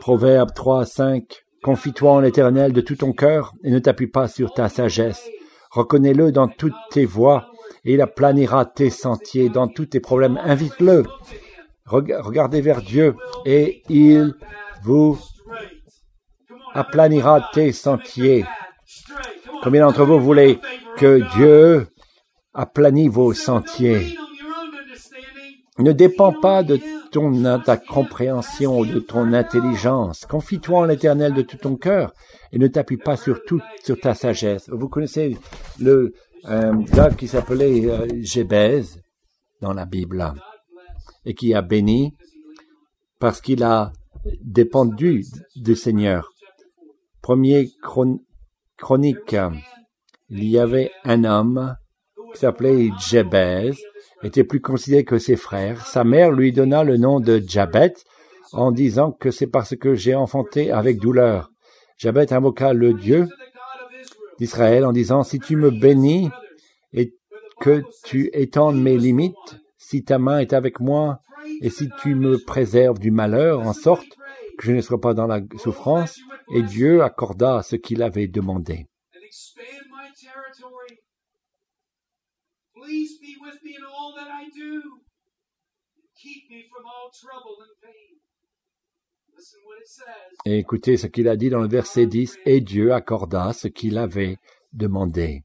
Proverbe 0.00 0.54
3, 0.54 0.86
5. 0.86 1.44
Confie-toi 1.62 2.12
en 2.12 2.20
l'éternel 2.20 2.72
de 2.72 2.80
tout 2.80 2.96
ton 2.96 3.12
cœur 3.12 3.52
et 3.64 3.70
ne 3.70 3.78
t'appuie 3.78 4.06
pas 4.06 4.28
sur 4.28 4.52
ta 4.54 4.68
sagesse. 4.68 5.28
Reconnais-le 5.70 6.32
dans 6.32 6.48
toutes 6.48 6.72
tes 6.90 7.04
voies 7.04 7.50
et 7.84 7.94
il 7.94 8.00
aplanira 8.00 8.64
tes 8.64 8.90
sentiers 8.90 9.48
dans 9.48 9.68
tous 9.68 9.86
tes 9.86 10.00
problèmes. 10.00 10.38
Invite-le. 10.42 11.04
Regardez 11.86 12.60
vers 12.60 12.82
Dieu 12.82 13.16
et 13.44 13.82
il 13.88 14.34
vous 14.82 15.18
aplanira 16.74 17.48
tes 17.52 17.72
sentiers. 17.72 18.44
Combien 19.62 19.86
d'entre 19.86 20.04
vous 20.04 20.20
voulez 20.20 20.60
que 20.96 21.20
Dieu 21.36 21.88
aplanisse 22.54 23.10
vos 23.10 23.32
sentiers? 23.32 24.16
Ne 25.78 25.92
dépend 25.92 26.32
pas 26.32 26.62
de 26.62 26.78
ton, 27.10 27.60
ta 27.60 27.76
compréhension 27.76 28.84
de 28.84 28.98
ton 28.98 29.32
intelligence. 29.32 30.26
Confie-toi 30.26 30.78
en 30.80 30.84
l'éternel 30.84 31.34
de 31.34 31.42
tout 31.42 31.56
ton 31.56 31.76
cœur 31.76 32.12
et 32.52 32.58
ne 32.58 32.66
t'appuie 32.66 32.96
pas 32.96 33.16
sur 33.16 33.42
tout, 33.44 33.60
sur 33.82 33.98
ta 33.98 34.14
sagesse. 34.14 34.68
Vous 34.70 34.88
connaissez 34.88 35.36
le 35.78 36.12
euh, 36.48 36.72
gars 36.94 37.10
qui 37.10 37.28
s'appelait 37.28 37.86
euh, 37.86 38.82
dans 39.60 39.72
la 39.72 39.86
Bible 39.86 40.32
et 41.24 41.34
qui 41.34 41.54
a 41.54 41.62
béni 41.62 42.14
parce 43.18 43.40
qu'il 43.40 43.62
a 43.62 43.92
dépendu 44.42 45.24
du 45.56 45.74
Seigneur. 45.74 46.32
Premier 47.22 47.70
chronique, 48.76 49.36
il 50.28 50.44
y 50.44 50.58
avait 50.58 50.90
un 51.04 51.24
homme 51.24 51.74
qui 52.32 52.40
s'appelait 52.40 52.90
Jebez, 52.98 53.72
était 54.22 54.44
plus 54.44 54.60
considéré 54.60 55.04
que 55.04 55.18
ses 55.18 55.36
frères. 55.36 55.86
Sa 55.86 56.04
mère 56.04 56.32
lui 56.32 56.52
donna 56.52 56.84
le 56.84 56.96
nom 56.96 57.20
de 57.20 57.42
Jabet 57.46 57.94
en 58.52 58.72
disant 58.72 59.12
que 59.12 59.30
c'est 59.30 59.46
parce 59.46 59.76
que 59.76 59.94
j'ai 59.94 60.14
enfanté 60.14 60.70
avec 60.70 60.98
douleur. 60.98 61.50
Jabet 61.96 62.32
invoqua 62.32 62.72
le 62.72 62.94
Dieu 62.94 63.28
d'Israël 64.38 64.84
en 64.84 64.92
disant, 64.92 65.22
si 65.24 65.38
tu 65.38 65.56
me 65.56 65.70
bénis 65.70 66.30
et 66.92 67.14
que 67.60 67.82
tu 68.04 68.30
étendes 68.32 68.80
mes 68.80 68.96
limites, 68.96 69.60
si 69.76 70.04
ta 70.04 70.18
main 70.18 70.38
est 70.38 70.52
avec 70.52 70.80
moi 70.80 71.20
et 71.60 71.70
si 71.70 71.88
tu 72.02 72.14
me 72.14 72.38
préserves 72.38 72.98
du 72.98 73.10
malheur 73.10 73.60
en 73.60 73.72
sorte 73.72 74.06
que 74.58 74.66
je 74.66 74.72
ne 74.72 74.80
sois 74.80 75.00
pas 75.00 75.14
dans 75.14 75.26
la 75.26 75.40
souffrance, 75.56 76.18
et 76.52 76.62
Dieu 76.62 77.02
accorda 77.02 77.62
ce 77.62 77.76
qu'il 77.76 78.02
avait 78.02 78.26
demandé. 78.26 78.86
Et 90.44 90.58
écoutez 90.58 90.96
ce 90.96 91.06
qu'il 91.06 91.28
a 91.28 91.36
dit 91.36 91.50
dans 91.50 91.60
le 91.60 91.68
verset 91.68 92.06
10, 92.06 92.38
et 92.44 92.60
Dieu 92.60 92.92
accorda 92.92 93.52
ce 93.52 93.68
qu'il 93.68 93.98
avait 93.98 94.38
demandé. 94.72 95.44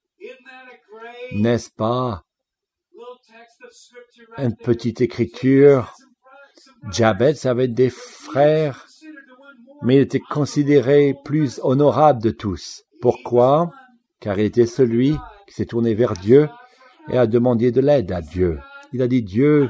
N'est-ce 1.34 1.70
pas 1.70 2.24
une 4.38 4.56
petite 4.56 5.02
écriture? 5.02 5.94
Jabez 6.92 7.46
avait 7.46 7.68
des 7.68 7.90
frères 7.90 8.88
mais 9.84 9.98
il 9.98 10.02
était 10.02 10.20
considéré 10.20 11.14
plus 11.26 11.60
honorable 11.62 12.22
de 12.22 12.32
tous. 12.32 12.84
Pourquoi? 13.02 13.70
Car 14.22 14.40
il 14.40 14.46
était 14.46 14.66
celui 14.66 15.16
qui 15.46 15.54
s'est 15.54 15.66
tourné 15.66 15.94
vers 15.94 16.14
Dieu 16.14 16.48
et 17.10 17.18
a 17.18 17.28
demandé 17.28 17.72
de 17.72 17.82
l'aide 17.82 18.12
à 18.12 18.22
Dieu. 18.22 18.60
Il 18.92 19.02
a 19.02 19.08
dit 19.08 19.24
Dieu, 19.24 19.70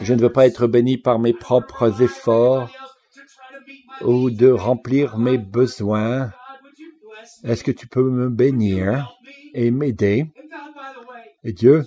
je 0.00 0.14
ne 0.14 0.20
veux 0.20 0.32
pas 0.32 0.46
être 0.46 0.66
béni 0.66 0.96
par 0.96 1.18
mes 1.18 1.32
propres 1.32 2.02
efforts 2.02 2.70
ou 4.02 4.30
de 4.30 4.50
remplir 4.50 5.18
mes 5.18 5.38
besoins. 5.38 6.30
Est-ce 7.44 7.64
que 7.64 7.72
tu 7.72 7.86
peux 7.86 8.08
me 8.08 8.28
bénir 8.28 9.14
et 9.54 9.70
m'aider? 9.70 10.26
Et 11.44 11.52
Dieu, 11.52 11.84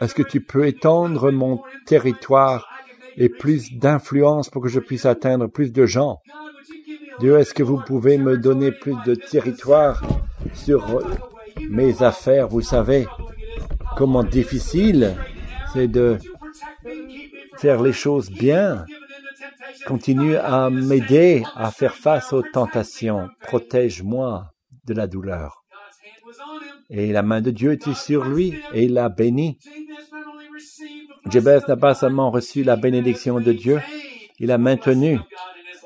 est-ce 0.00 0.14
que 0.14 0.22
tu 0.22 0.40
peux 0.40 0.66
étendre 0.66 1.30
mon 1.30 1.62
territoire 1.86 2.68
et 3.16 3.28
plus 3.28 3.74
d'influence 3.74 4.50
pour 4.50 4.62
que 4.62 4.68
je 4.68 4.80
puisse 4.80 5.06
atteindre 5.06 5.46
plus 5.46 5.72
de 5.72 5.86
gens? 5.86 6.20
Dieu, 7.20 7.38
est-ce 7.38 7.54
que 7.54 7.62
vous 7.62 7.78
pouvez 7.78 8.18
me 8.18 8.36
donner 8.36 8.72
plus 8.72 8.96
de 9.06 9.14
territoire 9.14 10.02
sur 10.54 11.00
mes 11.70 12.02
affaires 12.02 12.48
Vous 12.48 12.60
savez 12.62 13.06
comment 13.96 14.24
difficile 14.24 15.14
c'est 15.72 15.88
de 15.88 16.18
faire 17.58 17.80
les 17.82 17.92
choses 17.92 18.30
bien. 18.30 18.84
Continue 19.86 20.36
à 20.36 20.68
m'aider 20.70 21.42
à 21.54 21.70
faire 21.70 21.94
face 21.94 22.32
aux 22.32 22.42
tentations. 22.42 23.28
Protège-moi 23.40 24.50
de 24.84 24.94
la 24.94 25.06
douleur. 25.06 25.64
Et 26.90 27.12
la 27.12 27.22
main 27.22 27.40
de 27.40 27.50
Dieu 27.50 27.72
était 27.72 27.94
sur 27.94 28.24
lui 28.24 28.54
et 28.74 28.84
il 28.84 28.94
l'a 28.94 29.08
béni? 29.08 29.58
Jebez 31.30 31.60
n'a 31.66 31.76
pas 31.76 31.94
seulement 31.94 32.30
reçu 32.30 32.64
la 32.64 32.76
bénédiction 32.76 33.40
de 33.40 33.52
Dieu, 33.52 33.80
il 34.38 34.50
a 34.50 34.58
maintenu 34.58 35.18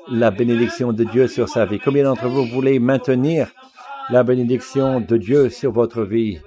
la 0.09 0.31
bénédiction 0.31 0.93
de 0.93 1.03
Dieu 1.03 1.27
sur 1.27 1.47
sa 1.47 1.65
vie. 1.65 1.79
Combien 1.79 2.03
d'entre 2.03 2.27
vous 2.27 2.45
voulez 2.45 2.79
maintenir 2.79 3.51
la 4.09 4.23
bénédiction 4.23 5.01
de 5.01 5.17
Dieu 5.17 5.49
sur 5.49 5.71
votre 5.71 6.03
vie 6.03 6.39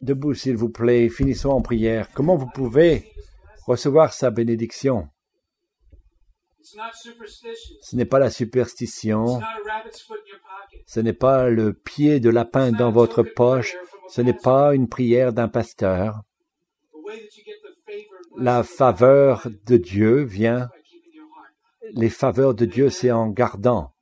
Debout, 0.00 0.34
s'il 0.34 0.56
vous 0.56 0.70
plaît, 0.70 1.08
finissons 1.08 1.50
en 1.50 1.60
prière. 1.60 2.08
Comment 2.14 2.36
vous 2.36 2.48
pouvez 2.54 3.06
recevoir 3.66 4.14
sa 4.14 4.30
bénédiction? 4.30 5.08
Ce 6.62 7.96
n'est 7.96 8.06
pas 8.06 8.18
la 8.18 8.30
superstition, 8.30 9.40
ce 10.86 11.00
n'est 11.00 11.12
pas 11.12 11.50
le 11.50 11.74
pied 11.74 12.18
de 12.20 12.30
lapin 12.30 12.72
dans 12.72 12.90
votre 12.90 13.22
poche, 13.22 13.76
ce 14.08 14.20
n'est 14.22 14.32
pas 14.32 14.74
une 14.74 14.88
prière 14.88 15.32
d'un 15.32 15.48
pasteur. 15.48 16.22
La 18.38 18.62
faveur 18.62 19.46
de 19.66 19.76
Dieu 19.76 20.22
vient, 20.22 20.70
les 21.94 22.10
faveurs 22.10 22.54
de 22.54 22.64
Dieu, 22.64 22.90
c'est 22.90 23.10
en 23.10 23.28
gardant 23.28 23.92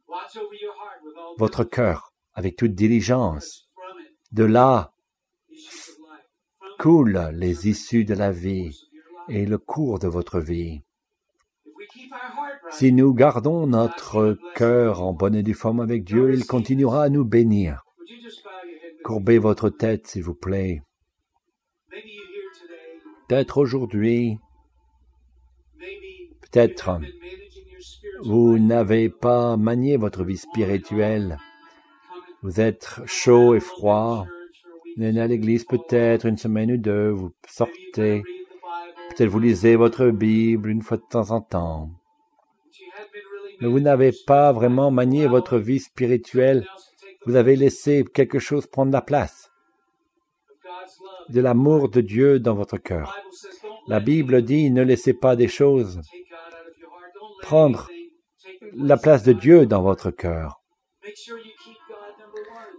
votre 1.39 1.64
cœur 1.64 2.12
avec 2.34 2.57
toute 2.57 2.74
diligence. 2.74 3.68
De 4.32 4.45
là 4.45 4.93
coulent 6.78 7.30
les 7.32 7.68
issues 7.68 8.05
de 8.05 8.14
la 8.14 8.30
vie 8.30 8.89
et 9.28 9.47
le 9.47 9.59
cours 9.59 9.99
de 9.99 10.09
votre 10.09 10.39
vie. 10.39 10.82
Si 12.70 12.93
nous 12.93 13.14
gardons 13.14 13.66
notre 13.66 14.39
cœur 14.55 15.03
en 15.03 15.12
bonne 15.12 15.34
et 15.34 15.43
due 15.43 15.55
forme 15.55 15.80
avec 15.80 16.05
Dieu, 16.05 16.34
il 16.34 16.47
continuera 16.47 17.05
à 17.05 17.09
nous 17.09 17.24
bénir. 17.24 17.84
Courbez 19.05 19.39
votre 19.39 19.70
tête, 19.70 20.07
s'il 20.07 20.22
vous 20.22 20.34
plaît. 20.34 20.82
Peut-être 23.28 23.59
aujourd'hui, 23.59 24.39
peut-être 26.41 27.01
vous 28.25 28.59
n'avez 28.59 29.09
pas 29.09 29.57
manié 29.57 29.97
votre 29.97 30.25
vie 30.25 30.37
spirituelle. 30.37 31.39
Vous 32.43 32.61
êtes 32.61 33.01
chaud 33.07 33.55
et 33.55 33.61
froid. 33.61 34.27
Vous 34.97 35.05
venez 35.05 35.21
à 35.21 35.27
l'église 35.27 35.64
peut-être 35.64 36.27
une 36.27 36.37
semaine 36.37 36.73
ou 36.73 36.77
deux, 36.77 37.11
vous 37.11 37.33
sortez. 37.49 38.23
Peut-être 39.11 39.31
vous 39.31 39.41
lisez 39.41 39.77
votre 39.77 40.11
Bible 40.11 40.71
une 40.71 40.83
fois 40.83 40.97
de 40.97 41.05
temps 41.09 41.31
en 41.31 41.41
temps. 41.41 41.91
Mais 43.61 43.69
vous 43.69 43.81
n'avez 43.81 44.12
pas 44.27 44.53
vraiment 44.53 44.91
manié 44.91 45.27
votre 45.27 45.59
vie 45.59 45.81
spirituelle 45.81 46.64
vous 47.29 47.37
avez 47.37 47.57
laissé 47.57 48.05
quelque 48.14 48.39
chose 48.39 48.66
prendre 48.66 48.91
la 48.91 49.03
place 49.03 49.51
de 51.29 51.43
l'amour 51.43 51.91
de 51.91 52.01
Dieu 52.01 52.41
dans 52.41 52.55
votre 52.55 52.79
cœur. 52.79 53.14
La 53.87 54.01
Bible 54.01 54.41
dit 54.41 54.71
ne 54.71 54.83
laissez 54.83 55.12
pas 55.12 55.37
des 55.37 55.49
choses 55.49 56.01
prendre 57.43 57.91
la 58.75 58.97
place 58.97 59.23
de 59.23 59.33
Dieu 59.33 59.67
dans 59.67 59.83
votre 59.83 60.11
cœur. 60.11 60.61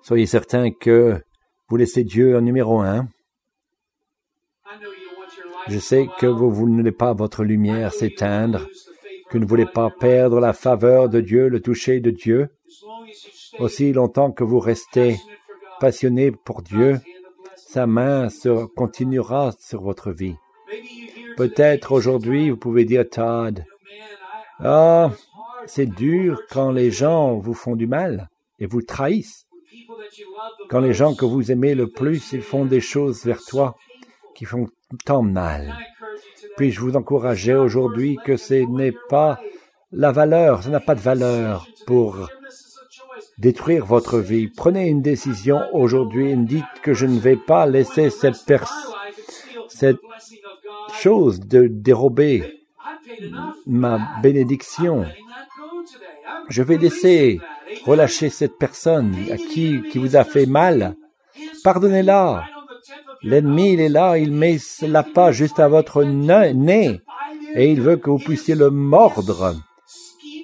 Soyez 0.02 0.26
certain 0.26 0.72
que 0.72 1.22
vous 1.68 1.78
laissez 1.78 2.04
Dieu 2.04 2.38
en 2.38 2.42
numéro 2.42 2.80
un 2.80 3.08
Je 5.68 5.78
sais 5.78 6.08
que 6.20 6.26
vous, 6.26 6.68
ne 6.68 6.78
voulez 6.78 6.92
pas 6.92 7.14
votre 7.14 7.44
lumière 7.44 7.94
s'éteindre, 7.94 8.68
que 9.30 9.38
vous 9.38 9.44
ne 9.44 9.50
voulez 9.50 9.66
pas 9.66 9.90
perdre 9.90 10.40
la 10.40 10.54
faveur 10.54 11.10
de 11.10 11.22
Dieu, 11.22 11.48
le 11.48 11.62
toucher 11.62 12.00
de 12.00 12.12
Dieu. 12.12 12.50
Aussi 13.60 13.94
longtemps 13.94 14.32
que 14.32 14.44
vous 14.44 14.60
restez 14.60 15.18
passionné 15.80 16.32
pour 16.32 16.62
Dieu, 16.62 17.00
sa 17.56 17.86
main 17.86 18.30
se 18.30 18.66
continuera 18.66 19.52
sur 19.60 19.82
votre 19.82 20.12
vie. 20.12 20.36
Peut-être 21.38 21.92
aujourd'hui, 21.92 22.50
vous 22.50 22.58
pouvez 22.58 22.86
dire, 22.86 23.08
Todd, 23.10 23.64
ah, 24.60 25.12
c'est 25.70 25.86
dur 25.86 26.42
quand 26.50 26.72
les 26.72 26.92
gens 26.92 27.38
vous 27.38 27.54
font 27.54 27.76
du 27.76 27.88
mal 27.88 28.30
et 28.60 28.66
vous 28.66 28.82
trahissent. 28.82 29.46
Quand 30.70 30.80
les 30.80 30.94
gens 30.94 31.14
que 31.14 31.26
vous 31.26 31.52
aimez 31.52 31.76
le 31.76 31.88
plus, 31.88 32.34
ils 32.34 32.42
font 32.42 32.66
des 32.66 32.82
choses 32.82 33.24
vers 33.24 33.42
toi 33.44 33.76
qui 34.36 34.46
font 34.46 34.68
tant 35.06 35.22
mal. 35.22 35.76
Puis-je 36.58 36.82
vous 36.82 36.96
encourager 36.96 37.54
aujourd'hui 37.54 38.18
que 38.26 38.36
ce 38.36 38.56
n'est 38.56 38.96
pas 39.10 39.40
la 39.92 40.12
valeur, 40.12 40.64
ça 40.64 40.70
n'a 40.70 40.80
pas 40.80 40.96
de 40.96 41.00
valeur 41.00 41.68
pour 41.86 42.30
détruire 43.38 43.86
votre 43.86 44.20
vie. 44.20 44.48
Prenez 44.48 44.88
une 44.88 45.02
décision 45.02 45.62
aujourd'hui 45.74 46.32
et 46.32 46.36
dites 46.36 46.66
que 46.82 46.94
je 46.94 47.06
ne 47.06 47.20
vais 47.20 47.38
pas 47.38 47.66
laisser 47.66 48.10
cette, 48.10 48.36
cette 49.68 49.98
chose 50.94 51.40
de 51.40 51.68
dérober 51.68 52.66
ma 53.66 54.00
bénédiction. 54.22 55.06
Je 56.50 56.64
vais 56.64 56.78
laisser 56.78 57.40
relâcher 57.86 58.30
cette 58.30 58.58
personne 58.58 59.16
à 59.32 59.38
qui, 59.38 59.82
qui 59.92 59.98
vous 59.98 60.16
a 60.16 60.24
fait 60.24 60.46
mal. 60.46 60.96
Pardonnez-la. 61.64 62.46
L'ennemi, 63.22 63.74
il 63.74 63.82
est 63.82 63.90
là, 63.90 64.18
il 64.18 64.32
met 64.32 64.58
la 64.82 65.04
pas 65.04 65.32
juste 65.32 65.60
à 65.60 65.68
votre 65.68 66.04
nez 66.04 67.02
et 67.56 67.72
il 67.72 67.82
veut 67.82 67.98
que 67.98 68.10
vous 68.10 68.20
puissiez 68.20 68.56
le 68.56 68.70
mordre 68.70 69.56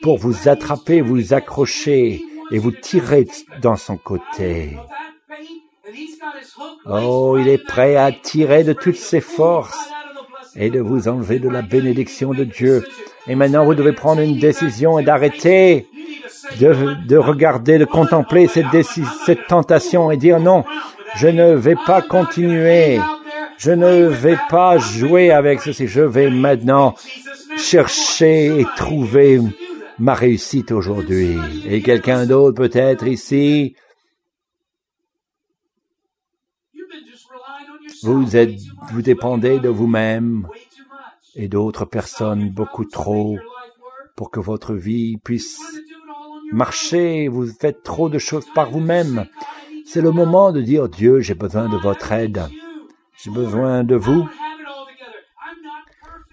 pour 0.01 0.17
vous 0.17 0.49
attraper, 0.49 1.01
vous 1.01 1.33
accrocher 1.33 2.21
et 2.51 2.59
vous 2.59 2.71
tirer 2.71 3.27
dans 3.61 3.77
son 3.77 3.97
côté. 3.97 4.77
Oh, 6.85 7.37
il 7.39 7.47
est 7.47 7.63
prêt 7.63 7.95
à 7.95 8.11
tirer 8.11 8.63
de 8.63 8.73
toutes 8.73 8.97
ses 8.97 9.21
forces 9.21 9.89
et 10.55 10.69
de 10.69 10.79
vous 10.79 11.07
enlever 11.07 11.39
de 11.39 11.49
la 11.49 11.61
bénédiction 11.61 12.33
de 12.33 12.43
Dieu. 12.43 12.85
Et 13.27 13.35
maintenant, 13.35 13.65
vous 13.65 13.75
devez 13.75 13.93
prendre 13.93 14.21
une 14.21 14.39
décision 14.39 14.99
et 14.99 15.03
d'arrêter 15.03 15.87
de, 16.59 16.95
de, 17.07 17.17
regarder, 17.17 17.77
de 17.77 17.85
contempler 17.85 18.47
cette, 18.47 18.65
cette 19.25 19.47
tentation 19.47 20.11
et 20.11 20.17
dire 20.17 20.39
non, 20.39 20.63
je 21.15 21.27
ne 21.27 21.53
vais 21.53 21.75
pas 21.85 22.01
continuer. 22.01 22.99
Je 23.57 23.71
ne 23.71 24.07
vais 24.07 24.37
pas 24.49 24.77
jouer 24.77 25.31
avec 25.31 25.61
ceci. 25.61 25.87
Je 25.87 26.01
vais 26.01 26.29
maintenant 26.29 26.95
chercher 27.57 28.59
et 28.59 28.65
trouver 28.75 29.39
ma 29.97 30.13
réussite 30.13 30.71
aujourd'hui. 30.71 31.37
Et 31.65 31.81
quelqu'un 31.81 32.25
d'autre 32.25 32.57
peut-être 32.57 33.07
ici, 33.07 33.75
vous 38.03 38.35
êtes, 38.35 38.59
vous 38.91 39.01
dépendez 39.01 39.59
de 39.59 39.69
vous-même 39.69 40.47
et 41.35 41.47
d'autres 41.47 41.85
personnes 41.85 42.49
beaucoup 42.49 42.85
trop 42.85 43.37
pour 44.15 44.31
que 44.31 44.39
votre 44.39 44.73
vie 44.73 45.17
puisse 45.17 45.59
marcher. 46.51 47.27
Vous 47.27 47.47
faites 47.47 47.83
trop 47.83 48.09
de 48.09 48.19
choses 48.19 48.47
par 48.53 48.71
vous-même. 48.71 49.25
C'est 49.85 50.01
le 50.01 50.11
moment 50.11 50.51
de 50.51 50.61
dire 50.61 50.89
Dieu, 50.89 51.19
j'ai 51.19 51.35
besoin 51.35 51.69
de 51.69 51.77
votre 51.77 52.11
aide. 52.11 52.41
J'ai 53.23 53.31
besoin 53.31 53.83
de 53.83 53.95
vous. 53.95 54.27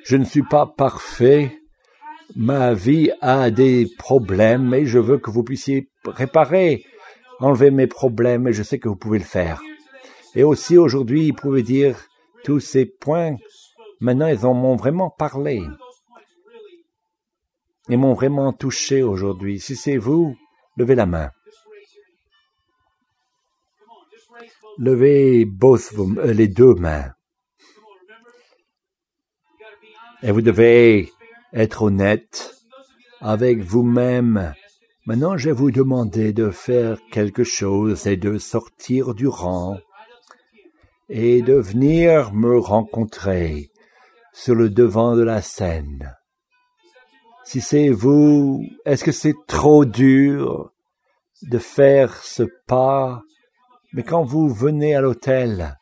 Je 0.05 0.17
ne 0.17 0.25
suis 0.25 0.43
pas 0.43 0.67
parfait 0.67 1.63
ma 2.37 2.73
vie 2.75 3.11
a 3.21 3.51
des 3.51 3.87
problèmes 3.99 4.73
et 4.75 4.87
je 4.87 4.99
veux 4.99 5.19
que 5.19 5.31
vous 5.31 5.43
puissiez 5.43 5.89
réparer, 6.07 6.85
enlever 7.41 7.71
mes 7.71 7.87
problèmes 7.87 8.49
et 8.49 8.53
je 8.53 8.63
sais 8.63 8.79
que 8.79 8.89
vous 8.89 8.97
pouvez 8.97 9.19
le 9.19 9.25
faire. 9.25 9.61
Et 10.35 10.45
aussi 10.45 10.79
aujourd'hui, 10.79 11.31
vous 11.31 11.37
pouvez 11.37 11.63
dire 11.63 11.97
tous 12.45 12.61
ces 12.61 12.87
points. 12.87 13.37
Maintenant, 14.03 14.27
ils 14.27 14.45
en 14.45 14.53
m'ont 14.53 14.75
vraiment 14.75 15.11
parlé. 15.11 15.63
Ils 17.89 17.97
m'ont 17.97 18.15
vraiment 18.15 18.53
touché 18.53 19.05
aujourd'hui. 19.05 19.61
Si 19.61 19.77
c'est 19.77 19.97
vous, 19.97 20.37
levez 20.77 20.97
la 20.97 21.07
main. 21.07 21.31
Levez 24.79 25.47
euh, 25.47 26.33
les 26.33 26.49
deux 26.49 26.75
mains. 26.75 27.13
Et 30.25 30.33
vous 30.33 30.43
devez 30.43 31.13
être 31.53 31.83
honnête 31.83 32.57
avec 33.21 33.61
vous-même. 33.61 34.53
Maintenant, 35.07 35.37
je 35.37 35.51
vais 35.51 35.55
vous 35.55 35.71
demander 35.71 36.33
de 36.33 36.51
faire 36.51 36.99
quelque 37.13 37.45
chose 37.45 38.09
et 38.09 38.17
de 38.17 38.37
sortir 38.39 39.15
du 39.15 39.29
rang 39.29 39.79
et 41.09 41.43
de 41.43 41.55
venir 41.55 42.33
me 42.33 42.59
rencontrer 42.59 43.72
sur 44.33 44.55
le 44.55 44.71
devant 44.71 45.17
de 45.17 45.23
la 45.23 45.43
scène. 45.43 46.15
Si 47.45 47.61
c'est 47.61 47.91
vous, 47.91 48.65
est-ce 48.85 49.05
que 49.05 49.13
c'est 49.13 49.35
trop 49.47 49.85
dur 49.85 50.73
de 51.43 51.59
faire 51.59 52.17
ce 52.23 52.45
pas? 52.67 53.23
Mais 53.93 54.03
quand 54.03 54.23
vous 54.23 54.49
venez 54.49 54.95
à 54.95 55.01
l'hôtel, 55.01 55.77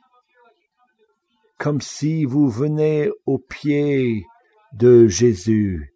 comme 1.59 1.81
si 1.83 2.25
vous 2.25 2.49
venez 2.49 3.11
au 3.27 3.39
pied 3.39 4.25
de 4.73 5.09
Jésus. 5.09 5.95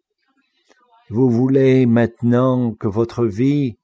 Vous 1.09 1.29
voulez 1.29 1.85
maintenant 1.85 2.73
que 2.73 2.87
votre 2.87 3.25
vie 3.25 3.77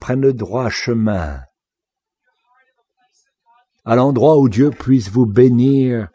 prenne 0.00 0.20
le 0.20 0.32
droit 0.32 0.68
chemin, 0.68 1.40
à 3.84 3.96
l'endroit 3.96 4.38
où 4.38 4.48
Dieu 4.48 4.70
puisse 4.70 5.10
vous 5.10 5.26
bénir. 5.26 6.08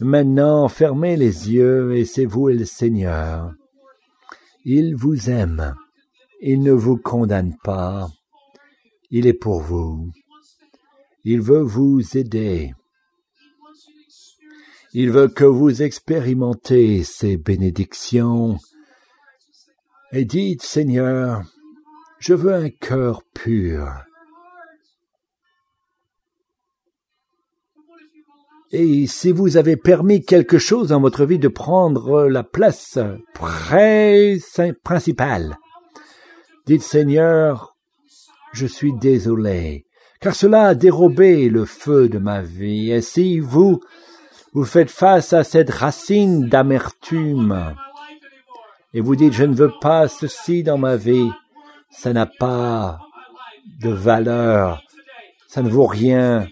Maintenant, 0.00 0.68
fermez 0.68 1.16
les 1.16 1.50
yeux 1.50 1.96
et 1.96 2.04
c'est 2.04 2.24
vous 2.24 2.48
et 2.48 2.54
le 2.54 2.64
Seigneur. 2.64 3.52
Il 4.64 4.94
vous 4.94 5.28
aime. 5.28 5.74
Il 6.40 6.62
ne 6.62 6.72
vous 6.72 6.96
condamne 6.96 7.56
pas. 7.64 8.08
Il 9.10 9.26
est 9.26 9.34
pour 9.34 9.60
vous. 9.60 10.10
Il 11.24 11.40
veut 11.40 11.62
vous 11.62 12.16
aider. 12.16 12.74
Il 14.94 15.10
veut 15.10 15.28
que 15.28 15.44
vous 15.44 15.82
expérimentez 15.82 17.02
ces 17.02 17.36
bénédictions. 17.36 18.58
Et 20.12 20.24
dites, 20.24 20.62
Seigneur, 20.62 21.42
je 22.20 22.34
veux 22.34 22.54
un 22.54 22.70
cœur 22.70 23.22
pur. 23.34 23.90
Et 28.70 29.06
si 29.06 29.32
vous 29.32 29.56
avez 29.56 29.76
permis 29.76 30.22
quelque 30.22 30.58
chose 30.58 30.88
dans 30.88 31.00
votre 31.00 31.24
vie 31.24 31.38
de 31.38 31.48
prendre 31.48 32.24
la 32.24 32.42
place 32.42 32.98
principale, 34.84 35.56
dites 36.66 36.82
Seigneur, 36.82 37.76
je 38.52 38.66
suis 38.66 38.92
désolé, 38.92 39.86
car 40.20 40.34
cela 40.34 40.66
a 40.66 40.74
dérobé 40.74 41.48
le 41.48 41.64
feu 41.64 42.10
de 42.10 42.18
ma 42.18 42.42
vie. 42.42 42.90
Et 42.90 43.00
si 43.00 43.40
vous 43.40 43.80
vous 44.52 44.64
faites 44.64 44.90
face 44.90 45.32
à 45.32 45.44
cette 45.44 45.70
racine 45.70 46.48
d'amertume 46.48 47.74
et 48.92 49.00
vous 49.00 49.16
dites 49.16 49.32
je 49.32 49.44
ne 49.44 49.54
veux 49.54 49.72
pas 49.80 50.08
ceci 50.08 50.62
dans 50.62 50.78
ma 50.78 50.96
vie, 50.96 51.30
ça 51.90 52.12
n'a 52.12 52.26
pas 52.26 52.98
de 53.80 53.88
valeur, 53.88 54.82
ça 55.46 55.62
ne 55.62 55.70
vaut 55.70 55.86
rien 55.86 56.48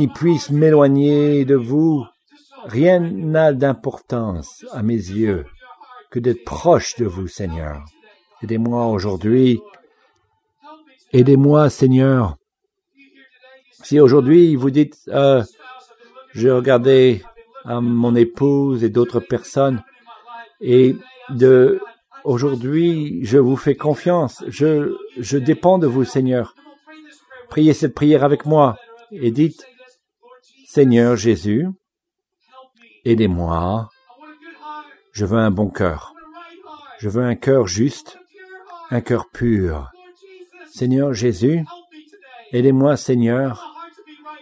qui 0.00 0.08
puisse 0.08 0.48
m'éloigner 0.48 1.44
de 1.44 1.56
vous. 1.56 2.06
Rien 2.64 3.00
n'a 3.00 3.52
d'importance 3.52 4.64
à 4.72 4.82
mes 4.82 4.94
yeux 4.94 5.44
que 6.10 6.18
d'être 6.18 6.42
proche 6.42 6.96
de 6.96 7.04
vous, 7.04 7.28
Seigneur. 7.28 7.84
Aidez-moi 8.42 8.86
aujourd'hui. 8.86 9.60
Aidez-moi, 11.12 11.68
Seigneur. 11.68 12.38
Si 13.82 14.00
aujourd'hui 14.00 14.56
vous 14.56 14.70
dites, 14.70 14.96
euh, 15.08 15.42
j'ai 16.32 16.50
regardé 16.50 17.22
à 17.66 17.82
mon 17.82 18.14
épouse 18.14 18.82
et 18.82 18.88
d'autres 18.88 19.20
personnes 19.20 19.82
et 20.62 20.96
de 21.28 21.78
aujourd'hui, 22.24 23.20
je 23.22 23.36
vous 23.36 23.56
fais 23.56 23.74
confiance. 23.76 24.42
Je, 24.48 24.96
je 25.18 25.36
dépends 25.36 25.76
de 25.76 25.86
vous, 25.86 26.04
Seigneur. 26.04 26.54
Priez 27.50 27.74
cette 27.74 27.94
prière 27.94 28.24
avec 28.24 28.46
moi 28.46 28.78
et 29.12 29.30
dites, 29.30 29.66
Seigneur 30.72 31.16
Jésus, 31.16 31.66
aidez-moi. 33.04 33.88
Je 35.10 35.24
veux 35.24 35.38
un 35.38 35.50
bon 35.50 35.68
cœur. 35.68 36.14
Je 37.00 37.08
veux 37.08 37.24
un 37.24 37.34
cœur 37.34 37.66
juste, 37.66 38.20
un 38.90 39.00
cœur 39.00 39.30
pur. 39.32 39.90
Seigneur 40.72 41.12
Jésus, 41.12 41.64
aidez-moi, 42.52 42.96
Seigneur. 42.96 43.74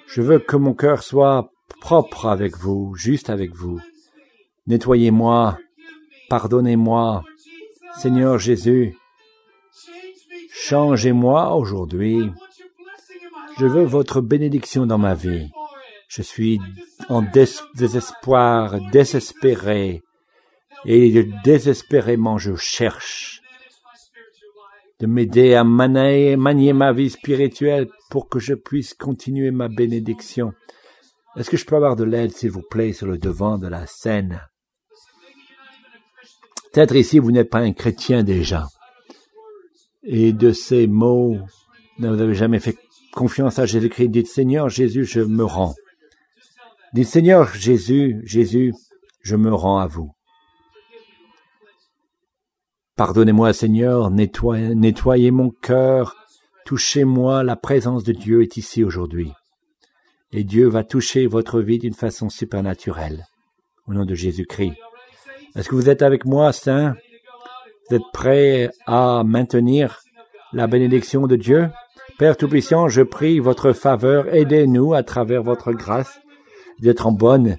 Je 0.06 0.20
veux 0.20 0.38
que 0.38 0.56
mon 0.56 0.74
cœur 0.74 1.02
soit 1.02 1.50
propre 1.80 2.26
avec 2.26 2.58
vous, 2.58 2.94
juste 2.94 3.30
avec 3.30 3.54
vous. 3.54 3.80
Nettoyez-moi, 4.66 5.58
pardonnez-moi. 6.28 7.24
Seigneur 7.96 8.38
Jésus, 8.38 8.98
changez-moi 10.52 11.54
aujourd'hui. 11.54 12.30
Je 13.58 13.64
veux 13.64 13.84
votre 13.84 14.20
bénédiction 14.20 14.84
dans 14.84 14.98
ma 14.98 15.14
vie. 15.14 15.48
Je 16.08 16.22
suis 16.22 16.58
en 17.08 17.22
désespoir, 17.22 18.80
désespéré, 18.90 20.02
et 20.84 21.24
désespérément 21.44 22.38
je 22.38 22.56
cherche 22.56 23.42
de 25.00 25.06
m'aider 25.06 25.54
à 25.54 25.64
manier, 25.64 26.72
ma 26.72 26.92
vie 26.92 27.10
spirituelle 27.10 27.88
pour 28.10 28.28
que 28.28 28.38
je 28.38 28.54
puisse 28.54 28.94
continuer 28.94 29.50
ma 29.50 29.68
bénédiction. 29.68 30.54
Est-ce 31.36 31.50
que 31.50 31.56
je 31.56 31.66
peux 31.66 31.76
avoir 31.76 31.94
de 31.94 32.04
l'aide, 32.04 32.32
s'il 32.32 32.50
vous 32.50 32.62
plaît, 32.68 32.92
sur 32.92 33.06
le 33.06 33.18
devant 33.18 33.58
de 33.58 33.68
la 33.68 33.86
scène? 33.86 34.40
Peut-être 36.72 36.96
ici, 36.96 37.18
vous 37.18 37.30
n'êtes 37.30 37.50
pas 37.50 37.60
un 37.60 37.72
chrétien 37.72 38.24
déjà. 38.24 38.66
Et 40.02 40.32
de 40.32 40.52
ces 40.52 40.86
mots, 40.86 41.36
vous 41.98 42.16
n'avez 42.16 42.34
jamais 42.34 42.60
fait 42.60 42.76
confiance 43.12 43.58
à 43.58 43.66
Jésus-Christ. 43.66 44.08
Dites, 44.08 44.26
Seigneur 44.26 44.68
Jésus, 44.68 45.04
je 45.04 45.20
me 45.20 45.44
rends. 45.44 45.74
Dites, 46.94 47.06
Seigneur 47.08 47.54
Jésus, 47.54 48.22
Jésus, 48.24 48.72
je 49.22 49.36
me 49.36 49.52
rends 49.52 49.78
à 49.78 49.86
vous. 49.86 50.12
Pardonnez-moi, 52.96 53.52
Seigneur, 53.52 54.10
nettoyez, 54.10 54.74
nettoyez 54.74 55.30
mon 55.30 55.50
cœur, 55.50 56.16
touchez-moi, 56.64 57.42
la 57.42 57.56
présence 57.56 58.04
de 58.04 58.12
Dieu 58.12 58.42
est 58.42 58.56
ici 58.56 58.82
aujourd'hui. 58.82 59.32
Et 60.32 60.44
Dieu 60.44 60.66
va 60.66 60.82
toucher 60.82 61.26
votre 61.26 61.60
vie 61.60 61.78
d'une 61.78 61.94
façon 61.94 62.30
supernaturelle. 62.30 63.26
Au 63.86 63.92
nom 63.92 64.04
de 64.04 64.14
Jésus-Christ. 64.14 64.74
Est-ce 65.56 65.68
que 65.68 65.74
vous 65.74 65.90
êtes 65.90 66.02
avec 66.02 66.24
moi, 66.24 66.52
Saint? 66.52 66.94
Vous 67.88 67.96
êtes 67.96 68.12
prêts 68.12 68.70
à 68.86 69.22
maintenir 69.24 70.00
la 70.52 70.66
bénédiction 70.66 71.26
de 71.26 71.36
Dieu? 71.36 71.68
Père 72.18 72.36
Tout-Puissant, 72.36 72.88
je 72.88 73.02
prie 73.02 73.40
votre 73.40 73.72
faveur, 73.72 74.34
aidez-nous 74.34 74.94
à 74.94 75.02
travers 75.02 75.42
votre 75.42 75.72
grâce 75.72 76.18
d'être 76.80 77.06
en 77.06 77.12
bonne 77.12 77.56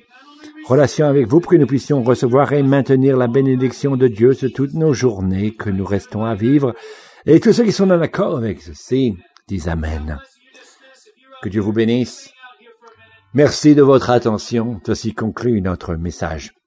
relation 0.67 1.07
avec 1.07 1.27
vous 1.27 1.39
pour 1.39 1.51
que 1.51 1.57
nous 1.57 1.65
puissions 1.65 2.03
recevoir 2.03 2.53
et 2.53 2.61
maintenir 2.61 3.17
la 3.17 3.27
bénédiction 3.27 3.97
de 3.97 4.07
Dieu 4.07 4.33
sur 4.33 4.51
toutes 4.53 4.73
nos 4.73 4.93
journées 4.93 5.55
que 5.55 5.69
nous 5.69 5.85
restons 5.85 6.23
à 6.25 6.35
vivre. 6.35 6.75
Et 7.25 7.39
tous 7.39 7.53
ceux 7.53 7.63
qui 7.63 7.71
sont 7.71 7.89
en 7.89 8.01
accord 8.01 8.37
avec 8.37 8.61
ceci 8.61 9.17
disent 9.47 9.67
Amen. 9.67 10.19
Que 11.41 11.49
Dieu 11.49 11.61
vous 11.61 11.73
bénisse. 11.73 12.31
Merci 13.33 13.75
de 13.75 13.81
votre 13.81 14.09
attention. 14.09 14.79
Ceci 14.85 15.13
conclut 15.13 15.61
notre 15.61 15.95
message. 15.95 16.58